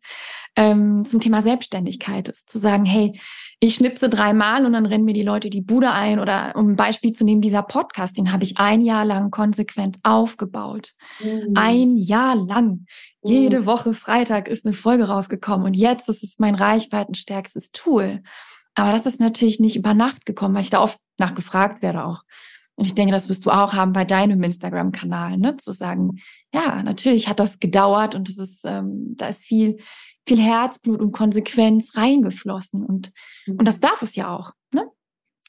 ähm, 0.55 1.05
zum 1.05 1.19
Thema 1.19 1.41
Selbstständigkeit 1.41 2.27
ist. 2.29 2.49
Zu 2.49 2.59
sagen, 2.59 2.85
hey, 2.85 3.19
ich 3.59 3.75
schnipse 3.75 4.09
dreimal 4.09 4.65
und 4.65 4.73
dann 4.73 4.85
rennen 4.85 5.05
mir 5.05 5.13
die 5.13 5.23
Leute 5.23 5.49
die 5.49 5.61
Bude 5.61 5.91
ein. 5.91 6.19
Oder 6.19 6.53
um 6.55 6.71
ein 6.71 6.75
Beispiel 6.75 7.13
zu 7.13 7.23
nehmen, 7.23 7.41
dieser 7.41 7.63
Podcast, 7.63 8.17
den 8.17 8.31
habe 8.31 8.43
ich 8.43 8.57
ein 8.57 8.81
Jahr 8.81 9.05
lang 9.05 9.31
konsequent 9.31 9.97
aufgebaut. 10.03 10.93
Mhm. 11.23 11.53
Ein 11.55 11.97
Jahr 11.97 12.35
lang. 12.35 12.85
Mhm. 13.23 13.31
Jede 13.31 13.65
Woche 13.65 13.93
Freitag 13.93 14.47
ist 14.47 14.65
eine 14.65 14.73
Folge 14.73 15.05
rausgekommen. 15.05 15.65
Und 15.65 15.73
jetzt 15.75 16.09
ist 16.09 16.23
es 16.23 16.35
mein 16.39 16.55
reichweitenstärkstes 16.55 17.71
Tool. 17.71 18.21
Aber 18.75 18.91
das 18.91 19.05
ist 19.05 19.19
natürlich 19.19 19.59
nicht 19.59 19.75
über 19.75 19.93
Nacht 19.93 20.25
gekommen, 20.25 20.55
weil 20.55 20.63
ich 20.63 20.69
da 20.69 20.81
oft 20.81 20.97
nachgefragt 21.17 21.81
werde 21.81 22.05
auch. 22.05 22.23
Und 22.75 22.85
ich 22.85 22.95
denke, 22.95 23.11
das 23.11 23.29
wirst 23.29 23.45
du 23.45 23.51
auch 23.51 23.73
haben 23.73 23.93
bei 23.93 24.03
deinem 24.03 24.41
Instagram-Kanal, 24.41 25.37
ne? 25.37 25.57
Zu 25.57 25.73
sagen, 25.73 26.19
ja, 26.51 26.81
natürlich 26.81 27.29
hat 27.29 27.39
das 27.39 27.59
gedauert 27.59 28.15
und 28.15 28.29
das 28.29 28.37
ist, 28.37 28.65
ähm, 28.65 29.13
da 29.15 29.27
ist 29.27 29.43
viel, 29.43 29.77
viel 30.27 30.39
Herzblut 30.39 30.99
und 30.99 31.11
Konsequenz 31.11 31.95
reingeflossen. 31.95 32.85
Und, 32.85 33.11
mhm. 33.45 33.57
und 33.57 33.67
das 33.67 33.79
darf 33.79 34.01
es 34.01 34.15
ja 34.15 34.35
auch. 34.35 34.51
Ne? 34.71 34.89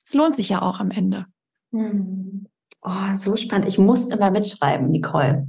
Es 0.05 0.15
lohnt 0.15 0.37
sich 0.37 0.49
ja 0.49 0.63
auch 0.63 0.81
am 0.81 0.91
Ende. 0.91 1.27
Mhm. 1.71 2.47
Oh, 2.83 3.15
so 3.15 3.37
spannend. 3.37 3.67
Ich 3.67 3.79
muss 3.79 4.09
immer 4.09 4.31
mitschreiben, 4.31 4.91
Nicole. 4.91 5.49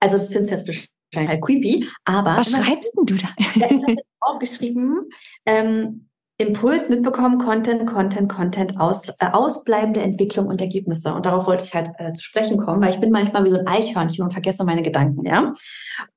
Also 0.00 0.16
das 0.16 0.28
findest 0.28 0.50
du 0.50 0.72
jetzt 0.72 0.88
wahrscheinlich 1.12 1.28
halt 1.28 1.42
creepy, 1.44 1.88
aber... 2.04 2.36
Was 2.38 2.50
schreibst 2.50 2.96
denn 2.96 3.06
du 3.06 3.16
da? 3.16 3.28
aufgeschrieben, 4.22 5.10
ähm, 5.46 6.08
Impuls 6.42 6.88
mitbekommen, 6.88 7.38
Content, 7.38 7.86
Content, 7.86 8.28
Content, 8.30 8.78
aus, 8.80 9.08
äh, 9.18 9.26
ausbleibende 9.32 10.00
Entwicklung 10.00 10.46
und 10.46 10.60
Ergebnisse. 10.60 11.14
Und 11.14 11.26
darauf 11.26 11.46
wollte 11.46 11.64
ich 11.64 11.74
halt 11.74 11.90
äh, 11.98 12.12
zu 12.12 12.22
sprechen 12.22 12.58
kommen, 12.58 12.82
weil 12.82 12.94
ich 12.94 13.00
bin 13.00 13.10
manchmal 13.10 13.44
wie 13.44 13.50
so 13.50 13.58
ein 13.58 13.66
Eichhörnchen 13.66 14.24
und 14.24 14.32
vergesse 14.32 14.64
meine 14.64 14.82
Gedanken, 14.82 15.24
ja. 15.26 15.52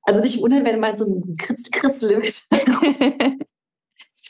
Also 0.02 0.20
nicht 0.20 0.40
wundern, 0.40 0.64
wenn 0.64 0.80
mal 0.80 0.94
so 0.94 1.04
ein 1.04 1.36
Kritzel, 1.36 1.70
Kritzel 1.70 2.18
mit. 2.18 2.42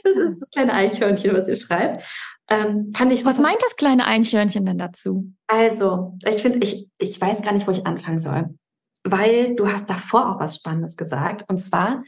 das 0.05 0.17
ist 0.17 0.41
das 0.41 0.51
kleine 0.51 0.73
Eichhörnchen, 0.73 1.35
was 1.35 1.49
ihr 1.49 1.57
schreibt. 1.57 2.05
Ähm, 2.49 2.93
fand 2.95 3.13
ich 3.13 3.25
was 3.25 3.39
meint 3.39 3.61
das 3.63 3.75
kleine 3.77 4.07
Eichhörnchen 4.07 4.65
denn 4.65 4.79
dazu? 4.79 5.33
Also, 5.49 6.17
ich 6.25 6.43
finde, 6.43 6.61
ich, 6.61 6.89
ich 6.99 7.21
weiß 7.21 7.43
gar 7.43 7.53
nicht, 7.53 7.67
wo 7.67 7.73
ich 7.73 7.87
anfangen 7.87 8.19
soll. 8.19 8.57
Weil 9.03 9.57
du 9.57 9.69
hast 9.69 9.91
davor 9.91 10.31
auch 10.31 10.41
was 10.41 10.57
Spannendes 10.57 10.97
gesagt. 10.97 11.45
Und 11.49 11.59
zwar, 11.59 12.05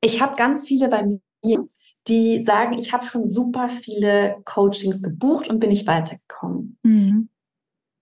ich 0.00 0.20
habe 0.20 0.36
ganz 0.36 0.66
viele 0.66 0.88
bei 0.88 1.04
mir, 1.44 1.66
die 2.08 2.40
sagen, 2.42 2.78
ich 2.78 2.92
habe 2.92 3.04
schon 3.04 3.24
super 3.24 3.68
viele 3.68 4.36
Coachings 4.44 5.02
gebucht 5.02 5.48
und 5.48 5.60
bin 5.60 5.70
nicht 5.70 5.86
weitergekommen. 5.86 6.78
Mhm. 6.82 7.28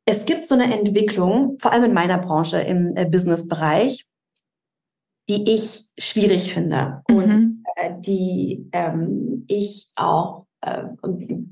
Es 0.04 0.24
gibt 0.24 0.46
so 0.46 0.54
eine 0.54 0.72
Entwicklung, 0.72 1.58
vor 1.60 1.72
allem 1.72 1.84
in 1.84 1.94
meiner 1.94 2.18
Branche, 2.18 2.58
im 2.60 2.96
äh, 2.96 3.04
Business-Bereich, 3.06 4.06
die 5.28 5.52
ich 5.52 5.88
schwierig 5.98 6.54
finde 6.54 7.02
mhm. 7.08 7.16
und 7.16 7.64
äh, 7.76 7.92
die 8.00 8.68
ähm, 8.72 9.44
ich 9.48 9.90
auch, 9.96 10.46
äh, 10.62 10.84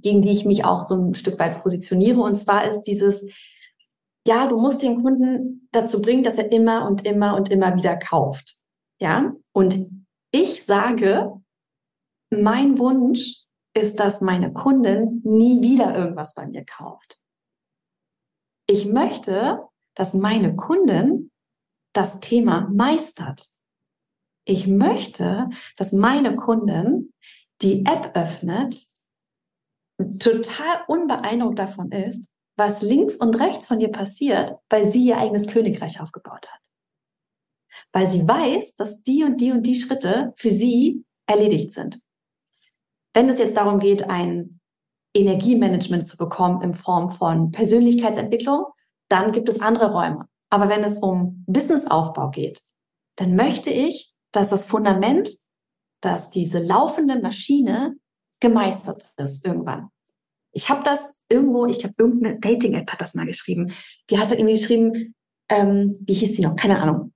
gegen 0.01 0.23
die 0.23 0.31
ich 0.31 0.47
mich 0.47 0.65
auch 0.65 0.85
so 0.85 0.95
ein 0.95 1.15
Stück 1.15 1.39
weit 1.39 1.63
positioniere. 1.63 2.21
Und 2.21 2.37
zwar 2.37 2.67
ist 2.67 2.85
dieses, 2.85 3.27
ja, 4.27 4.47
du 4.47 4.59
musst 4.59 4.83
den 4.83 5.03
Kunden 5.03 5.69
dazu 5.73 6.01
bringen, 6.01 6.23
dass 6.23 6.39
er 6.39 6.51
immer 6.51 6.87
und 6.89 7.05
immer 7.05 7.37
und 7.37 7.51
immer 7.51 7.77
wieder 7.77 7.97
kauft. 7.97 8.57
Ja, 9.01 9.35
und 9.53 9.87
ich 10.33 10.65
sage, 10.65 11.33
mein 12.37 12.79
Wunsch 12.79 13.45
ist, 13.75 14.01
dass 14.01 14.21
meine 14.21 14.53
Kundin 14.53 15.21
nie 15.25 15.63
wieder 15.63 15.95
irgendwas 15.95 16.35
bei 16.35 16.47
mir 16.47 16.65
kauft. 16.65 17.21
Ich 18.67 18.87
möchte, 18.87 19.63
dass 19.95 20.15
meine 20.15 20.57
Kundin 20.57 21.31
das 21.93 22.21
Thema 22.21 22.69
meistert. 22.73 23.47
Ich 24.45 24.67
möchte, 24.67 25.51
dass 25.77 25.93
meine 25.93 26.37
Kundin 26.37 27.13
die 27.63 27.85
App 27.85 28.13
öffnet, 28.15 28.87
total 30.19 30.85
unbeeindruckt 30.89 31.59
davon 31.59 31.91
ist, 31.91 32.31
was 32.57 32.83
links 32.83 33.17
und 33.17 33.35
rechts 33.39 33.67
von 33.67 33.81
ihr 33.81 33.91
passiert, 33.91 34.57
weil 34.69 34.91
sie 34.91 35.07
ihr 35.07 35.19
eigenes 35.19 35.47
Königreich 35.47 36.01
aufgebaut 36.01 36.49
hat. 36.51 36.61
Weil 37.93 38.07
sie 38.11 38.27
weiß, 38.27 38.77
dass 38.77 39.03
die 39.03 39.25
und 39.25 39.41
die 39.41 39.53
und 39.53 39.63
die 39.63 39.75
Schritte 39.75 40.33
für 40.37 40.51
sie 40.51 41.05
erledigt 41.27 41.73
sind. 41.73 42.01
Wenn 43.17 43.31
es 43.31 43.39
jetzt 43.39 43.57
darum 43.57 43.79
geht, 43.79 44.11
ein 44.11 44.61
Energiemanagement 45.15 46.07
zu 46.07 46.19
bekommen 46.19 46.61
in 46.61 46.75
Form 46.75 47.09
von 47.09 47.51
Persönlichkeitsentwicklung, 47.51 48.67
dann 49.09 49.33
gibt 49.33 49.49
es 49.49 49.63
andere 49.63 49.91
Räume. 49.91 50.29
Aber 50.51 50.69
wenn 50.69 50.85
es 50.85 50.99
um 50.99 51.43
Businessaufbau 51.47 52.29
geht, 52.29 52.61
dann 53.17 53.35
möchte 53.35 53.71
ich, 53.71 54.15
dass 54.33 54.51
das 54.51 54.67
Fundament, 54.67 55.31
dass 56.03 56.29
diese 56.29 56.59
laufende 56.59 57.19
Maschine 57.19 57.97
gemeistert 58.39 59.11
ist 59.17 59.47
irgendwann. 59.47 59.89
Ich 60.53 60.69
habe 60.69 60.83
das 60.85 61.19
irgendwo, 61.31 61.65
ich 61.65 61.85
habe 61.85 61.95
irgendeine 61.97 62.39
Dating-App 62.39 62.93
hat 62.93 63.01
das 63.01 63.15
mal 63.15 63.25
geschrieben. 63.25 63.73
Die 64.11 64.19
hatte 64.19 64.35
irgendwie 64.35 64.57
geschrieben, 64.57 65.15
ähm, 65.49 65.97
wie 66.03 66.13
hieß 66.13 66.35
die 66.35 66.43
noch? 66.43 66.55
Keine 66.55 66.83
Ahnung. 66.83 67.15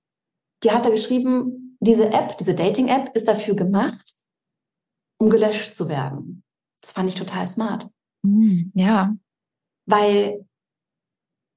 Die 0.63 0.71
hat 0.71 0.83
da 0.83 0.89
geschrieben, 0.89 1.77
diese 1.79 2.11
App, 2.11 2.39
diese 2.39 2.55
Dating-App 2.55 3.15
ist 3.15 3.27
dafür 3.27 3.55
gemacht, 3.55 4.15
um 5.21 5.29
gelöscht 5.29 5.75
zu 5.75 5.87
werden. 5.87 6.43
Das 6.81 6.93
fand 6.93 7.07
ich 7.07 7.15
total 7.15 7.47
smart. 7.47 7.87
Mm, 8.23 8.71
ja. 8.73 9.15
Weil, 9.85 10.45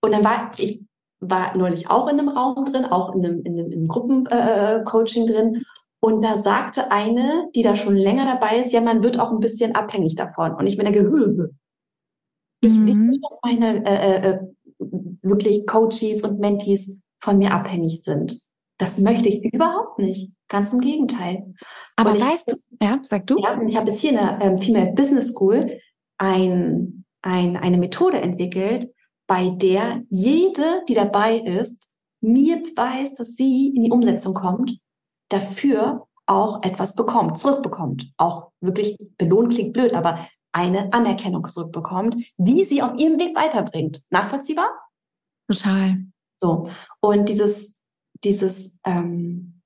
und 0.02 0.12
dann 0.12 0.22
war, 0.22 0.50
ich 0.58 0.82
war 1.18 1.56
neulich 1.56 1.88
auch 1.88 2.06
in 2.08 2.18
einem 2.18 2.28
Raum 2.28 2.66
drin, 2.66 2.84
auch 2.84 3.14
in 3.14 3.24
einem, 3.24 3.40
in 3.40 3.54
einem, 3.54 3.72
in 3.72 3.78
einem 3.78 3.88
Gruppencoaching 3.88 5.24
äh, 5.28 5.32
drin. 5.32 5.62
Und 6.00 6.22
da 6.22 6.36
sagte 6.36 6.90
eine, 6.90 7.48
die 7.54 7.62
da 7.62 7.74
schon 7.74 7.96
länger 7.96 8.26
dabei 8.26 8.58
ist, 8.58 8.72
ja, 8.72 8.82
man 8.82 9.02
wird 9.02 9.18
auch 9.18 9.32
ein 9.32 9.40
bisschen 9.40 9.74
abhängig 9.74 10.14
davon. 10.14 10.54
Und 10.54 10.66
ich 10.66 10.76
bin 10.76 10.84
der 10.84 10.94
Gehöhe. 10.94 11.50
Ich 12.60 12.72
will 12.72 12.94
mhm. 12.94 13.08
nicht, 13.10 13.22
dass 13.22 13.40
meine 13.42 13.84
äh, 13.84 14.30
äh, 14.30 14.30
äh, 14.30 14.38
wirklich 15.20 15.66
Coaches 15.66 16.22
und 16.22 16.40
Mentees 16.40 16.98
von 17.20 17.36
mir 17.36 17.52
abhängig 17.52 18.02
sind. 18.02 18.40
Das 18.78 18.96
möchte 18.96 19.28
ich 19.28 19.44
überhaupt 19.44 19.98
nicht. 19.98 20.32
Ganz 20.48 20.72
im 20.72 20.80
Gegenteil. 20.80 21.54
Aber 21.96 22.18
weißt 22.18 22.50
du, 22.50 22.56
ja, 22.80 23.00
sag 23.02 23.26
du. 23.26 23.38
Ja, 23.38 23.60
ich 23.62 23.76
habe 23.76 23.90
jetzt 23.90 24.00
hier 24.00 24.10
in 24.10 24.16
der 24.16 24.38
ähm, 24.40 24.58
Female 24.58 24.92
Business 24.92 25.32
School 25.32 25.78
ein, 26.18 27.04
ein, 27.22 27.56
eine 27.56 27.78
Methode 27.78 28.20
entwickelt, 28.20 28.92
bei 29.26 29.50
der 29.50 30.02
jede, 30.10 30.82
die 30.88 30.94
dabei 30.94 31.38
ist, 31.38 31.90
mir 32.20 32.62
beweist, 32.62 33.20
dass 33.20 33.36
sie 33.36 33.68
in 33.68 33.84
die 33.84 33.90
Umsetzung 33.90 34.34
kommt, 34.34 34.78
dafür 35.30 36.06
auch 36.26 36.62
etwas 36.62 36.94
bekommt, 36.94 37.38
zurückbekommt. 37.38 38.12
Auch 38.16 38.50
wirklich 38.60 38.98
belohnt 39.18 39.52
klingt 39.52 39.72
blöd, 39.72 39.94
aber 39.94 40.26
eine 40.52 40.92
Anerkennung 40.92 41.46
zurückbekommt, 41.48 42.16
die 42.36 42.64
sie 42.64 42.82
auf 42.82 42.94
ihrem 42.96 43.18
Weg 43.18 43.36
weiterbringt. 43.36 44.02
Nachvollziehbar? 44.10 44.70
Total. 45.48 45.98
So. 46.38 46.68
Und 47.00 47.28
dieses, 47.28 47.74
dieses, 48.22 48.76
ähm, 48.84 49.60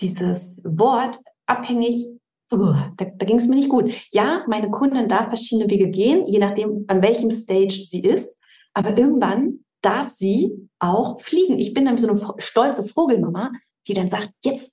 dieses 0.00 0.60
Wort 0.64 1.18
abhängig, 1.56 2.06
uh, 2.52 2.74
da, 2.96 3.04
da 3.04 3.26
ging 3.26 3.36
es 3.36 3.46
mir 3.46 3.56
nicht 3.56 3.68
gut. 3.68 3.92
Ja, 4.10 4.44
meine 4.48 4.70
Kundin 4.70 5.08
darf 5.08 5.28
verschiedene 5.28 5.70
Wege 5.70 5.88
gehen, 5.88 6.26
je 6.26 6.38
nachdem, 6.38 6.84
an 6.88 7.02
welchem 7.02 7.30
Stage 7.30 7.84
sie 7.88 8.02
ist. 8.02 8.38
Aber 8.74 8.96
irgendwann 8.96 9.60
darf 9.82 10.08
sie 10.08 10.68
auch 10.78 11.20
fliegen. 11.20 11.58
Ich 11.58 11.74
bin 11.74 11.84
dann 11.84 11.98
so 11.98 12.08
eine 12.08 12.20
stolze 12.38 12.84
Vogelmama, 12.84 13.52
die 13.86 13.94
dann 13.94 14.08
sagt, 14.08 14.30
jetzt 14.44 14.72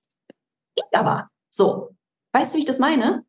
aber 0.93 1.30
so. 1.49 1.89
Weißt 2.34 2.53
du, 2.53 2.57
wie 2.57 2.61
ich 2.61 2.65
das 2.65 2.80
meine? 2.80 3.23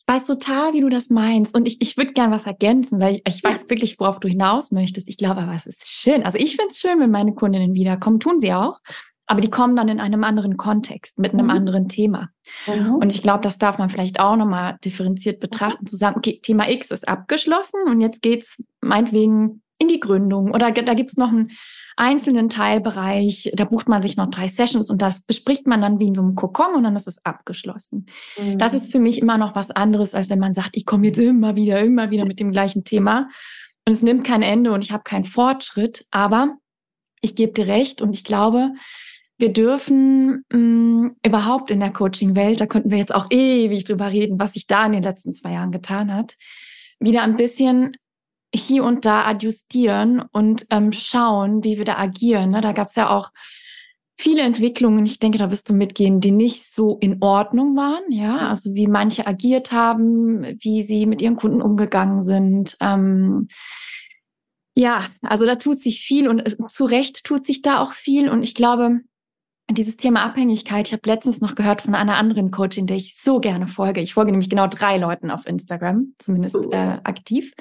Ich 0.00 0.14
weiß 0.14 0.24
total, 0.24 0.72
wie 0.72 0.80
du 0.80 0.88
das 0.88 1.10
meinst. 1.10 1.54
Und 1.54 1.68
ich, 1.68 1.80
ich 1.82 1.96
würde 1.96 2.12
gern 2.12 2.30
was 2.30 2.46
ergänzen, 2.46 2.98
weil 2.98 3.16
ich, 3.16 3.22
ich 3.26 3.44
weiß 3.44 3.68
wirklich, 3.68 4.00
worauf 4.00 4.20
du 4.20 4.28
hinaus 4.28 4.72
möchtest. 4.72 5.08
Ich 5.08 5.18
glaube 5.18 5.42
aber, 5.42 5.54
es 5.54 5.66
ist 5.66 5.86
schön. 5.86 6.24
Also 6.24 6.38
ich 6.38 6.56
finde 6.56 6.70
es 6.70 6.78
schön, 6.78 6.98
wenn 6.98 7.10
meine 7.10 7.34
Kundinnen 7.34 7.74
wiederkommen. 7.74 8.18
Tun 8.18 8.40
sie 8.40 8.52
auch. 8.54 8.80
Aber 9.28 9.42
die 9.42 9.50
kommen 9.50 9.76
dann 9.76 9.88
in 9.88 10.00
einem 10.00 10.24
anderen 10.24 10.56
Kontext, 10.56 11.18
mit 11.18 11.34
einem 11.34 11.46
mhm. 11.46 11.50
anderen 11.50 11.88
Thema. 11.88 12.30
Mhm. 12.66 12.94
Und 12.94 13.14
ich 13.14 13.22
glaube, 13.22 13.42
das 13.42 13.58
darf 13.58 13.78
man 13.78 13.90
vielleicht 13.90 14.18
auch 14.20 14.36
nochmal 14.36 14.78
differenziert 14.82 15.38
betrachten, 15.38 15.84
mhm. 15.84 15.86
zu 15.86 15.96
sagen, 15.96 16.16
okay, 16.16 16.40
Thema 16.42 16.68
X 16.68 16.90
ist 16.90 17.06
abgeschlossen 17.06 17.82
und 17.86 18.00
jetzt 18.00 18.22
geht's 18.22 18.62
meinetwegen 18.80 19.62
in 19.78 19.88
die 19.88 20.00
Gründung 20.00 20.52
oder 20.52 20.72
da 20.72 20.94
gibt's 20.94 21.16
noch 21.16 21.28
einen 21.28 21.50
einzelnen 21.96 22.48
Teilbereich, 22.48 23.52
da 23.54 23.64
bucht 23.64 23.88
man 23.88 24.02
sich 24.02 24.16
noch 24.16 24.30
drei 24.30 24.48
Sessions 24.48 24.88
und 24.88 25.02
das 25.02 25.22
bespricht 25.22 25.66
man 25.66 25.80
dann 25.80 25.98
wie 25.98 26.08
in 26.08 26.14
so 26.14 26.22
einem 26.22 26.34
Kokon 26.34 26.74
und 26.74 26.84
dann 26.84 26.96
ist 26.96 27.08
es 27.08 27.24
abgeschlossen. 27.24 28.06
Mhm. 28.38 28.58
Das 28.58 28.72
ist 28.72 28.90
für 28.90 28.98
mich 28.98 29.20
immer 29.20 29.36
noch 29.36 29.54
was 29.54 29.70
anderes, 29.70 30.14
als 30.14 30.30
wenn 30.30 30.38
man 30.38 30.54
sagt, 30.54 30.70
ich 30.72 30.86
komme 30.86 31.06
jetzt 31.06 31.18
immer 31.18 31.54
wieder, 31.54 31.80
immer 31.80 32.10
wieder 32.10 32.24
mit 32.24 32.40
dem 32.40 32.50
gleichen 32.50 32.84
Thema 32.84 33.28
und 33.86 33.92
es 33.92 34.02
nimmt 34.02 34.24
kein 34.24 34.42
Ende 34.42 34.72
und 34.72 34.82
ich 34.82 34.92
habe 34.92 35.02
keinen 35.02 35.24
Fortschritt, 35.24 36.06
aber 36.10 36.56
ich 37.20 37.34
gebe 37.34 37.52
dir 37.52 37.66
recht 37.66 38.00
und 38.00 38.12
ich 38.12 38.24
glaube, 38.24 38.72
wir 39.38 39.52
dürfen 39.52 40.44
mh, 40.50 40.58
mm, 40.58 41.16
überhaupt 41.24 41.70
in 41.70 41.80
der 41.80 41.92
Coaching-Welt, 41.92 42.60
da 42.60 42.66
könnten 42.66 42.90
wir 42.90 42.98
jetzt 42.98 43.14
auch 43.14 43.26
ewig 43.30 43.84
drüber 43.84 44.10
reden, 44.10 44.38
was 44.38 44.54
sich 44.54 44.66
da 44.66 44.84
in 44.84 44.92
den 44.92 45.02
letzten 45.02 45.32
zwei 45.32 45.52
Jahren 45.52 45.72
getan 45.72 46.12
hat, 46.12 46.36
wieder 46.98 47.22
ein 47.22 47.36
bisschen 47.36 47.96
hier 48.54 48.84
und 48.84 49.04
da 49.04 49.26
adjustieren 49.26 50.22
und 50.32 50.66
ähm, 50.70 50.92
schauen, 50.92 51.62
wie 51.64 51.78
wir 51.78 51.84
da 51.84 51.98
agieren. 51.98 52.50
Ne? 52.50 52.60
Da 52.60 52.72
gab 52.72 52.88
es 52.88 52.94
ja 52.94 53.10
auch 53.10 53.30
viele 54.16 54.42
Entwicklungen, 54.42 55.06
ich 55.06 55.20
denke, 55.20 55.38
da 55.38 55.50
wirst 55.50 55.68
du 55.68 55.74
mitgehen, 55.74 56.20
die 56.20 56.32
nicht 56.32 56.64
so 56.68 56.98
in 57.00 57.22
Ordnung 57.22 57.76
waren, 57.76 58.10
ja, 58.10 58.48
also 58.48 58.74
wie 58.74 58.88
manche 58.88 59.26
agiert 59.26 59.70
haben, 59.70 60.42
wie 60.60 60.82
sie 60.82 61.06
mit 61.06 61.22
ihren 61.22 61.36
Kunden 61.36 61.62
umgegangen 61.62 62.22
sind. 62.22 62.76
Ähm, 62.80 63.46
ja, 64.74 65.04
also 65.22 65.46
da 65.46 65.54
tut 65.54 65.78
sich 65.78 66.00
viel 66.00 66.26
und 66.26 66.42
zu 66.70 66.84
Recht 66.84 67.22
tut 67.24 67.46
sich 67.46 67.62
da 67.62 67.80
auch 67.80 67.92
viel 67.92 68.28
und 68.28 68.42
ich 68.42 68.54
glaube, 68.54 69.00
dieses 69.70 69.96
Thema 69.96 70.24
Abhängigkeit, 70.24 70.86
ich 70.86 70.92
habe 70.92 71.02
letztens 71.06 71.40
noch 71.40 71.54
gehört 71.54 71.82
von 71.82 71.94
einer 71.94 72.16
anderen 72.16 72.50
Coachin, 72.50 72.86
der 72.86 72.96
ich 72.96 73.16
so 73.20 73.38
gerne 73.38 73.68
folge. 73.68 74.00
Ich 74.00 74.14
folge 74.14 74.30
nämlich 74.30 74.48
genau 74.48 74.66
drei 74.66 74.96
Leuten 74.96 75.30
auf 75.30 75.46
Instagram, 75.46 76.14
zumindest 76.18 76.56
oh. 76.56 76.70
äh, 76.70 76.98
aktiv. 77.04 77.52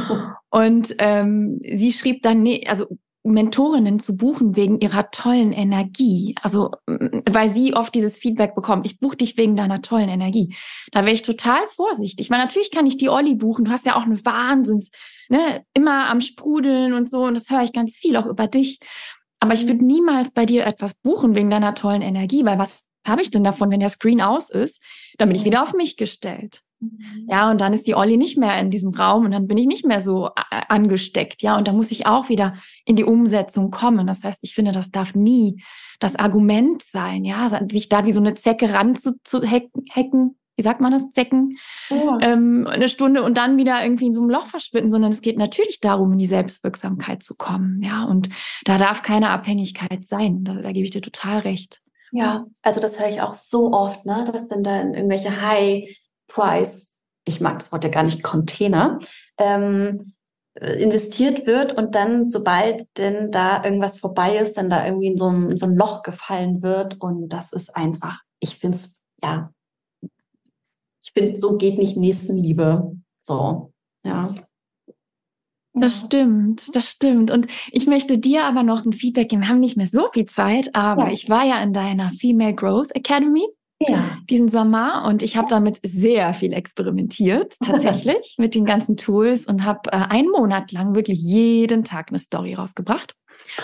Und 0.50 0.94
ähm, 0.98 1.60
sie 1.62 1.92
schrieb 1.92 2.22
dann, 2.22 2.42
nee, 2.42 2.66
also 2.68 2.86
Mentorinnen 3.26 3.98
zu 3.98 4.16
buchen 4.16 4.56
wegen 4.56 4.80
ihrer 4.80 5.10
tollen 5.10 5.52
Energie. 5.52 6.34
Also, 6.42 6.70
weil 6.86 7.48
sie 7.48 7.74
oft 7.74 7.94
dieses 7.94 8.18
Feedback 8.18 8.54
bekommt, 8.54 8.86
ich 8.86 9.00
buche 9.00 9.16
dich 9.16 9.36
wegen 9.36 9.56
deiner 9.56 9.82
tollen 9.82 10.08
Energie. 10.08 10.54
Da 10.92 11.00
wäre 11.00 11.14
ich 11.14 11.22
total 11.22 11.66
vorsichtig. 11.74 12.30
Weil 12.30 12.38
natürlich 12.38 12.70
kann 12.70 12.86
ich 12.86 12.96
die 12.96 13.08
Olli 13.08 13.34
buchen. 13.34 13.64
Du 13.64 13.70
hast 13.70 13.86
ja 13.86 13.96
auch 13.96 14.04
eine 14.04 14.24
Wahnsinns, 14.24 14.90
ne, 15.28 15.64
immer 15.74 16.08
am 16.08 16.20
Sprudeln 16.20 16.92
und 16.92 17.10
so. 17.10 17.24
Und 17.24 17.34
das 17.34 17.50
höre 17.50 17.62
ich 17.62 17.72
ganz 17.72 17.96
viel 17.96 18.16
auch 18.16 18.26
über 18.26 18.46
dich. 18.46 18.78
Aber 19.46 19.54
ich 19.54 19.68
würde 19.68 19.84
niemals 19.84 20.32
bei 20.32 20.44
dir 20.44 20.66
etwas 20.66 20.94
buchen 20.94 21.36
wegen 21.36 21.50
deiner 21.50 21.76
tollen 21.76 22.02
Energie, 22.02 22.44
weil 22.44 22.58
was 22.58 22.80
habe 23.06 23.22
ich 23.22 23.30
denn 23.30 23.44
davon, 23.44 23.70
wenn 23.70 23.78
der 23.78 23.88
Screen 23.88 24.20
aus 24.20 24.50
ist? 24.50 24.82
Dann 25.18 25.28
bin 25.28 25.36
ich 25.36 25.44
wieder 25.44 25.62
auf 25.62 25.72
mich 25.72 25.96
gestellt. 25.96 26.62
Mhm. 26.80 27.28
Ja, 27.30 27.48
und 27.48 27.60
dann 27.60 27.72
ist 27.72 27.86
die 27.86 27.94
Olli 27.94 28.16
nicht 28.16 28.36
mehr 28.36 28.58
in 28.58 28.72
diesem 28.72 28.92
Raum 28.92 29.24
und 29.24 29.30
dann 29.30 29.46
bin 29.46 29.56
ich 29.56 29.66
nicht 29.66 29.86
mehr 29.86 30.00
so 30.00 30.26
äh, 30.26 30.62
angesteckt. 30.68 31.42
Ja, 31.42 31.56
und 31.56 31.68
da 31.68 31.72
muss 31.72 31.92
ich 31.92 32.06
auch 32.06 32.28
wieder 32.28 32.54
in 32.84 32.96
die 32.96 33.04
Umsetzung 33.04 33.70
kommen. 33.70 34.08
Das 34.08 34.24
heißt, 34.24 34.40
ich 34.42 34.52
finde, 34.52 34.72
das 34.72 34.90
darf 34.90 35.14
nie 35.14 35.62
das 36.00 36.16
Argument 36.16 36.82
sein, 36.82 37.24
ja, 37.24 37.48
sich 37.70 37.88
da 37.88 38.04
wie 38.04 38.12
so 38.12 38.20
eine 38.20 38.34
Zecke 38.34 38.74
ranzuhacken, 38.74 40.36
wie 40.56 40.62
sagt 40.62 40.80
man 40.80 40.92
das, 40.92 41.04
Zecken, 41.12 41.58
ja. 41.90 42.18
ähm, 42.20 42.66
eine 42.66 42.88
Stunde 42.88 43.22
und 43.22 43.36
dann 43.36 43.58
wieder 43.58 43.82
irgendwie 43.82 44.06
in 44.06 44.14
so 44.14 44.20
einem 44.20 44.30
Loch 44.30 44.46
verschwinden, 44.46 44.90
sondern 44.90 45.12
es 45.12 45.20
geht 45.20 45.38
natürlich 45.38 45.80
darum, 45.80 46.12
in 46.12 46.18
die 46.18 46.26
Selbstwirksamkeit 46.26 47.22
zu 47.22 47.36
kommen. 47.36 47.82
Ja, 47.82 48.04
und 48.04 48.30
da 48.64 48.78
darf 48.78 49.02
keine 49.02 49.30
Abhängigkeit 49.30 50.06
sein. 50.06 50.44
Da, 50.44 50.54
da 50.54 50.72
gebe 50.72 50.84
ich 50.84 50.90
dir 50.90 51.02
total 51.02 51.40
recht. 51.40 51.80
Ja, 52.12 52.46
also 52.62 52.80
das 52.80 52.98
höre 52.98 53.08
ich 53.08 53.20
auch 53.20 53.34
so 53.34 53.72
oft, 53.72 54.06
ne? 54.06 54.28
dass 54.32 54.48
dann 54.48 54.62
da 54.62 54.80
in 54.80 54.94
irgendwelche 54.94 55.42
High-Price, 55.42 56.94
ich 57.24 57.40
mag 57.40 57.58
das 57.58 57.72
Wort 57.72 57.84
ja 57.84 57.90
gar 57.90 58.04
nicht, 58.04 58.22
Container, 58.22 58.98
ähm, 59.38 60.14
äh, 60.54 60.82
investiert 60.82 61.46
wird 61.46 61.76
und 61.76 61.94
dann, 61.94 62.30
sobald 62.30 62.86
denn 62.96 63.30
da 63.30 63.62
irgendwas 63.62 63.98
vorbei 63.98 64.38
ist, 64.38 64.56
dann 64.56 64.70
da 64.70 64.86
irgendwie 64.86 65.08
in 65.08 65.18
so 65.18 65.28
ein, 65.28 65.50
in 65.50 65.56
so 65.58 65.66
ein 65.66 65.76
Loch 65.76 66.02
gefallen 66.02 66.62
wird. 66.62 67.00
Und 67.00 67.28
das 67.28 67.52
ist 67.52 67.76
einfach, 67.76 68.20
ich 68.40 68.56
finde 68.56 68.78
es, 68.78 69.02
ja, 69.22 69.50
finde, 71.16 71.38
so 71.38 71.56
geht 71.56 71.78
nicht 71.78 71.96
Nächstenliebe. 71.96 72.92
So, 73.22 73.72
ja. 74.04 74.34
Das 75.78 76.06
stimmt, 76.06 76.74
das 76.74 76.90
stimmt. 76.90 77.30
Und 77.30 77.48
ich 77.70 77.86
möchte 77.86 78.16
dir 78.18 78.44
aber 78.44 78.62
noch 78.62 78.86
ein 78.86 78.94
Feedback 78.94 79.28
geben. 79.28 79.42
Wir 79.42 79.48
haben 79.48 79.60
nicht 79.60 79.76
mehr 79.76 79.88
so 79.88 80.08
viel 80.08 80.24
Zeit, 80.24 80.74
aber 80.74 81.06
ja. 81.06 81.12
ich 81.12 81.28
war 81.28 81.44
ja 81.44 81.62
in 81.62 81.74
deiner 81.74 82.12
Female 82.12 82.54
Growth 82.54 82.94
Academy 82.94 83.46
ja. 83.80 84.18
diesen 84.28 84.48
Sommer 84.48 85.04
und 85.06 85.22
ich 85.22 85.36
habe 85.36 85.48
damit 85.48 85.80
sehr 85.84 86.32
viel 86.34 86.52
experimentiert, 86.52 87.56
tatsächlich, 87.64 88.36
mit 88.38 88.54
den 88.54 88.64
ganzen 88.64 88.96
Tools 88.96 89.46
und 89.46 89.64
habe 89.64 89.90
äh, 89.92 89.96
einen 89.96 90.30
Monat 90.30 90.72
lang 90.72 90.94
wirklich 90.94 91.20
jeden 91.20 91.84
Tag 91.84 92.08
eine 92.08 92.18
Story 92.18 92.54
rausgebracht. 92.54 93.14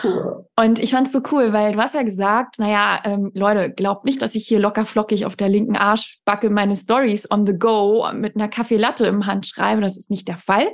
Cool. 0.03 0.47
Und 0.57 0.79
ich 0.79 0.91
fand 0.91 1.07
es 1.07 1.13
so 1.13 1.21
cool, 1.33 1.53
weil 1.53 1.73
du 1.73 1.79
hast 1.79 1.95
ja 1.95 2.03
gesagt, 2.03 2.59
naja, 2.59 3.01
ähm, 3.05 3.31
Leute, 3.35 3.71
glaubt 3.73 4.05
nicht, 4.05 4.23
dass 4.23 4.35
ich 4.35 4.47
hier 4.47 4.61
locker 4.61 4.85
flockig 4.85 5.25
auf 5.25 5.35
der 5.35 5.49
linken 5.49 5.77
Arschbacke 5.77 6.51
meine 6.51 6.77
Stories 6.77 7.31
on 7.31 7.47
the 7.47 7.59
go 7.59 8.07
mit 8.13 8.37
einer 8.37 8.49
Kaffeelatte 8.49 9.07
im 9.07 9.27
Hand 9.27 9.47
schreibe. 9.47 9.81
Das 9.81 9.97
ist 9.97 10.11
nicht 10.11 10.29
der 10.29 10.37
Fall, 10.37 10.69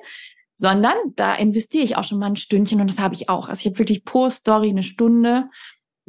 sondern 0.54 0.96
da 1.14 1.34
investiere 1.34 1.84
ich 1.84 1.96
auch 1.96 2.04
schon 2.04 2.18
mal 2.18 2.26
ein 2.26 2.36
Stündchen 2.36 2.80
und 2.80 2.90
das 2.90 2.98
habe 2.98 3.14
ich 3.14 3.28
auch. 3.28 3.48
Also 3.48 3.60
ich 3.60 3.66
habe 3.66 3.78
wirklich 3.78 4.04
pro 4.04 4.28
Story 4.28 4.70
eine 4.70 4.82
Stunde 4.82 5.48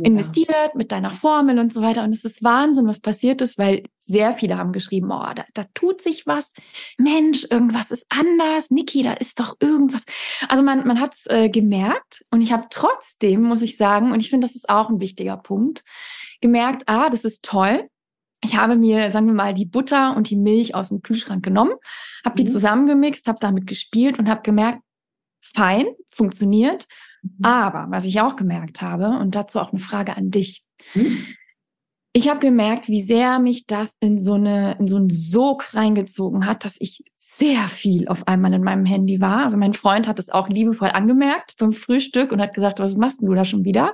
investiert 0.03 0.75
mit 0.75 0.91
deiner 0.91 1.11
Formel 1.11 1.59
und 1.59 1.73
so 1.73 1.81
weiter. 1.81 2.03
Und 2.03 2.15
es 2.15 2.23
ist 2.23 2.43
Wahnsinn, 2.43 2.87
was 2.87 2.99
passiert 2.99 3.41
ist, 3.41 3.57
weil 3.57 3.83
sehr 3.97 4.33
viele 4.33 4.57
haben 4.57 4.71
geschrieben, 4.71 5.11
oh, 5.11 5.33
da, 5.35 5.45
da 5.53 5.65
tut 5.73 6.01
sich 6.01 6.25
was. 6.25 6.53
Mensch, 6.97 7.45
irgendwas 7.49 7.91
ist 7.91 8.05
anders. 8.09 8.71
Niki, 8.71 9.03
da 9.03 9.13
ist 9.13 9.39
doch 9.39 9.57
irgendwas. 9.59 10.03
Also 10.47 10.63
man, 10.63 10.87
man 10.87 10.99
hat 10.99 11.15
es 11.15 11.25
äh, 11.27 11.49
gemerkt 11.49 12.25
und 12.31 12.41
ich 12.41 12.51
habe 12.51 12.67
trotzdem, 12.69 13.43
muss 13.43 13.61
ich 13.61 13.77
sagen, 13.77 14.11
und 14.11 14.19
ich 14.19 14.29
finde, 14.29 14.47
das 14.47 14.55
ist 14.55 14.69
auch 14.69 14.89
ein 14.89 14.99
wichtiger 14.99 15.37
Punkt, 15.37 15.83
gemerkt, 16.41 16.83
ah, 16.87 17.09
das 17.09 17.25
ist 17.25 17.43
toll. 17.43 17.89
Ich 18.41 18.55
habe 18.55 18.77
mir, 18.77 19.11
sagen 19.11 19.27
wir 19.27 19.33
mal, 19.33 19.53
die 19.53 19.65
Butter 19.65 20.15
und 20.15 20.29
die 20.29 20.37
Milch 20.37 20.73
aus 20.73 20.89
dem 20.89 21.01
Kühlschrank 21.01 21.43
genommen, 21.43 21.73
habe 22.23 22.37
die 22.37 22.43
mhm. 22.43 22.53
zusammengemixt, 22.53 23.27
habe 23.27 23.39
damit 23.41 23.67
gespielt 23.67 24.17
und 24.17 24.29
habe 24.29 24.41
gemerkt, 24.43 24.81
fein, 25.41 25.87
funktioniert. 26.09 26.87
Mhm. 27.21 27.45
Aber 27.45 27.87
was 27.89 28.05
ich 28.05 28.21
auch 28.21 28.35
gemerkt 28.35 28.81
habe, 28.81 29.19
und 29.19 29.35
dazu 29.35 29.59
auch 29.59 29.71
eine 29.71 29.79
Frage 29.79 30.15
an 30.15 30.31
dich. 30.31 30.63
Mhm. 30.93 31.25
Ich 32.11 32.27
habe 32.27 32.39
gemerkt, 32.39 32.87
wie 32.87 33.01
sehr 33.01 33.37
mich 33.39 33.67
das 33.67 33.95
in 33.99 34.17
so 34.17 34.33
eine, 34.33 34.75
in 34.79 34.87
so 34.87 34.97
einen 34.97 35.11
Sog 35.11 35.75
reingezogen 35.75 36.47
hat, 36.47 36.65
dass 36.65 36.75
ich 36.79 37.03
sehr 37.15 37.67
viel 37.67 38.07
auf 38.07 38.27
einmal 38.27 38.51
in 38.53 38.63
meinem 38.63 38.85
Handy 38.85 39.21
war. 39.21 39.43
Also 39.43 39.57
mein 39.57 39.75
Freund 39.75 40.07
hat 40.07 40.17
es 40.17 40.29
auch 40.29 40.49
liebevoll 40.49 40.89
angemerkt 40.89 41.55
beim 41.59 41.71
Frühstück 41.71 42.31
und 42.31 42.41
hat 42.41 42.55
gesagt, 42.55 42.79
was 42.79 42.97
machst 42.97 43.21
du 43.21 43.33
da 43.33 43.45
schon 43.45 43.63
wieder? 43.63 43.93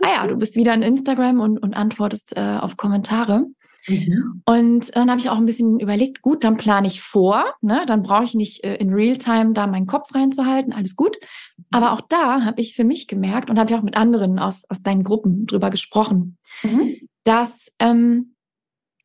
Ah 0.00 0.08
ja, 0.14 0.26
du 0.28 0.36
bist 0.36 0.54
wieder 0.54 0.72
in 0.72 0.82
Instagram 0.82 1.40
und, 1.40 1.58
und 1.58 1.74
antwortest 1.74 2.36
äh, 2.36 2.58
auf 2.60 2.76
Kommentare. 2.76 3.46
Mhm. 3.88 4.42
Und 4.44 4.96
dann 4.96 5.10
habe 5.10 5.20
ich 5.20 5.30
auch 5.30 5.36
ein 5.36 5.46
bisschen 5.46 5.80
überlegt, 5.80 6.22
gut, 6.22 6.44
dann 6.44 6.56
plane 6.56 6.86
ich 6.86 7.00
vor, 7.00 7.44
ne? 7.60 7.82
dann 7.86 8.02
brauche 8.02 8.24
ich 8.24 8.34
nicht 8.34 8.64
äh, 8.64 8.76
in 8.76 8.92
Realtime 8.92 9.52
da 9.52 9.66
meinen 9.66 9.86
Kopf 9.86 10.14
reinzuhalten, 10.14 10.72
alles 10.72 10.96
gut. 10.96 11.16
Mhm. 11.56 11.64
Aber 11.70 11.92
auch 11.92 12.00
da 12.08 12.44
habe 12.44 12.60
ich 12.60 12.74
für 12.74 12.84
mich 12.84 13.06
gemerkt 13.06 13.50
und 13.50 13.58
habe 13.58 13.70
ich 13.70 13.76
auch 13.76 13.82
mit 13.82 13.96
anderen 13.96 14.38
aus, 14.38 14.64
aus 14.68 14.82
deinen 14.82 15.04
Gruppen 15.04 15.46
drüber 15.46 15.70
gesprochen, 15.70 16.38
mhm. 16.62 16.96
dass 17.24 17.68
ähm, 17.78 18.34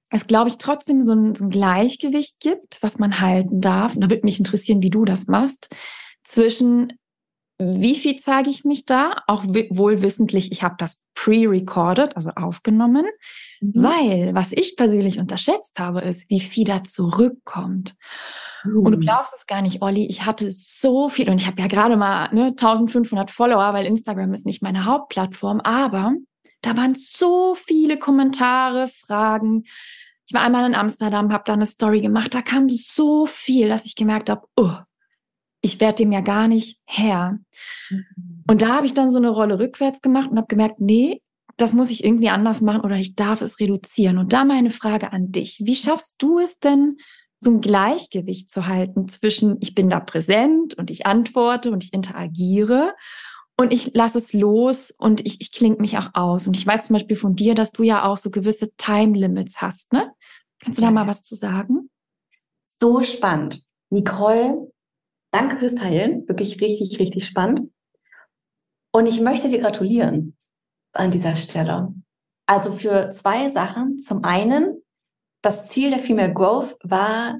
es, 0.09 0.27
glaube 0.27 0.49
ich, 0.49 0.57
trotzdem 0.59 1.05
so 1.05 1.13
ein, 1.13 1.33
so 1.33 1.45
ein 1.45 1.49
Gleichgewicht 1.49 2.39
gibt, 2.39 2.77
was 2.81 2.99
man 2.99 3.19
halten 3.19 3.61
darf. 3.61 3.95
Und 3.95 4.01
da 4.01 4.09
würde 4.11 4.25
mich 4.25 4.37
interessieren, 4.37 4.83
wie 4.83 4.91
du 4.91 5.05
das 5.05 5.25
machst, 5.25 5.69
zwischen 6.23 6.93
wie 7.65 7.95
viel 7.95 8.17
zeige 8.17 8.49
ich 8.49 8.65
mich 8.65 8.85
da? 8.85 9.15
Auch 9.27 9.43
wohlwissentlich, 9.45 10.51
ich 10.51 10.63
habe 10.63 10.75
das 10.77 11.01
pre-recorded, 11.15 12.15
also 12.15 12.31
aufgenommen, 12.31 13.05
mhm. 13.61 13.71
weil 13.75 14.35
was 14.35 14.51
ich 14.51 14.75
persönlich 14.75 15.19
unterschätzt 15.19 15.79
habe, 15.79 16.01
ist, 16.01 16.29
wie 16.29 16.39
viel 16.39 16.65
da 16.65 16.83
zurückkommt. 16.83 17.95
Mhm. 18.63 18.79
Und 18.79 18.91
du 18.91 18.97
mhm. 18.97 19.01
glaubst 19.01 19.33
es 19.37 19.45
gar 19.45 19.61
nicht, 19.61 19.81
Olli, 19.81 20.05
ich 20.07 20.25
hatte 20.25 20.49
so 20.51 21.09
viel 21.09 21.29
und 21.29 21.39
ich 21.39 21.47
habe 21.47 21.61
ja 21.61 21.67
gerade 21.67 21.97
mal 21.97 22.33
ne, 22.33 22.47
1500 22.47 23.31
Follower, 23.31 23.73
weil 23.73 23.85
Instagram 23.85 24.33
ist 24.33 24.45
nicht 24.45 24.61
meine 24.61 24.85
Hauptplattform, 24.85 25.61
aber 25.61 26.13
da 26.61 26.77
waren 26.77 26.95
so 26.95 27.55
viele 27.55 27.99
Kommentare, 27.99 28.87
Fragen. 28.87 29.63
Ich 30.25 30.33
war 30.33 30.41
einmal 30.41 30.65
in 30.65 30.75
Amsterdam, 30.75 31.33
habe 31.33 31.43
da 31.45 31.53
eine 31.53 31.65
Story 31.65 32.01
gemacht, 32.01 32.33
da 32.33 32.41
kam 32.41 32.69
so 32.69 33.25
viel, 33.25 33.67
dass 33.67 33.85
ich 33.85 33.95
gemerkt 33.95 34.29
habe, 34.29 34.47
oh, 34.55 34.71
ich 35.63 35.79
werde 35.79 35.95
dem 35.95 36.11
ja 36.11 36.21
gar 36.21 36.47
nicht 36.47 36.79
Herr. 36.85 37.39
Mhm. 37.89 38.43
Und 38.47 38.61
da 38.61 38.75
habe 38.75 38.85
ich 38.85 38.93
dann 38.93 39.09
so 39.09 39.17
eine 39.17 39.29
Rolle 39.29 39.59
rückwärts 39.59 40.01
gemacht 40.01 40.29
und 40.29 40.37
habe 40.37 40.47
gemerkt, 40.47 40.79
nee, 40.79 41.21
das 41.57 41.73
muss 41.73 41.89
ich 41.89 42.03
irgendwie 42.03 42.29
anders 42.29 42.61
machen 42.61 42.81
oder 42.81 42.97
ich 42.97 43.15
darf 43.15 43.41
es 43.41 43.59
reduzieren. 43.59 44.17
Und 44.17 44.33
da 44.33 44.43
meine 44.43 44.71
Frage 44.71 45.13
an 45.13 45.31
dich. 45.31 45.61
Wie 45.63 45.75
schaffst 45.75 46.21
du 46.21 46.39
es 46.39 46.59
denn, 46.59 46.97
so 47.39 47.51
ein 47.51 47.61
Gleichgewicht 47.61 48.51
zu 48.51 48.67
halten 48.67 49.07
zwischen, 49.07 49.57
ich 49.61 49.75
bin 49.75 49.89
da 49.89 49.99
präsent 49.99 50.75
und 50.75 50.89
ich 50.89 51.05
antworte 51.05 51.71
und 51.71 51.83
ich 51.83 51.93
interagiere 51.93 52.93
und 53.57 53.71
ich 53.71 53.93
lasse 53.93 54.17
es 54.17 54.33
los 54.33 54.91
und 54.91 55.25
ich, 55.25 55.41
ich 55.41 55.51
klinge 55.51 55.77
mich 55.77 55.97
auch 55.97 56.09
aus. 56.13 56.47
Und 56.47 56.57
ich 56.57 56.65
weiß 56.65 56.87
zum 56.87 56.95
Beispiel 56.95 57.17
von 57.17 57.35
dir, 57.35 57.53
dass 57.53 57.71
du 57.71 57.83
ja 57.83 58.05
auch 58.05 58.17
so 58.17 58.31
gewisse 58.31 58.73
Time 58.77 59.17
Limits 59.17 59.61
hast, 59.61 59.93
ne? 59.93 60.11
Kannst 60.59 60.79
du 60.79 60.83
da 60.83 60.91
mal 60.91 61.07
was 61.07 61.23
zu 61.23 61.35
sagen? 61.35 61.89
So 62.79 63.01
spannend. 63.03 63.63
Nicole, 63.89 64.71
Danke 65.33 65.57
fürs 65.57 65.73
Teilen. 65.73 66.27
Wirklich 66.27 66.61
richtig, 66.61 66.99
richtig 66.99 67.25
spannend. 67.25 67.71
Und 68.91 69.07
ich 69.07 69.19
möchte 69.19 69.47
dir 69.49 69.59
gratulieren 69.59 70.37
an 70.93 71.09
dieser 71.09 71.35
Stelle. 71.35 71.91
Also 72.45 72.71
für 72.71 73.09
zwei 73.09 73.49
Sachen. 73.49 73.97
Zum 73.97 74.23
einen, 74.23 74.83
das 75.41 75.67
Ziel 75.67 75.89
der 75.89 75.97
Female 75.97 76.31
Growth 76.31 76.77
war, 76.83 77.39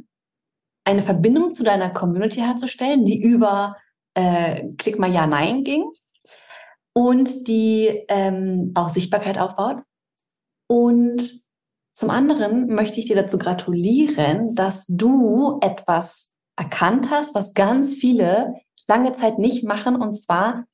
eine 0.85 1.03
Verbindung 1.03 1.53
zu 1.53 1.63
deiner 1.63 1.91
Community 1.91 2.39
herzustellen, 2.39 3.05
die 3.05 3.21
über 3.21 3.77
äh, 4.15 4.69
Klick 4.79 4.97
mal 4.97 5.13
Ja, 5.13 5.27
Nein 5.27 5.63
ging 5.63 5.85
und 6.93 7.47
die 7.47 8.05
ähm, 8.07 8.71
auch 8.73 8.89
Sichtbarkeit 8.89 9.37
aufbaut. 9.37 9.83
Und 10.67 11.43
zum 11.93 12.09
anderen 12.09 12.73
möchte 12.73 12.99
ich 12.99 13.05
dir 13.05 13.15
dazu 13.15 13.37
gratulieren, 13.37 14.55
dass 14.55 14.87
du 14.87 15.59
etwas 15.61 16.32
erkannt 16.55 17.09
hast, 17.09 17.35
was 17.35 17.53
ganz 17.53 17.93
viele 17.95 18.55
lange 18.87 19.13
Zeit 19.13 19.39
nicht 19.39 19.63
machen, 19.63 19.95
und 19.95 20.15
zwar 20.15 20.65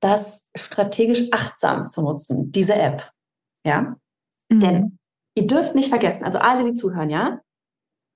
das 0.00 0.46
strategisch 0.56 1.28
achtsam 1.32 1.84
zu 1.84 2.02
nutzen, 2.02 2.52
diese 2.52 2.74
App. 2.74 3.10
Ja? 3.64 3.96
Mhm. 4.48 4.60
Denn 4.60 4.98
ihr 5.34 5.46
dürft 5.46 5.74
nicht 5.74 5.88
vergessen, 5.88 6.24
also 6.24 6.38
alle, 6.38 6.64
die 6.64 6.74
zuhören, 6.74 7.10
ja, 7.10 7.40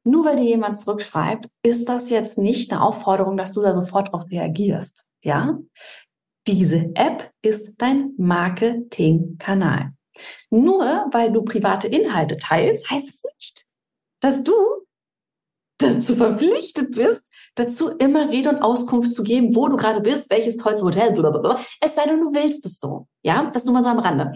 nur 0.04 0.24
weil 0.24 0.36
dir 0.36 0.44
jemand 0.44 0.76
zurückschreibt, 0.76 1.48
ist 1.62 1.88
das 1.88 2.10
jetzt 2.10 2.38
nicht 2.38 2.72
eine 2.72 2.82
Aufforderung, 2.82 3.36
dass 3.36 3.52
du 3.52 3.62
da 3.62 3.72
sofort 3.72 4.08
darauf 4.08 4.28
reagierst. 4.30 5.04
Ja? 5.22 5.58
Diese 6.46 6.90
App 6.94 7.30
ist 7.40 7.74
dein 7.78 8.12
Marketingkanal. 8.18 9.92
Nur 10.50 11.06
weil 11.12 11.32
du 11.32 11.42
private 11.42 11.86
Inhalte 11.86 12.36
teilst, 12.36 12.90
heißt 12.90 13.08
es 13.08 13.22
nicht, 13.36 13.66
dass 14.20 14.42
du 14.42 14.52
dazu 15.82 16.14
verpflichtet 16.16 16.92
bist, 16.94 17.22
dazu 17.54 17.90
immer 17.98 18.30
Rede 18.30 18.48
und 18.48 18.62
Auskunft 18.62 19.12
zu 19.14 19.22
geben, 19.22 19.54
wo 19.54 19.68
du 19.68 19.76
gerade 19.76 20.00
bist, 20.00 20.30
welches 20.30 20.56
tollste 20.56 20.84
Hotel, 20.84 21.12
blablabla. 21.12 21.60
Es 21.80 21.94
sei 21.94 22.04
denn, 22.06 22.20
du 22.20 22.32
willst 22.32 22.64
es 22.66 22.78
so. 22.78 23.06
Ja, 23.22 23.50
das 23.52 23.64
nur 23.64 23.74
mal 23.74 23.82
so 23.82 23.88
am 23.88 23.98
Rande. 23.98 24.32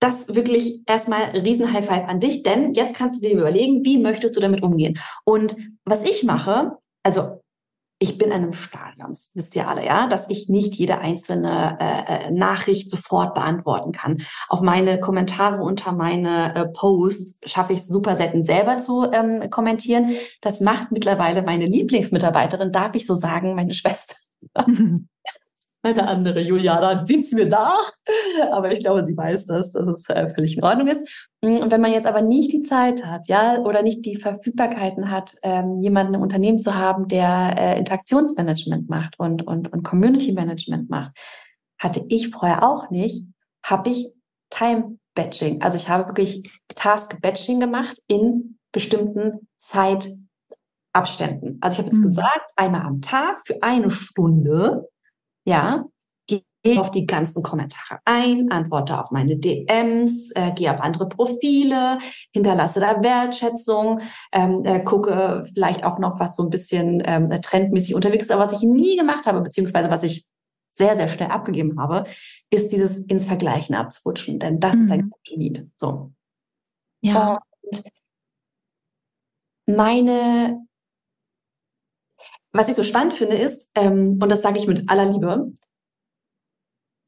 Das 0.00 0.34
wirklich 0.34 0.80
erstmal 0.86 1.22
riesen 1.30 1.72
High 1.72 1.86
Five 1.86 2.06
an 2.06 2.20
dich, 2.20 2.42
denn 2.42 2.72
jetzt 2.74 2.94
kannst 2.94 3.22
du 3.22 3.28
dir 3.28 3.36
überlegen, 3.36 3.84
wie 3.84 3.98
möchtest 3.98 4.36
du 4.36 4.40
damit 4.40 4.62
umgehen? 4.62 4.98
Und 5.24 5.56
was 5.84 6.04
ich 6.04 6.22
mache, 6.22 6.78
also 7.02 7.40
ich 8.00 8.16
bin 8.16 8.28
in 8.28 8.34
einem 8.34 8.52
Stadion, 8.52 9.08
das 9.08 9.30
wisst 9.34 9.56
ihr 9.56 9.68
alle, 9.68 9.84
ja, 9.84 10.06
dass 10.06 10.28
ich 10.28 10.48
nicht 10.48 10.74
jede 10.74 10.98
einzelne 10.98 11.78
äh, 11.80 12.28
äh, 12.28 12.30
Nachricht 12.30 12.90
sofort 12.90 13.34
beantworten 13.34 13.92
kann. 13.92 14.18
Auf 14.48 14.60
meine 14.60 15.00
Kommentare 15.00 15.62
unter 15.62 15.92
meine 15.92 16.54
äh, 16.54 16.68
Posts 16.68 17.40
schaffe 17.50 17.72
ich 17.72 17.80
es 17.80 17.88
super 17.88 18.14
selten 18.14 18.44
selber 18.44 18.78
zu 18.78 19.10
ähm, 19.12 19.50
kommentieren. 19.50 20.12
Das 20.40 20.60
macht 20.60 20.92
mittlerweile 20.92 21.42
meine 21.42 21.66
Lieblingsmitarbeiterin, 21.66 22.70
darf 22.70 22.94
ich 22.94 23.06
so 23.06 23.14
sagen, 23.14 23.56
meine 23.56 23.74
Schwester. 23.74 24.14
eine 25.90 26.06
andere 26.06 26.40
Juliana 26.40 27.04
sieht 27.06 27.24
es 27.24 27.32
mir 27.32 27.46
nach. 27.46 27.92
Aber 28.50 28.72
ich 28.72 28.80
glaube, 28.80 29.04
sie 29.04 29.16
weiß 29.16 29.46
das, 29.46 29.72
dass 29.72 29.86
es 29.86 30.08
äh, 30.08 30.26
völlig 30.28 30.56
in 30.56 30.64
Ordnung 30.64 30.88
ist. 30.88 31.28
Mm, 31.42 31.58
und 31.58 31.70
wenn 31.70 31.80
man 31.80 31.92
jetzt 31.92 32.06
aber 32.06 32.22
nicht 32.22 32.52
die 32.52 32.62
Zeit 32.62 33.04
hat, 33.04 33.26
ja, 33.28 33.58
oder 33.58 33.82
nicht 33.82 34.04
die 34.04 34.16
Verfügbarkeiten 34.16 35.10
hat, 35.10 35.34
ähm, 35.42 35.80
jemanden 35.80 36.14
im 36.14 36.22
Unternehmen 36.22 36.58
zu 36.58 36.74
haben, 36.74 37.08
der 37.08 37.54
äh, 37.56 37.78
Interaktionsmanagement 37.78 38.88
macht 38.88 39.18
und, 39.18 39.46
und, 39.46 39.72
und 39.72 39.82
Community 39.82 40.32
Management 40.32 40.90
macht, 40.90 41.12
hatte 41.78 42.04
ich 42.08 42.28
vorher 42.28 42.68
auch 42.68 42.90
nicht, 42.90 43.26
habe 43.62 43.90
ich 43.90 44.10
Time 44.50 44.98
Batching. 45.14 45.62
Also 45.62 45.78
ich 45.78 45.88
habe 45.88 46.08
wirklich 46.08 46.42
Task 46.74 47.20
Batching 47.20 47.60
gemacht 47.60 47.98
in 48.06 48.58
bestimmten 48.72 49.48
Zeitabständen. 49.58 51.58
Also 51.60 51.74
ich 51.74 51.78
habe 51.78 51.88
jetzt 51.88 51.98
mhm. 51.98 52.04
gesagt, 52.04 52.52
einmal 52.56 52.82
am 52.82 53.00
Tag 53.00 53.40
für 53.44 53.62
eine 53.62 53.90
Stunde 53.90 54.88
ja, 55.48 55.84
gehe 56.26 56.80
auf 56.80 56.90
die 56.90 57.06
ganzen 57.06 57.42
Kommentare 57.42 58.00
ein, 58.04 58.50
antworte 58.50 59.00
auf 59.00 59.10
meine 59.10 59.36
DMs, 59.36 60.30
äh, 60.34 60.52
gehe 60.52 60.72
auf 60.72 60.80
andere 60.80 61.08
Profile, 61.08 61.98
hinterlasse 62.34 62.80
da 62.80 63.02
Wertschätzung, 63.02 64.00
ähm, 64.32 64.64
äh, 64.64 64.80
gucke 64.80 65.44
vielleicht 65.54 65.84
auch 65.84 65.98
noch, 65.98 66.20
was 66.20 66.36
so 66.36 66.42
ein 66.42 66.50
bisschen 66.50 67.02
ähm, 67.04 67.30
trendmäßig 67.30 67.94
unterwegs 67.94 68.24
ist, 68.24 68.30
aber 68.30 68.44
was 68.44 68.54
ich 68.54 68.62
nie 68.62 68.96
gemacht 68.96 69.26
habe, 69.26 69.40
beziehungsweise 69.40 69.90
was 69.90 70.02
ich 70.02 70.26
sehr, 70.72 70.96
sehr 70.96 71.08
schnell 71.08 71.30
abgegeben 71.30 71.80
habe, 71.80 72.04
ist 72.50 72.72
dieses 72.72 72.98
ins 72.98 73.26
Vergleichen 73.26 73.74
abzurutschen, 73.74 74.38
denn 74.38 74.60
das 74.60 74.76
mhm. 74.76 74.82
ist 74.82 74.90
ein 74.90 75.10
Kryptonit. 75.10 75.70
So. 75.76 76.12
Ja. 77.00 77.40
Und 77.62 77.82
meine 79.66 80.67
was 82.52 82.68
ich 82.68 82.74
so 82.74 82.82
spannend 82.82 83.14
finde, 83.14 83.36
ist, 83.36 83.70
ähm, 83.74 84.18
und 84.22 84.28
das 84.28 84.42
sage 84.42 84.58
ich 84.58 84.66
mit 84.66 84.88
aller 84.88 85.06
Liebe, 85.06 85.52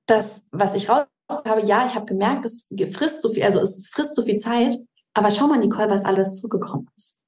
dass 0.06 0.44
was 0.50 0.74
ich 0.74 0.88
raus 0.88 1.06
habe, 1.46 1.62
ja, 1.64 1.86
ich 1.86 1.94
habe 1.94 2.06
gemerkt, 2.06 2.44
es 2.44 2.68
frisst 2.92 3.22
so 3.22 3.30
viel, 3.30 3.44
also 3.44 3.60
es 3.60 3.88
frisst 3.88 4.16
so 4.16 4.22
viel 4.22 4.36
Zeit, 4.36 4.76
aber 5.14 5.30
schau 5.30 5.46
mal, 5.46 5.58
Nicole, 5.58 5.90
was 5.90 6.04
alles 6.04 6.40
zurückgekommen 6.40 6.88
ist. 6.96 7.18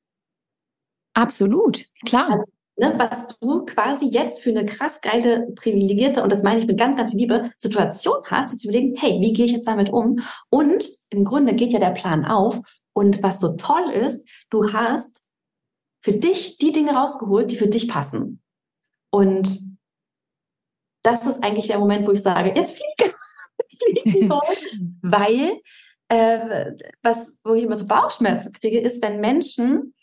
Absolut, 1.14 1.86
klar. 2.06 2.30
Also, 2.30 2.44
ne, 2.76 2.94
was 2.98 3.28
du 3.38 3.64
quasi 3.64 4.06
jetzt 4.06 4.40
für 4.40 4.50
eine 4.50 4.64
krass 4.64 5.00
geile, 5.00 5.52
privilegierte, 5.54 6.22
und 6.22 6.30
das 6.32 6.42
meine 6.42 6.58
ich 6.58 6.66
mit 6.66 6.78
ganz, 6.78 6.96
ganz 6.96 7.10
viel 7.10 7.20
Liebe, 7.20 7.50
Situation 7.56 8.22
hast, 8.24 8.58
zu 8.58 8.68
überlegen, 8.68 8.96
hey, 8.96 9.20
wie 9.20 9.32
gehe 9.32 9.46
ich 9.46 9.52
jetzt 9.52 9.66
damit 9.66 9.90
um? 9.90 10.20
Und 10.48 10.88
im 11.10 11.24
Grunde 11.24 11.54
geht 11.54 11.72
ja 11.72 11.78
der 11.78 11.90
Plan 11.90 12.24
auf. 12.24 12.60
Und 12.94 13.22
was 13.22 13.40
so 13.40 13.56
toll 13.56 13.90
ist, 13.90 14.28
du 14.50 14.72
hast 14.72 15.22
für 16.03 16.12
dich 16.12 16.59
die 16.59 16.72
Dinge 16.72 16.92
rausgeholt, 16.92 17.50
die 17.50 17.57
für 17.57 17.68
dich 17.68 17.88
passen. 17.88 18.42
Und 19.11 19.61
das 21.03 21.26
ist 21.26 21.42
eigentlich 21.42 21.68
der 21.68 21.78
Moment, 21.78 22.07
wo 22.07 22.12
ich 22.12 22.22
sage, 22.22 22.53
jetzt 22.55 22.78
fliege, 22.78 23.14
fliege 24.03 24.28
weil 25.03 25.61
äh, 26.09 26.72
was, 27.03 27.32
wo 27.44 27.55
ich 27.55 27.64
immer 27.64 27.76
so 27.76 27.86
Bauchschmerzen 27.86 28.53
kriege, 28.53 28.80
ist, 28.80 29.03
wenn 29.03 29.20
Menschen 29.20 29.94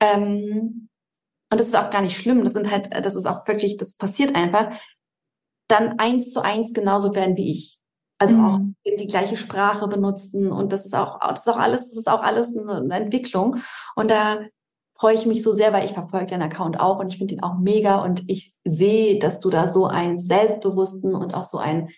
ähm, 0.00 0.88
und 1.50 1.60
das 1.60 1.68
ist 1.68 1.76
auch 1.76 1.90
gar 1.90 2.02
nicht 2.02 2.18
schlimm, 2.18 2.42
das 2.42 2.54
sind 2.54 2.70
halt, 2.70 2.88
das 2.92 3.14
ist 3.14 3.26
auch 3.26 3.46
wirklich, 3.46 3.76
das 3.76 3.94
passiert 3.94 4.34
einfach, 4.34 4.76
dann 5.68 5.98
eins 5.98 6.32
zu 6.32 6.42
eins 6.42 6.74
genauso 6.74 7.14
werden 7.14 7.36
wie 7.36 7.50
ich. 7.50 7.78
Also 8.18 8.36
mhm. 8.36 8.44
auch 8.44 8.60
die 8.98 9.06
gleiche 9.06 9.36
Sprache 9.36 9.86
benutzen 9.88 10.50
und 10.50 10.72
das 10.72 10.86
ist 10.86 10.94
auch, 10.94 11.20
das 11.20 11.40
ist 11.40 11.48
auch 11.48 11.58
alles, 11.58 11.90
das 11.90 11.98
ist 11.98 12.08
auch 12.08 12.22
alles 12.22 12.56
eine 12.56 12.94
Entwicklung. 12.94 13.58
Und 13.94 14.10
da 14.10 14.40
freue 14.98 15.14
ich 15.14 15.26
mich 15.26 15.42
so 15.42 15.52
sehr, 15.52 15.72
weil 15.72 15.84
ich 15.84 15.92
verfolge 15.92 16.26
deinen 16.26 16.42
Account 16.42 16.80
auch 16.80 16.98
und 16.98 17.08
ich 17.08 17.18
finde 17.18 17.34
ihn 17.34 17.42
auch 17.42 17.58
mega 17.58 18.02
und 18.02 18.28
ich 18.28 18.52
sehe, 18.64 19.18
dass 19.18 19.40
du 19.40 19.50
da 19.50 19.68
so 19.68 19.86
einen 19.86 20.18
selbstbewussten 20.18 21.14
und 21.14 21.34
auch 21.34 21.44
so 21.44 21.58
einen 21.58 21.88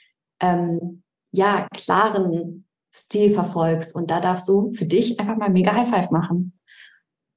ähm, 0.40 1.02
ja 1.32 1.66
klaren 1.74 2.66
Stil 2.92 3.34
verfolgst 3.34 3.94
und 3.94 4.10
da 4.10 4.20
darfst 4.20 4.48
du 4.48 4.72
für 4.72 4.86
dich 4.86 5.20
einfach 5.20 5.36
mal 5.36 5.50
mega 5.50 5.72
High 5.72 5.88
Five 5.88 6.10
machen. 6.10 6.58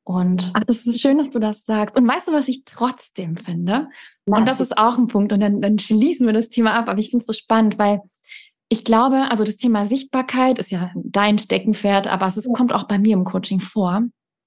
Und 0.04 0.52
Ach, 0.56 0.64
das 0.66 0.86
ist 0.86 1.00
schön, 1.00 1.20
dass 1.20 1.30
du 1.30 1.40
das 1.40 1.64
sagst. 1.64 1.96
Und 1.96 2.08
weißt 2.08 2.28
du, 2.28 2.34
was 2.34 2.48
ich 2.48 2.66
trotzdem 2.66 3.38
finde? 3.38 3.88
Und 4.26 4.48
das 4.48 4.60
ist 4.60 4.78
auch 4.78 4.98
ein 4.98 5.08
Punkt. 5.08 5.32
Und 5.32 5.40
dann, 5.40 5.62
dann 5.62 5.78
schließen 5.78 6.26
wir 6.26 6.34
das 6.34 6.50
Thema 6.50 6.74
ab. 6.74 6.88
Aber 6.88 7.00
ich 7.00 7.12
finde 7.12 7.22
es 7.22 7.28
so 7.28 7.34
spannend, 7.34 7.78
weil 7.78 8.02
ich 8.68 8.84
glaube, 8.84 9.30
also 9.30 9.44
das 9.44 9.58
Thema 9.58 9.86
Sichtbarkeit 9.86 10.58
ist 10.58 10.72
ja 10.72 10.92
dein 10.96 11.38
Steckenpferd, 11.38 12.08
aber 12.08 12.26
es 12.26 12.38
ist, 12.38 12.52
kommt 12.54 12.74
auch 12.74 12.88
bei 12.88 12.98
mir 12.98 13.14
im 13.14 13.26
Coaching 13.26 13.60
vor. 13.60 14.04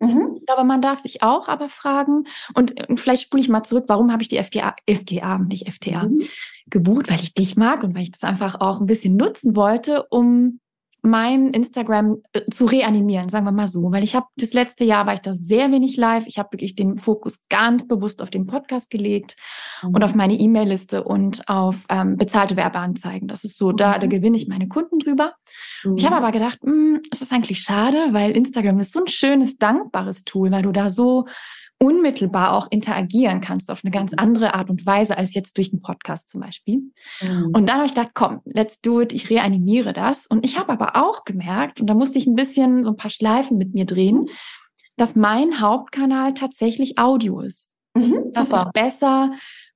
Mhm. 0.06 0.36
Ich 0.36 0.46
glaube, 0.46 0.64
man 0.64 0.82
darf 0.82 1.00
sich 1.00 1.22
auch 1.22 1.48
aber 1.48 1.68
fragen, 1.68 2.24
und, 2.54 2.88
und 2.88 3.00
vielleicht 3.00 3.22
spule 3.22 3.42
ich 3.42 3.48
mal 3.48 3.62
zurück, 3.62 3.84
warum 3.88 4.12
habe 4.12 4.22
ich 4.22 4.28
die 4.28 4.42
FGA, 4.42 4.74
FGA, 4.88 5.38
nicht 5.38 5.70
FTA, 5.70 6.08
mhm. 6.08 6.20
gebucht, 6.66 7.10
weil 7.10 7.20
ich 7.20 7.34
dich 7.34 7.56
mag 7.56 7.82
und 7.82 7.94
weil 7.94 8.02
ich 8.02 8.12
das 8.12 8.24
einfach 8.24 8.60
auch 8.60 8.80
ein 8.80 8.86
bisschen 8.86 9.16
nutzen 9.16 9.56
wollte, 9.56 10.06
um 10.10 10.60
mein 11.04 11.50
Instagram 11.50 12.22
äh, 12.32 12.42
zu 12.50 12.64
reanimieren, 12.64 13.28
sagen 13.28 13.44
wir 13.44 13.52
mal 13.52 13.68
so, 13.68 13.92
weil 13.92 14.02
ich 14.02 14.14
habe 14.14 14.26
das 14.36 14.54
letzte 14.54 14.84
Jahr 14.84 15.06
war 15.06 15.14
ich 15.14 15.20
da 15.20 15.34
sehr 15.34 15.70
wenig 15.70 15.96
live. 15.98 16.26
Ich 16.26 16.38
habe 16.38 16.52
wirklich 16.52 16.74
den 16.74 16.98
Fokus 16.98 17.44
ganz 17.50 17.86
bewusst 17.86 18.22
auf 18.22 18.30
den 18.30 18.46
Podcast 18.46 18.90
gelegt 18.90 19.36
mhm. 19.82 19.94
und 19.94 20.02
auf 20.02 20.14
meine 20.14 20.34
E-Mail-Liste 20.34 21.04
und 21.04 21.46
auf 21.46 21.76
ähm, 21.90 22.16
bezahlte 22.16 22.56
Werbeanzeigen. 22.56 23.28
Das 23.28 23.44
ist 23.44 23.58
so, 23.58 23.72
da, 23.72 23.98
da 23.98 24.06
mhm. 24.06 24.10
gewinne 24.10 24.36
ich 24.38 24.48
meine 24.48 24.66
Kunden 24.66 24.98
drüber. 24.98 25.34
Mhm. 25.84 25.96
Ich 25.98 26.06
habe 26.06 26.16
aber 26.16 26.32
gedacht, 26.32 26.58
hm, 26.62 27.02
es 27.10 27.20
ist 27.20 27.32
eigentlich 27.32 27.60
schade, 27.60 28.08
weil 28.12 28.30
Instagram 28.30 28.80
ist 28.80 28.92
so 28.92 29.00
ein 29.00 29.06
schönes, 29.06 29.58
dankbares 29.58 30.24
Tool, 30.24 30.50
weil 30.50 30.62
du 30.62 30.72
da 30.72 30.88
so 30.88 31.26
unmittelbar 31.78 32.52
auch 32.52 32.68
interagieren 32.70 33.40
kannst 33.40 33.70
auf 33.70 33.80
eine 33.84 33.90
ganz 33.90 34.12
mhm. 34.12 34.18
andere 34.18 34.54
Art 34.54 34.70
und 34.70 34.86
Weise 34.86 35.18
als 35.18 35.34
jetzt 35.34 35.56
durch 35.56 35.72
einen 35.72 35.82
Podcast 35.82 36.30
zum 36.30 36.40
Beispiel. 36.40 36.82
Mhm. 37.20 37.50
Und 37.54 37.68
dann 37.68 37.76
habe 37.76 37.86
ich 37.86 37.94
gedacht, 37.94 38.12
komm, 38.14 38.40
let's 38.44 38.80
do 38.80 39.00
it, 39.00 39.12
ich 39.12 39.30
reanimiere 39.30 39.92
das. 39.92 40.26
Und 40.26 40.44
ich 40.44 40.58
habe 40.58 40.72
aber 40.72 40.96
auch 40.96 41.24
gemerkt, 41.24 41.80
und 41.80 41.88
da 41.88 41.94
musste 41.94 42.18
ich 42.18 42.26
ein 42.26 42.36
bisschen 42.36 42.84
so 42.84 42.90
ein 42.90 42.96
paar 42.96 43.10
Schleifen 43.10 43.58
mit 43.58 43.74
mir 43.74 43.84
drehen, 43.84 44.28
dass 44.96 45.16
mein 45.16 45.60
Hauptkanal 45.60 46.34
tatsächlich 46.34 46.98
Audio 46.98 47.40
ist. 47.40 47.70
Mhm, 47.96 48.32
dass 48.32 48.50
ich 48.50 48.64
besser 48.72 49.32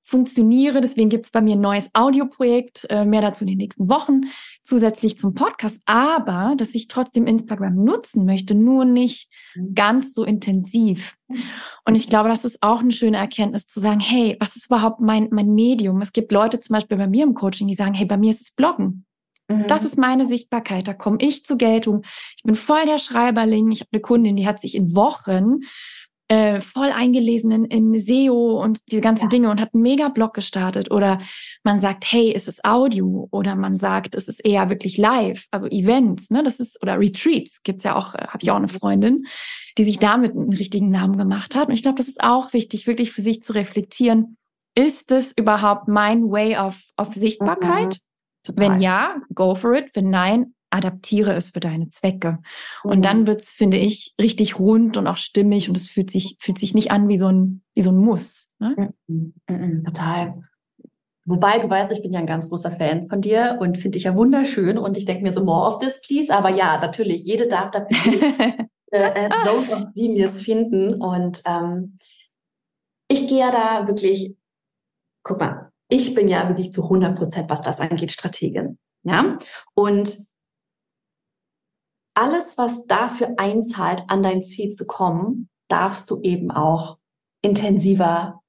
funktioniere. 0.08 0.80
Deswegen 0.80 1.10
gibt 1.10 1.26
es 1.26 1.32
bei 1.32 1.42
mir 1.42 1.54
ein 1.54 1.60
neues 1.60 1.90
Audioprojekt, 1.92 2.86
äh, 2.88 3.04
mehr 3.04 3.20
dazu 3.20 3.44
in 3.44 3.48
den 3.48 3.58
nächsten 3.58 3.90
Wochen, 3.90 4.22
zusätzlich 4.62 5.18
zum 5.18 5.34
Podcast. 5.34 5.82
Aber, 5.84 6.54
dass 6.56 6.74
ich 6.74 6.88
trotzdem 6.88 7.26
Instagram 7.26 7.74
nutzen 7.74 8.24
möchte, 8.24 8.54
nur 8.54 8.86
nicht 8.86 9.28
mhm. 9.54 9.74
ganz 9.74 10.14
so 10.14 10.24
intensiv. 10.24 11.14
Und 11.84 11.94
ich 11.94 12.08
glaube, 12.08 12.30
das 12.30 12.46
ist 12.46 12.62
auch 12.62 12.80
eine 12.80 12.92
schöne 12.92 13.18
Erkenntnis 13.18 13.66
zu 13.66 13.80
sagen, 13.80 14.00
hey, 14.00 14.36
was 14.40 14.56
ist 14.56 14.66
überhaupt 14.66 15.00
mein, 15.00 15.28
mein 15.30 15.54
Medium? 15.54 16.00
Es 16.00 16.12
gibt 16.12 16.32
Leute 16.32 16.58
zum 16.58 16.74
Beispiel 16.74 16.96
bei 16.96 17.06
mir 17.06 17.24
im 17.24 17.34
Coaching, 17.34 17.68
die 17.68 17.74
sagen, 17.74 17.92
hey, 17.92 18.06
bei 18.06 18.16
mir 18.16 18.30
ist 18.30 18.40
es 18.40 18.50
Bloggen. 18.52 19.04
Mhm. 19.48 19.66
Das 19.66 19.84
ist 19.84 19.98
meine 19.98 20.24
Sichtbarkeit. 20.24 20.88
Da 20.88 20.94
komme 20.94 21.18
ich 21.20 21.44
zur 21.44 21.58
Geltung. 21.58 22.02
Ich 22.36 22.44
bin 22.44 22.54
voll 22.54 22.86
der 22.86 22.98
Schreiberling. 22.98 23.70
Ich 23.72 23.80
habe 23.80 23.90
eine 23.92 24.00
Kundin, 24.00 24.36
die 24.36 24.46
hat 24.46 24.60
sich 24.60 24.74
in 24.74 24.94
Wochen 24.96 25.60
äh, 26.28 26.60
voll 26.60 26.90
eingelesen 26.92 27.50
in, 27.50 27.64
in 27.64 27.98
SEO 27.98 28.62
und 28.62 28.80
diese 28.92 29.00
ganzen 29.00 29.24
ja. 29.24 29.28
Dinge 29.28 29.50
und 29.50 29.60
hat 29.60 29.72
einen 29.72 29.82
mega 29.82 30.08
Blog 30.08 30.34
gestartet. 30.34 30.90
Oder 30.90 31.20
man 31.64 31.80
sagt, 31.80 32.04
hey, 32.12 32.30
ist 32.30 32.48
es 32.48 32.62
Audio? 32.64 33.28
Oder 33.30 33.56
man 33.56 33.76
sagt, 33.76 34.14
es 34.14 34.28
ist 34.28 34.44
eher 34.44 34.68
wirklich 34.68 34.98
live, 34.98 35.46
also 35.50 35.66
Events, 35.68 36.30
ne? 36.30 36.42
Das 36.42 36.60
ist, 36.60 36.82
oder 36.82 36.98
Retreats 36.98 37.62
gibt's 37.62 37.84
ja 37.84 37.96
auch, 37.96 38.14
äh, 38.14 38.26
habe 38.26 38.38
ich 38.42 38.50
auch 38.50 38.56
eine 38.56 38.68
Freundin, 38.68 39.26
die 39.78 39.84
sich 39.84 39.98
damit 39.98 40.32
einen 40.32 40.52
richtigen 40.52 40.90
Namen 40.90 41.16
gemacht 41.16 41.54
hat. 41.54 41.68
Und 41.68 41.74
ich 41.74 41.82
glaube, 41.82 41.96
das 41.96 42.08
ist 42.08 42.22
auch 42.22 42.52
wichtig, 42.52 42.86
wirklich 42.86 43.10
für 43.12 43.22
sich 43.22 43.42
zu 43.42 43.54
reflektieren. 43.54 44.36
Ist 44.74 45.10
es 45.12 45.32
überhaupt 45.32 45.88
mein 45.88 46.30
Way 46.30 46.58
of, 46.58 46.78
of 46.98 47.14
Sichtbarkeit? 47.14 47.98
Mhm. 48.46 48.52
Wenn 48.54 48.80
ja, 48.80 49.16
go 49.34 49.54
for 49.54 49.74
it. 49.74 49.90
Wenn 49.94 50.10
nein, 50.10 50.54
adaptiere 50.70 51.34
es 51.34 51.50
für 51.50 51.60
deine 51.60 51.88
Zwecke. 51.90 52.38
Und 52.82 53.04
dann 53.04 53.20
mhm. 53.20 53.26
wird's, 53.26 53.50
finde 53.50 53.78
ich, 53.78 54.14
richtig 54.20 54.58
rund 54.58 54.96
und 54.96 55.06
auch 55.06 55.16
stimmig 55.16 55.68
und 55.68 55.76
es 55.76 55.88
fühlt 55.88 56.10
sich, 56.10 56.36
fühlt 56.40 56.58
sich 56.58 56.74
nicht 56.74 56.90
an 56.90 57.08
wie 57.08 57.16
so 57.16 57.28
ein, 57.28 57.62
wie 57.74 57.82
so 57.82 57.90
ein 57.90 57.96
Muss. 57.96 58.50
Ne? 58.58 58.92
Mhm. 59.06 59.34
Mhm. 59.48 59.84
Total. 59.84 60.42
Wobei, 61.24 61.58
du 61.58 61.68
weißt, 61.68 61.92
ich 61.92 62.02
bin 62.02 62.12
ja 62.12 62.20
ein 62.20 62.26
ganz 62.26 62.48
großer 62.48 62.70
Fan 62.70 63.06
von 63.06 63.20
dir 63.20 63.58
und 63.60 63.76
finde 63.76 63.96
dich 63.96 64.04
ja 64.04 64.16
wunderschön 64.16 64.78
und 64.78 64.96
ich 64.96 65.04
denke 65.04 65.22
mir 65.22 65.32
so, 65.32 65.44
more 65.44 65.66
of 65.66 65.78
this, 65.78 66.00
please. 66.00 66.34
Aber 66.34 66.48
ja, 66.48 66.80
natürlich, 66.80 67.22
jede 67.24 67.48
darf 67.48 67.70
dafür 67.70 68.22
äh, 68.92 69.26
äh, 69.26 69.30
Zone 69.44 69.76
of 69.76 69.94
Genius 69.94 70.40
finden. 70.40 70.94
Und 70.94 71.42
ähm, 71.44 71.98
ich 73.08 73.28
gehe 73.28 73.40
ja 73.40 73.50
da 73.50 73.86
wirklich, 73.86 74.36
guck 75.22 75.38
mal, 75.38 75.70
ich 75.90 76.14
bin 76.14 76.28
ja 76.28 76.48
wirklich 76.48 76.72
zu 76.72 76.84
100 76.84 77.16
Prozent, 77.16 77.50
was 77.50 77.60
das 77.60 77.80
angeht, 77.80 78.12
Strategin. 78.12 78.78
Ja, 79.02 79.38
und 79.74 80.16
alles, 82.18 82.58
was 82.58 82.86
dafür 82.86 83.34
einzahlt, 83.36 84.02
an 84.08 84.24
dein 84.24 84.42
Ziel 84.42 84.70
zu 84.70 84.86
kommen, 84.86 85.48
darfst 85.68 86.10
du 86.10 86.20
eben 86.22 86.50
auch 86.50 86.98
intensiver 87.42 88.40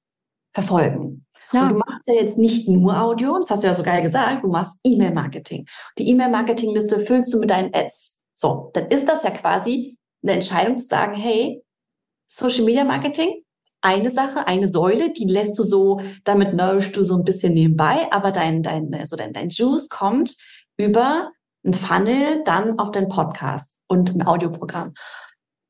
verfolgen. 0.52 1.24
Ja. 1.52 1.62
Und 1.62 1.72
du 1.72 1.76
machst 1.76 2.08
ja 2.08 2.14
jetzt 2.14 2.36
nicht 2.36 2.68
nur 2.68 3.00
Audio, 3.00 3.36
das 3.36 3.50
hast 3.50 3.62
du 3.62 3.68
ja 3.68 3.74
so 3.74 3.84
geil 3.84 4.02
gesagt, 4.02 4.42
du 4.42 4.48
machst 4.48 4.78
E-Mail-Marketing. 4.82 5.66
Die 5.98 6.08
E-Mail-Marketing-Liste 6.08 7.00
füllst 7.00 7.32
du 7.32 7.38
mit 7.38 7.50
deinen 7.50 7.72
Ads. 7.72 8.20
So, 8.34 8.70
dann 8.74 8.88
ist 8.88 9.08
das 9.08 9.22
ja 9.22 9.30
quasi 9.30 9.96
eine 10.22 10.32
Entscheidung 10.32 10.76
zu 10.76 10.86
sagen, 10.86 11.14
hey, 11.14 11.62
Social 12.26 12.64
Media 12.64 12.84
Marketing, 12.84 13.44
eine 13.82 14.10
Sache, 14.10 14.48
eine 14.48 14.68
Säule, 14.68 15.12
die 15.12 15.26
lässt 15.26 15.58
du 15.58 15.62
so, 15.62 16.00
damit 16.24 16.54
nourishst 16.54 16.96
du 16.96 17.04
so 17.04 17.16
ein 17.16 17.24
bisschen 17.24 17.54
nebenbei, 17.54 18.10
aber 18.10 18.32
dein, 18.32 18.62
dein, 18.62 18.92
also 18.94 19.16
dein, 19.16 19.32
dein 19.32 19.48
Juice 19.48 19.88
kommt 19.88 20.36
über 20.76 21.30
ein 21.64 21.74
Funnel, 21.74 22.42
dann 22.44 22.78
auf 22.78 22.90
den 22.90 23.08
Podcast 23.08 23.74
und 23.88 24.14
ein 24.14 24.26
Audioprogramm. 24.26 24.94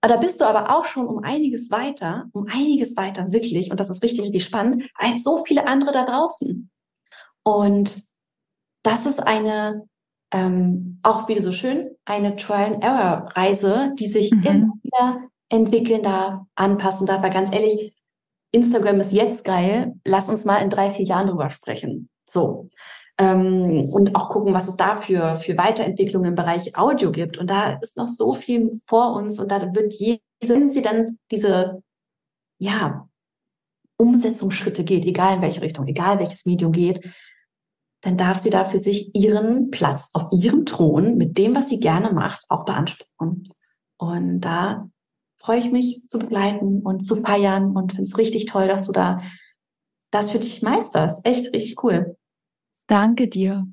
Da 0.03 0.17
bist 0.17 0.41
du 0.41 0.47
aber 0.47 0.75
auch 0.75 0.87
schon 0.87 1.07
um 1.07 1.23
einiges 1.23 1.71
weiter, 1.71 2.27
um 2.33 2.47
einiges 2.47 2.97
weiter 2.97 3.33
wirklich, 3.33 3.71
und 3.71 3.81
das 3.81 3.91
ist 3.91 4.03
richtig, 4.03 4.23
richtig 4.23 4.45
spannend, 4.45 4.85
als 4.95 5.23
so 5.23 5.45
viele 5.45 5.67
andere 5.67 5.93
da 5.93 6.07
draußen. 6.07 6.71
Und 7.43 8.03
das 8.83 9.05
ist 9.05 9.21
eine, 9.21 9.87
ähm, 10.33 11.01
auch 11.03 11.29
wieder 11.29 11.43
so 11.43 11.53
schön, 11.53 11.91
eine 12.07 12.37
Trial-and-Error-Reise, 12.37 13.93
die 13.99 14.07
sich 14.07 14.31
mhm. 14.31 14.43
immer 14.43 14.73
wieder 14.83 15.21
entwickeln 15.51 16.03
darf, 16.03 16.41
anpassen 16.55 17.07
darf. 17.07 17.23
Weil 17.23 17.33
ganz 17.33 17.53
ehrlich, 17.53 17.95
Instagram 18.53 19.01
ist 19.01 19.13
jetzt 19.13 19.45
geil. 19.45 19.95
Lass 20.05 20.29
uns 20.29 20.45
mal 20.45 20.59
in 20.59 20.71
drei, 20.71 20.93
vier 20.93 21.05
Jahren 21.05 21.29
drüber 21.29 21.51
sprechen. 21.51 22.09
So 22.27 22.69
ähm, 23.21 23.91
und 23.91 24.17
auch 24.17 24.31
gucken, 24.31 24.55
was 24.55 24.67
es 24.67 24.77
da 24.77 24.99
für, 24.99 25.37
für 25.37 25.59
Weiterentwicklungen 25.59 26.31
im 26.31 26.35
Bereich 26.35 26.77
Audio 26.77 27.13
gibt. 27.13 27.37
Und 27.37 27.51
da 27.51 27.79
ist 27.83 27.99
noch 27.99 28.09
so 28.09 28.33
viel 28.33 28.71
vor 28.87 29.13
uns 29.15 29.39
und 29.39 29.51
da 29.53 29.75
wird 29.75 29.93
jede, 29.93 30.23
wenn 30.41 30.71
sie 30.71 30.81
dann 30.81 31.19
diese, 31.31 31.83
ja, 32.59 33.07
Umsetzungsschritte 33.99 34.85
geht, 34.85 35.05
egal 35.05 35.37
in 35.37 35.43
welche 35.43 35.61
Richtung, 35.61 35.87
egal 35.87 36.19
welches 36.19 36.47
Medium 36.47 36.73
geht, 36.73 37.07
dann 38.01 38.17
darf 38.17 38.39
sie 38.39 38.49
da 38.49 38.65
für 38.65 38.79
sich 38.79 39.15
ihren 39.15 39.71
Platz 39.71 40.09
auf 40.15 40.29
ihrem 40.33 40.65
Thron 40.65 41.19
mit 41.19 41.37
dem, 41.37 41.55
was 41.55 41.69
sie 41.69 41.81
gerne 41.81 42.15
macht, 42.15 42.47
auch 42.49 42.65
beanspruchen. 42.65 43.47
Und 43.99 44.41
da 44.41 44.89
freue 45.39 45.59
ich 45.59 45.71
mich 45.71 46.03
zu 46.09 46.19
begleiten 46.19 46.81
und 46.81 47.05
zu 47.05 47.17
feiern 47.17 47.77
und 47.77 47.93
finde 47.93 48.09
es 48.09 48.17
richtig 48.17 48.47
toll, 48.47 48.67
dass 48.67 48.87
du 48.87 48.93
da 48.93 49.21
das 50.11 50.31
für 50.31 50.39
dich 50.39 50.63
meisterst. 50.63 51.27
Echt 51.27 51.53
richtig 51.53 51.85
cool. 51.85 52.17
Danke 52.91 53.29
dir. 53.29 53.69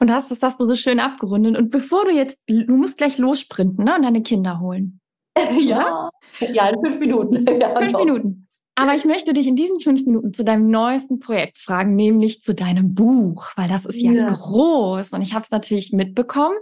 Und 0.00 0.10
hast 0.10 0.30
das 0.30 0.42
hast 0.42 0.58
du 0.58 0.66
so 0.66 0.74
schön 0.74 0.98
abgerundet. 0.98 1.58
Und 1.58 1.70
bevor 1.70 2.06
du 2.06 2.12
jetzt, 2.12 2.38
du 2.46 2.74
musst 2.74 2.96
gleich 2.96 3.18
lossprinten 3.18 3.84
ne, 3.84 3.94
und 3.94 4.02
deine 4.02 4.22
Kinder 4.22 4.58
holen. 4.58 5.00
ja, 5.60 6.08
ja, 6.40 6.68
in 6.70 6.80
fünf 6.80 6.98
Minuten. 6.98 7.44
Ja, 7.60 7.78
fünf 7.78 7.92
doch. 7.92 7.98
Minuten. 8.04 8.48
Aber 8.74 8.94
ich 8.94 9.04
möchte 9.04 9.34
dich 9.34 9.46
in 9.46 9.54
diesen 9.54 9.80
fünf 9.80 10.06
Minuten 10.06 10.32
zu 10.32 10.44
deinem 10.44 10.70
neuesten 10.70 11.18
Projekt 11.18 11.58
fragen, 11.58 11.94
nämlich 11.94 12.40
zu 12.40 12.54
deinem 12.54 12.94
Buch, 12.94 13.50
weil 13.54 13.68
das 13.68 13.84
ist 13.84 14.00
ja, 14.00 14.12
ja. 14.12 14.32
groß 14.32 15.10
und 15.10 15.20
ich 15.20 15.34
habe 15.34 15.44
es 15.44 15.50
natürlich 15.50 15.92
mitbekommen. 15.92 16.56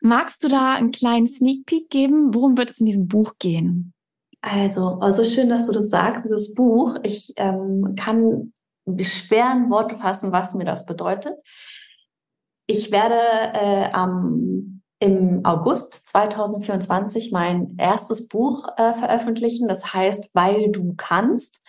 Magst 0.00 0.42
du 0.42 0.48
da 0.48 0.72
einen 0.72 0.90
kleinen 0.90 1.26
Sneak 1.26 1.66
Peek 1.66 1.90
geben? 1.90 2.32
Worum 2.32 2.56
wird 2.56 2.70
es 2.70 2.80
in 2.80 2.86
diesem 2.86 3.08
Buch 3.08 3.34
gehen? 3.38 3.92
Also, 4.40 4.98
also 5.00 5.22
schön, 5.22 5.50
dass 5.50 5.66
du 5.66 5.72
das 5.72 5.90
sagst, 5.90 6.24
dieses 6.24 6.54
Buch. 6.54 6.96
Ich 7.04 7.34
ähm, 7.36 7.94
kann 7.96 8.52
schweren 9.00 9.70
Worte 9.70 9.96
fassen, 9.98 10.32
was 10.32 10.54
mir 10.54 10.64
das 10.64 10.86
bedeutet. 10.86 11.34
Ich 12.66 12.90
werde 12.90 13.14
äh, 13.14 13.92
am, 13.92 14.82
im 14.98 15.44
August 15.44 16.06
2024 16.08 17.32
mein 17.32 17.74
erstes 17.78 18.28
Buch 18.28 18.66
äh, 18.76 18.94
veröffentlichen. 18.94 19.68
Das 19.68 19.92
heißt, 19.92 20.30
weil 20.34 20.70
du 20.70 20.94
kannst, 20.96 21.60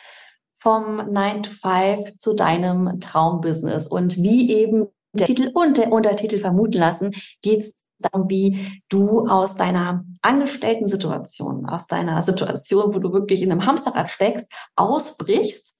vom 0.64 1.11
9 1.11 1.43
to 1.43 1.51
5 1.51 2.16
zu 2.16 2.34
deinem 2.34 3.01
Traumbusiness. 3.01 3.86
Und 3.88 4.16
wie 4.18 4.49
eben 4.49 4.88
der 5.11 5.28
Titel 5.28 5.51
und 5.53 5.78
der 5.78 5.91
Untertitel 5.91 6.39
vermuten 6.39 6.78
lassen, 6.78 7.11
geht 7.41 7.59
es 7.59 7.76
darum, 7.99 8.30
wie 8.30 8.82
du 8.88 9.28
aus 9.28 9.55
deiner 9.57 10.05
angestellten 10.22 10.88
Situation, 10.88 11.66
aus 11.66 11.88
deiner 11.88 12.22
Situation, 12.22 12.95
wo 12.95 12.99
du 12.99 13.11
wirklich 13.11 13.41
in 13.41 13.51
einem 13.51 13.66
Hamsterrad 13.66 14.09
steckst, 14.09 14.51
ausbrichst 14.78 15.76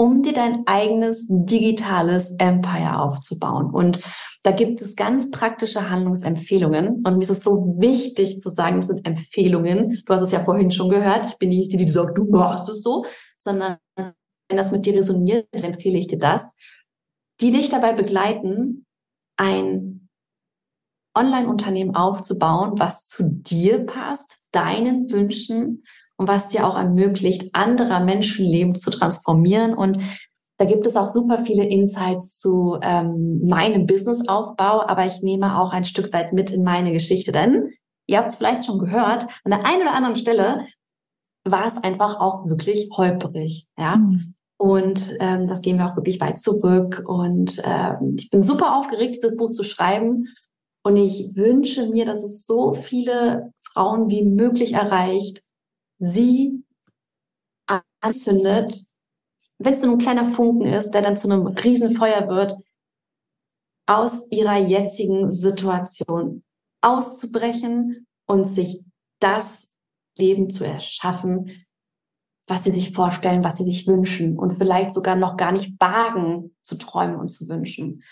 um 0.00 0.22
dir 0.22 0.32
dein 0.32 0.64
eigenes 0.66 1.26
digitales 1.28 2.30
Empire 2.38 3.00
aufzubauen. 3.00 3.70
Und 3.70 4.00
da 4.44 4.52
gibt 4.52 4.80
es 4.80 4.94
ganz 4.94 5.32
praktische 5.32 5.90
Handlungsempfehlungen. 5.90 7.02
Und 7.04 7.16
mir 7.16 7.22
ist 7.22 7.30
es 7.30 7.42
so 7.42 7.74
wichtig 7.78 8.38
zu 8.38 8.48
sagen, 8.48 8.76
das 8.76 8.86
sind 8.86 9.04
Empfehlungen. 9.04 10.00
Du 10.06 10.14
hast 10.14 10.22
es 10.22 10.30
ja 10.30 10.44
vorhin 10.44 10.70
schon 10.70 10.88
gehört. 10.88 11.26
Ich 11.26 11.38
bin 11.38 11.48
nicht 11.48 11.72
die, 11.72 11.76
die 11.76 11.88
sagt, 11.88 12.16
du 12.16 12.24
machst 12.30 12.68
es 12.68 12.82
so, 12.82 13.04
sondern 13.36 13.78
wenn 13.96 14.56
das 14.56 14.70
mit 14.70 14.86
dir 14.86 14.94
resoniert, 14.94 15.48
dann 15.50 15.64
empfehle 15.64 15.98
ich 15.98 16.06
dir 16.06 16.18
das, 16.18 16.54
die 17.40 17.50
dich 17.50 17.68
dabei 17.68 17.92
begleiten, 17.92 18.86
ein 19.36 20.08
Online-Unternehmen 21.16 21.96
aufzubauen, 21.96 22.78
was 22.78 23.08
zu 23.08 23.24
dir 23.24 23.84
passt, 23.84 24.46
deinen 24.52 25.10
Wünschen 25.10 25.82
und 26.18 26.28
was 26.28 26.48
dir 26.48 26.66
auch 26.66 26.76
ermöglicht, 26.76 27.50
anderer 27.54 28.00
Menschenleben 28.00 28.74
zu 28.74 28.90
transformieren. 28.90 29.74
Und 29.74 29.98
da 30.58 30.64
gibt 30.64 30.86
es 30.86 30.96
auch 30.96 31.08
super 31.08 31.44
viele 31.46 31.64
Insights 31.64 32.38
zu 32.38 32.78
ähm, 32.82 33.46
meinem 33.46 33.86
Businessaufbau, 33.86 34.86
aber 34.86 35.06
ich 35.06 35.22
nehme 35.22 35.58
auch 35.58 35.72
ein 35.72 35.84
Stück 35.84 36.12
weit 36.12 36.32
mit 36.32 36.50
in 36.50 36.64
meine 36.64 36.92
Geschichte, 36.92 37.32
denn 37.32 37.70
ihr 38.06 38.18
habt 38.18 38.30
es 38.30 38.36
vielleicht 38.36 38.64
schon 38.64 38.80
gehört, 38.80 39.26
an 39.44 39.52
der 39.52 39.64
einen 39.64 39.82
oder 39.82 39.94
anderen 39.94 40.16
Stelle 40.16 40.66
war 41.44 41.66
es 41.66 41.78
einfach 41.78 42.20
auch 42.20 42.46
wirklich 42.48 42.90
holperig, 42.92 43.66
ja. 43.78 43.96
Mhm. 43.96 44.34
Und 44.60 45.14
ähm, 45.20 45.46
das 45.46 45.62
gehen 45.62 45.78
wir 45.78 45.86
auch 45.86 45.94
wirklich 45.94 46.20
weit 46.20 46.40
zurück. 46.40 47.04
Und 47.06 47.62
ähm, 47.62 48.16
ich 48.18 48.28
bin 48.28 48.42
super 48.42 48.76
aufgeregt, 48.76 49.14
dieses 49.14 49.36
Buch 49.36 49.52
zu 49.52 49.62
schreiben. 49.62 50.26
Und 50.82 50.96
ich 50.96 51.36
wünsche 51.36 51.88
mir, 51.88 52.04
dass 52.04 52.24
es 52.24 52.44
so 52.44 52.74
viele 52.74 53.52
Frauen 53.62 54.10
wie 54.10 54.24
möglich 54.24 54.72
erreicht, 54.72 55.44
sie 55.98 56.64
anzündet, 58.00 58.80
wenn 59.58 59.74
es 59.74 59.82
nur 59.82 59.94
ein 59.94 59.98
kleiner 59.98 60.24
Funken 60.24 60.66
ist, 60.66 60.92
der 60.92 61.02
dann 61.02 61.16
zu 61.16 61.30
einem 61.30 61.46
Riesenfeuer 61.46 62.28
wird, 62.28 62.54
aus 63.86 64.26
ihrer 64.30 64.58
jetzigen 64.58 65.32
Situation 65.32 66.44
auszubrechen 66.80 68.06
und 68.26 68.44
sich 68.46 68.84
das 69.18 69.68
Leben 70.16 70.50
zu 70.50 70.64
erschaffen, 70.64 71.50
was 72.46 72.64
sie 72.64 72.70
sich 72.70 72.92
vorstellen, 72.92 73.44
was 73.44 73.58
sie 73.58 73.64
sich 73.64 73.86
wünschen 73.86 74.38
und 74.38 74.56
vielleicht 74.56 74.92
sogar 74.92 75.16
noch 75.16 75.36
gar 75.36 75.52
nicht 75.52 75.80
wagen 75.80 76.56
zu 76.62 76.76
träumen 76.76 77.16
und 77.16 77.28
zu 77.28 77.48
wünschen. 77.48 78.02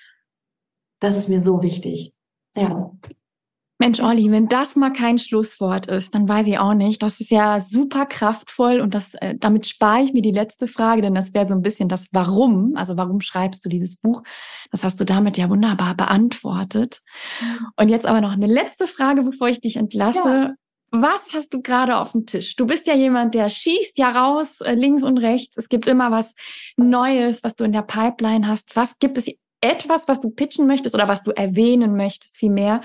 Das 0.98 1.16
ist 1.16 1.28
mir 1.28 1.40
so 1.40 1.62
wichtig. 1.62 2.14
Ja. 2.54 2.90
Mensch, 3.78 4.00
Olli, 4.00 4.30
wenn 4.30 4.48
das 4.48 4.74
mal 4.74 4.92
kein 4.92 5.18
Schlusswort 5.18 5.86
ist, 5.86 6.14
dann 6.14 6.26
weiß 6.26 6.46
ich 6.46 6.58
auch 6.58 6.72
nicht. 6.72 7.02
Das 7.02 7.20
ist 7.20 7.30
ja 7.30 7.60
super 7.60 8.06
kraftvoll 8.06 8.80
und 8.80 8.94
das, 8.94 9.14
äh, 9.14 9.34
damit 9.38 9.66
spare 9.66 10.02
ich 10.02 10.14
mir 10.14 10.22
die 10.22 10.32
letzte 10.32 10.66
Frage, 10.66 11.02
denn 11.02 11.14
das 11.14 11.34
wäre 11.34 11.46
so 11.46 11.54
ein 11.54 11.60
bisschen 11.60 11.88
das 11.90 12.08
Warum. 12.12 12.72
Also 12.74 12.96
warum 12.96 13.20
schreibst 13.20 13.64
du 13.64 13.68
dieses 13.68 13.96
Buch? 13.96 14.22
Das 14.70 14.82
hast 14.82 14.98
du 14.98 15.04
damit 15.04 15.36
ja 15.36 15.50
wunderbar 15.50 15.94
beantwortet. 15.94 17.02
Und 17.76 17.90
jetzt 17.90 18.06
aber 18.06 18.22
noch 18.22 18.32
eine 18.32 18.46
letzte 18.46 18.86
Frage, 18.86 19.22
bevor 19.22 19.48
ich 19.48 19.60
dich 19.60 19.76
entlasse. 19.76 20.28
Ja. 20.28 20.54
Was 20.90 21.34
hast 21.34 21.52
du 21.52 21.60
gerade 21.60 21.98
auf 21.98 22.12
dem 22.12 22.24
Tisch? 22.24 22.56
Du 22.56 22.64
bist 22.64 22.86
ja 22.86 22.94
jemand, 22.94 23.34
der 23.34 23.50
schießt 23.50 23.98
ja 23.98 24.08
raus, 24.08 24.62
äh, 24.62 24.72
links 24.72 25.02
und 25.02 25.18
rechts. 25.18 25.58
Es 25.58 25.68
gibt 25.68 25.86
immer 25.86 26.10
was 26.10 26.34
Neues, 26.78 27.44
was 27.44 27.56
du 27.56 27.64
in 27.64 27.72
der 27.72 27.82
Pipeline 27.82 28.46
hast. 28.46 28.74
Was 28.76 28.98
gibt 28.98 29.18
es 29.18 29.26
etwas, 29.60 30.08
was 30.08 30.20
du 30.20 30.30
pitchen 30.30 30.66
möchtest 30.66 30.94
oder 30.94 31.08
was 31.08 31.22
du 31.22 31.32
erwähnen 31.32 31.96
möchtest, 31.96 32.36
vielmehr, 32.36 32.82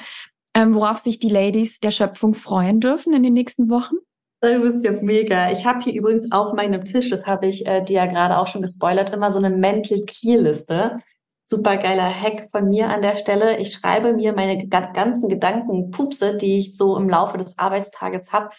ähm, 0.54 0.76
worauf 0.76 1.00
sich 1.00 1.20
die 1.20 1.30
Ladies 1.30 1.80
der 1.80 1.92
Schöpfung 1.92 2.34
freuen 2.34 2.80
dürfen 2.80 3.14
in 3.14 3.24
den 3.24 3.34
nächsten 3.34 3.70
Wochen? 3.70 3.96
Du 4.42 4.62
bist 4.62 4.84
ja 4.84 4.92
mega. 4.92 5.52
Ich 5.52 5.66
habe 5.66 5.82
hier 5.82 5.94
übrigens 5.94 6.32
auf 6.32 6.54
meinem 6.54 6.84
Tisch, 6.84 7.10
das 7.10 7.28
habe 7.28 7.46
ich 7.46 7.68
äh, 7.68 7.84
dir 7.84 7.98
ja 7.98 8.06
gerade 8.08 8.40
auch 8.40 8.48
schon 8.48 8.64
gespoilert, 8.64 9.14
immer 9.14 9.30
so 9.30 9.38
eine 9.38 9.56
Mental 9.56 10.02
Key 10.08 10.36
Liste. 10.36 10.98
Super 11.44 11.78
geiler 11.78 12.10
Hack 12.10 12.50
von 12.50 12.70
mir 12.70 12.90
an 12.90 13.02
der 13.02 13.16
Stelle. 13.16 13.58
Ich 13.60 13.74
schreibe 13.74 14.14
mir 14.14 14.34
meine 14.34 14.68
ganzen 14.68 15.30
Gedanken, 15.30 15.92
Pupse, 15.92 16.38
die 16.38 16.58
ich 16.58 16.76
so 16.76 16.98
im 16.98 17.08
Laufe 17.08 17.38
des 17.38 17.60
Arbeitstages 17.60 18.32
habe, 18.32 18.50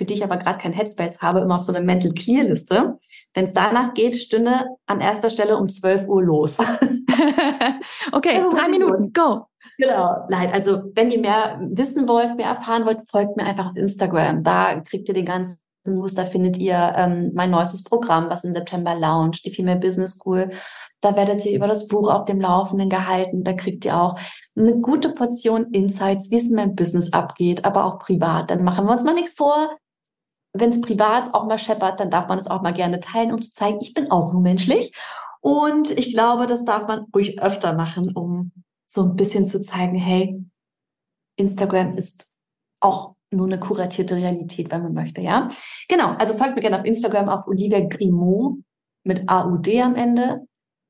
für 0.00 0.06
die 0.06 0.14
ich 0.14 0.24
aber 0.24 0.38
gerade 0.38 0.58
kein 0.58 0.72
Headspace 0.72 1.20
habe, 1.20 1.40
immer 1.40 1.56
auf 1.56 1.62
so 1.62 1.74
eine 1.74 1.84
Mental 1.84 2.12
Clear 2.12 2.44
Liste. 2.44 2.98
Wenn 3.34 3.44
es 3.44 3.52
danach 3.52 3.92
geht, 3.92 4.16
stünde 4.16 4.64
an 4.86 5.02
erster 5.02 5.28
Stelle 5.28 5.58
um 5.58 5.68
12 5.68 6.08
Uhr 6.08 6.22
los. 6.22 6.58
okay, 8.12 8.42
drei 8.50 8.70
Minuten, 8.70 9.12
go. 9.12 9.44
Genau, 9.76 10.24
nein, 10.30 10.50
also 10.54 10.84
wenn 10.94 11.10
ihr 11.10 11.20
mehr 11.20 11.60
wissen 11.70 12.08
wollt, 12.08 12.34
mehr 12.38 12.46
erfahren 12.46 12.86
wollt, 12.86 13.02
folgt 13.10 13.36
mir 13.36 13.44
einfach 13.44 13.72
auf 13.72 13.76
Instagram. 13.76 14.42
Da 14.42 14.80
kriegt 14.80 15.06
ihr 15.08 15.14
den 15.14 15.26
ganzen 15.26 15.58
News, 15.86 16.14
da 16.14 16.24
findet 16.24 16.56
ihr 16.56 16.94
ähm, 16.96 17.32
mein 17.34 17.50
neuestes 17.50 17.84
Programm, 17.84 18.30
was 18.30 18.42
im 18.42 18.54
September 18.54 18.94
launcht, 18.94 19.44
die 19.44 19.52
Female 19.52 19.80
Business 19.80 20.12
School. 20.12 20.48
Da 21.02 21.14
werdet 21.14 21.44
ihr 21.44 21.54
über 21.54 21.66
das 21.66 21.88
Buch 21.88 22.08
auf 22.08 22.24
dem 22.24 22.40
Laufenden 22.40 22.88
gehalten. 22.88 23.44
Da 23.44 23.52
kriegt 23.52 23.84
ihr 23.84 23.98
auch 23.98 24.18
eine 24.56 24.80
gute 24.80 25.10
Portion 25.10 25.70
Insights, 25.72 26.30
wie 26.30 26.36
es 26.36 26.48
in 26.48 26.56
meinem 26.56 26.74
Business 26.74 27.12
abgeht, 27.12 27.66
aber 27.66 27.84
auch 27.84 27.98
privat. 27.98 28.50
Dann 28.50 28.64
machen 28.64 28.86
wir 28.86 28.92
uns 28.92 29.04
mal 29.04 29.14
nichts 29.14 29.34
vor. 29.34 29.76
Wenn 30.52 30.70
es 30.70 30.80
privat 30.80 31.34
auch 31.34 31.46
mal 31.46 31.58
scheppert, 31.58 32.00
dann 32.00 32.10
darf 32.10 32.28
man 32.28 32.38
es 32.38 32.48
auch 32.48 32.62
mal 32.62 32.72
gerne 32.72 33.00
teilen, 33.00 33.32
um 33.32 33.40
zu 33.40 33.52
zeigen, 33.52 33.78
ich 33.80 33.94
bin 33.94 34.10
auch 34.10 34.32
nur 34.32 34.42
menschlich. 34.42 34.94
Und 35.40 35.90
ich 35.92 36.12
glaube, 36.12 36.46
das 36.46 36.64
darf 36.64 36.86
man 36.86 37.06
ruhig 37.14 37.40
öfter 37.40 37.72
machen, 37.72 38.14
um 38.14 38.52
so 38.86 39.02
ein 39.02 39.16
bisschen 39.16 39.46
zu 39.46 39.62
zeigen, 39.62 39.96
hey, 39.96 40.44
Instagram 41.36 41.92
ist 41.92 42.36
auch 42.80 43.14
nur 43.30 43.46
eine 43.46 43.60
kuratierte 43.60 44.16
Realität, 44.16 44.70
wenn 44.70 44.82
man 44.82 44.94
möchte, 44.94 45.20
ja. 45.20 45.48
Genau, 45.88 46.08
also 46.14 46.34
folgt 46.34 46.56
mir 46.56 46.62
gerne 46.62 46.80
auf 46.80 46.84
Instagram 46.84 47.28
auf 47.28 47.46
Olivia 47.46 47.80
Grimaud 47.80 48.58
mit 49.04 49.28
AUD 49.28 49.68
am 49.80 49.94
Ende. 49.94 50.46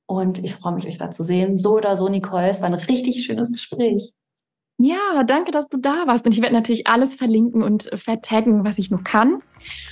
Und 0.07 0.43
ich 0.43 0.55
freue 0.55 0.75
mich, 0.75 0.87
euch 0.87 0.99
da 0.99 1.11
zu 1.11 1.23
sehen. 1.23 1.57
So 1.57 1.77
oder 1.77 1.97
so, 1.97 2.09
Nicole, 2.09 2.49
es 2.49 2.63
war 2.63 2.69
ein 2.69 2.75
richtig 2.75 3.25
schönes 3.25 3.53
Gespräch. 3.53 4.13
Ja, 4.83 5.25
danke, 5.25 5.51
dass 5.51 5.69
du 5.69 5.77
da 5.77 6.07
warst. 6.07 6.25
Und 6.25 6.33
ich 6.33 6.41
werde 6.41 6.55
natürlich 6.55 6.87
alles 6.87 7.15
verlinken 7.15 7.63
und 7.63 7.91
vertaggen, 7.95 8.65
was 8.65 8.79
ich 8.79 8.91
nur 8.91 9.05
kann. 9.05 9.43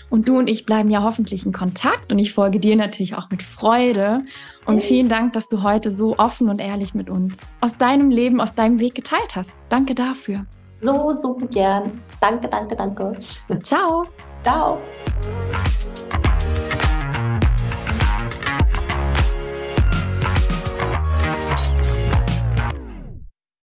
Und 0.08 0.30
du 0.30 0.38
und 0.38 0.48
ich 0.48 0.64
bleiben 0.64 0.90
ja 0.90 1.02
hoffentlich 1.02 1.44
in 1.44 1.52
Kontakt. 1.52 2.10
Und 2.10 2.18
ich 2.18 2.32
folge 2.32 2.58
dir 2.58 2.74
natürlich 2.74 3.14
auch 3.14 3.28
mit 3.28 3.42
Freude. 3.42 4.24
Und 4.64 4.82
vielen 4.82 5.10
Dank, 5.10 5.34
dass 5.34 5.46
du 5.46 5.62
heute 5.62 5.90
so 5.90 6.16
offen 6.16 6.48
und 6.48 6.58
ehrlich 6.58 6.94
mit 6.94 7.10
uns 7.10 7.36
aus 7.60 7.76
deinem 7.76 8.08
Leben, 8.08 8.40
aus 8.40 8.54
deinem 8.54 8.80
Weg 8.80 8.94
geteilt 8.94 9.36
hast. 9.36 9.52
Danke 9.68 9.94
dafür. 9.94 10.46
So, 10.72 11.12
so 11.12 11.34
gern. 11.34 12.00
Danke, 12.18 12.48
danke, 12.48 12.74
danke. 12.74 13.18
Ciao. 13.62 14.04
Ciao. 14.40 14.78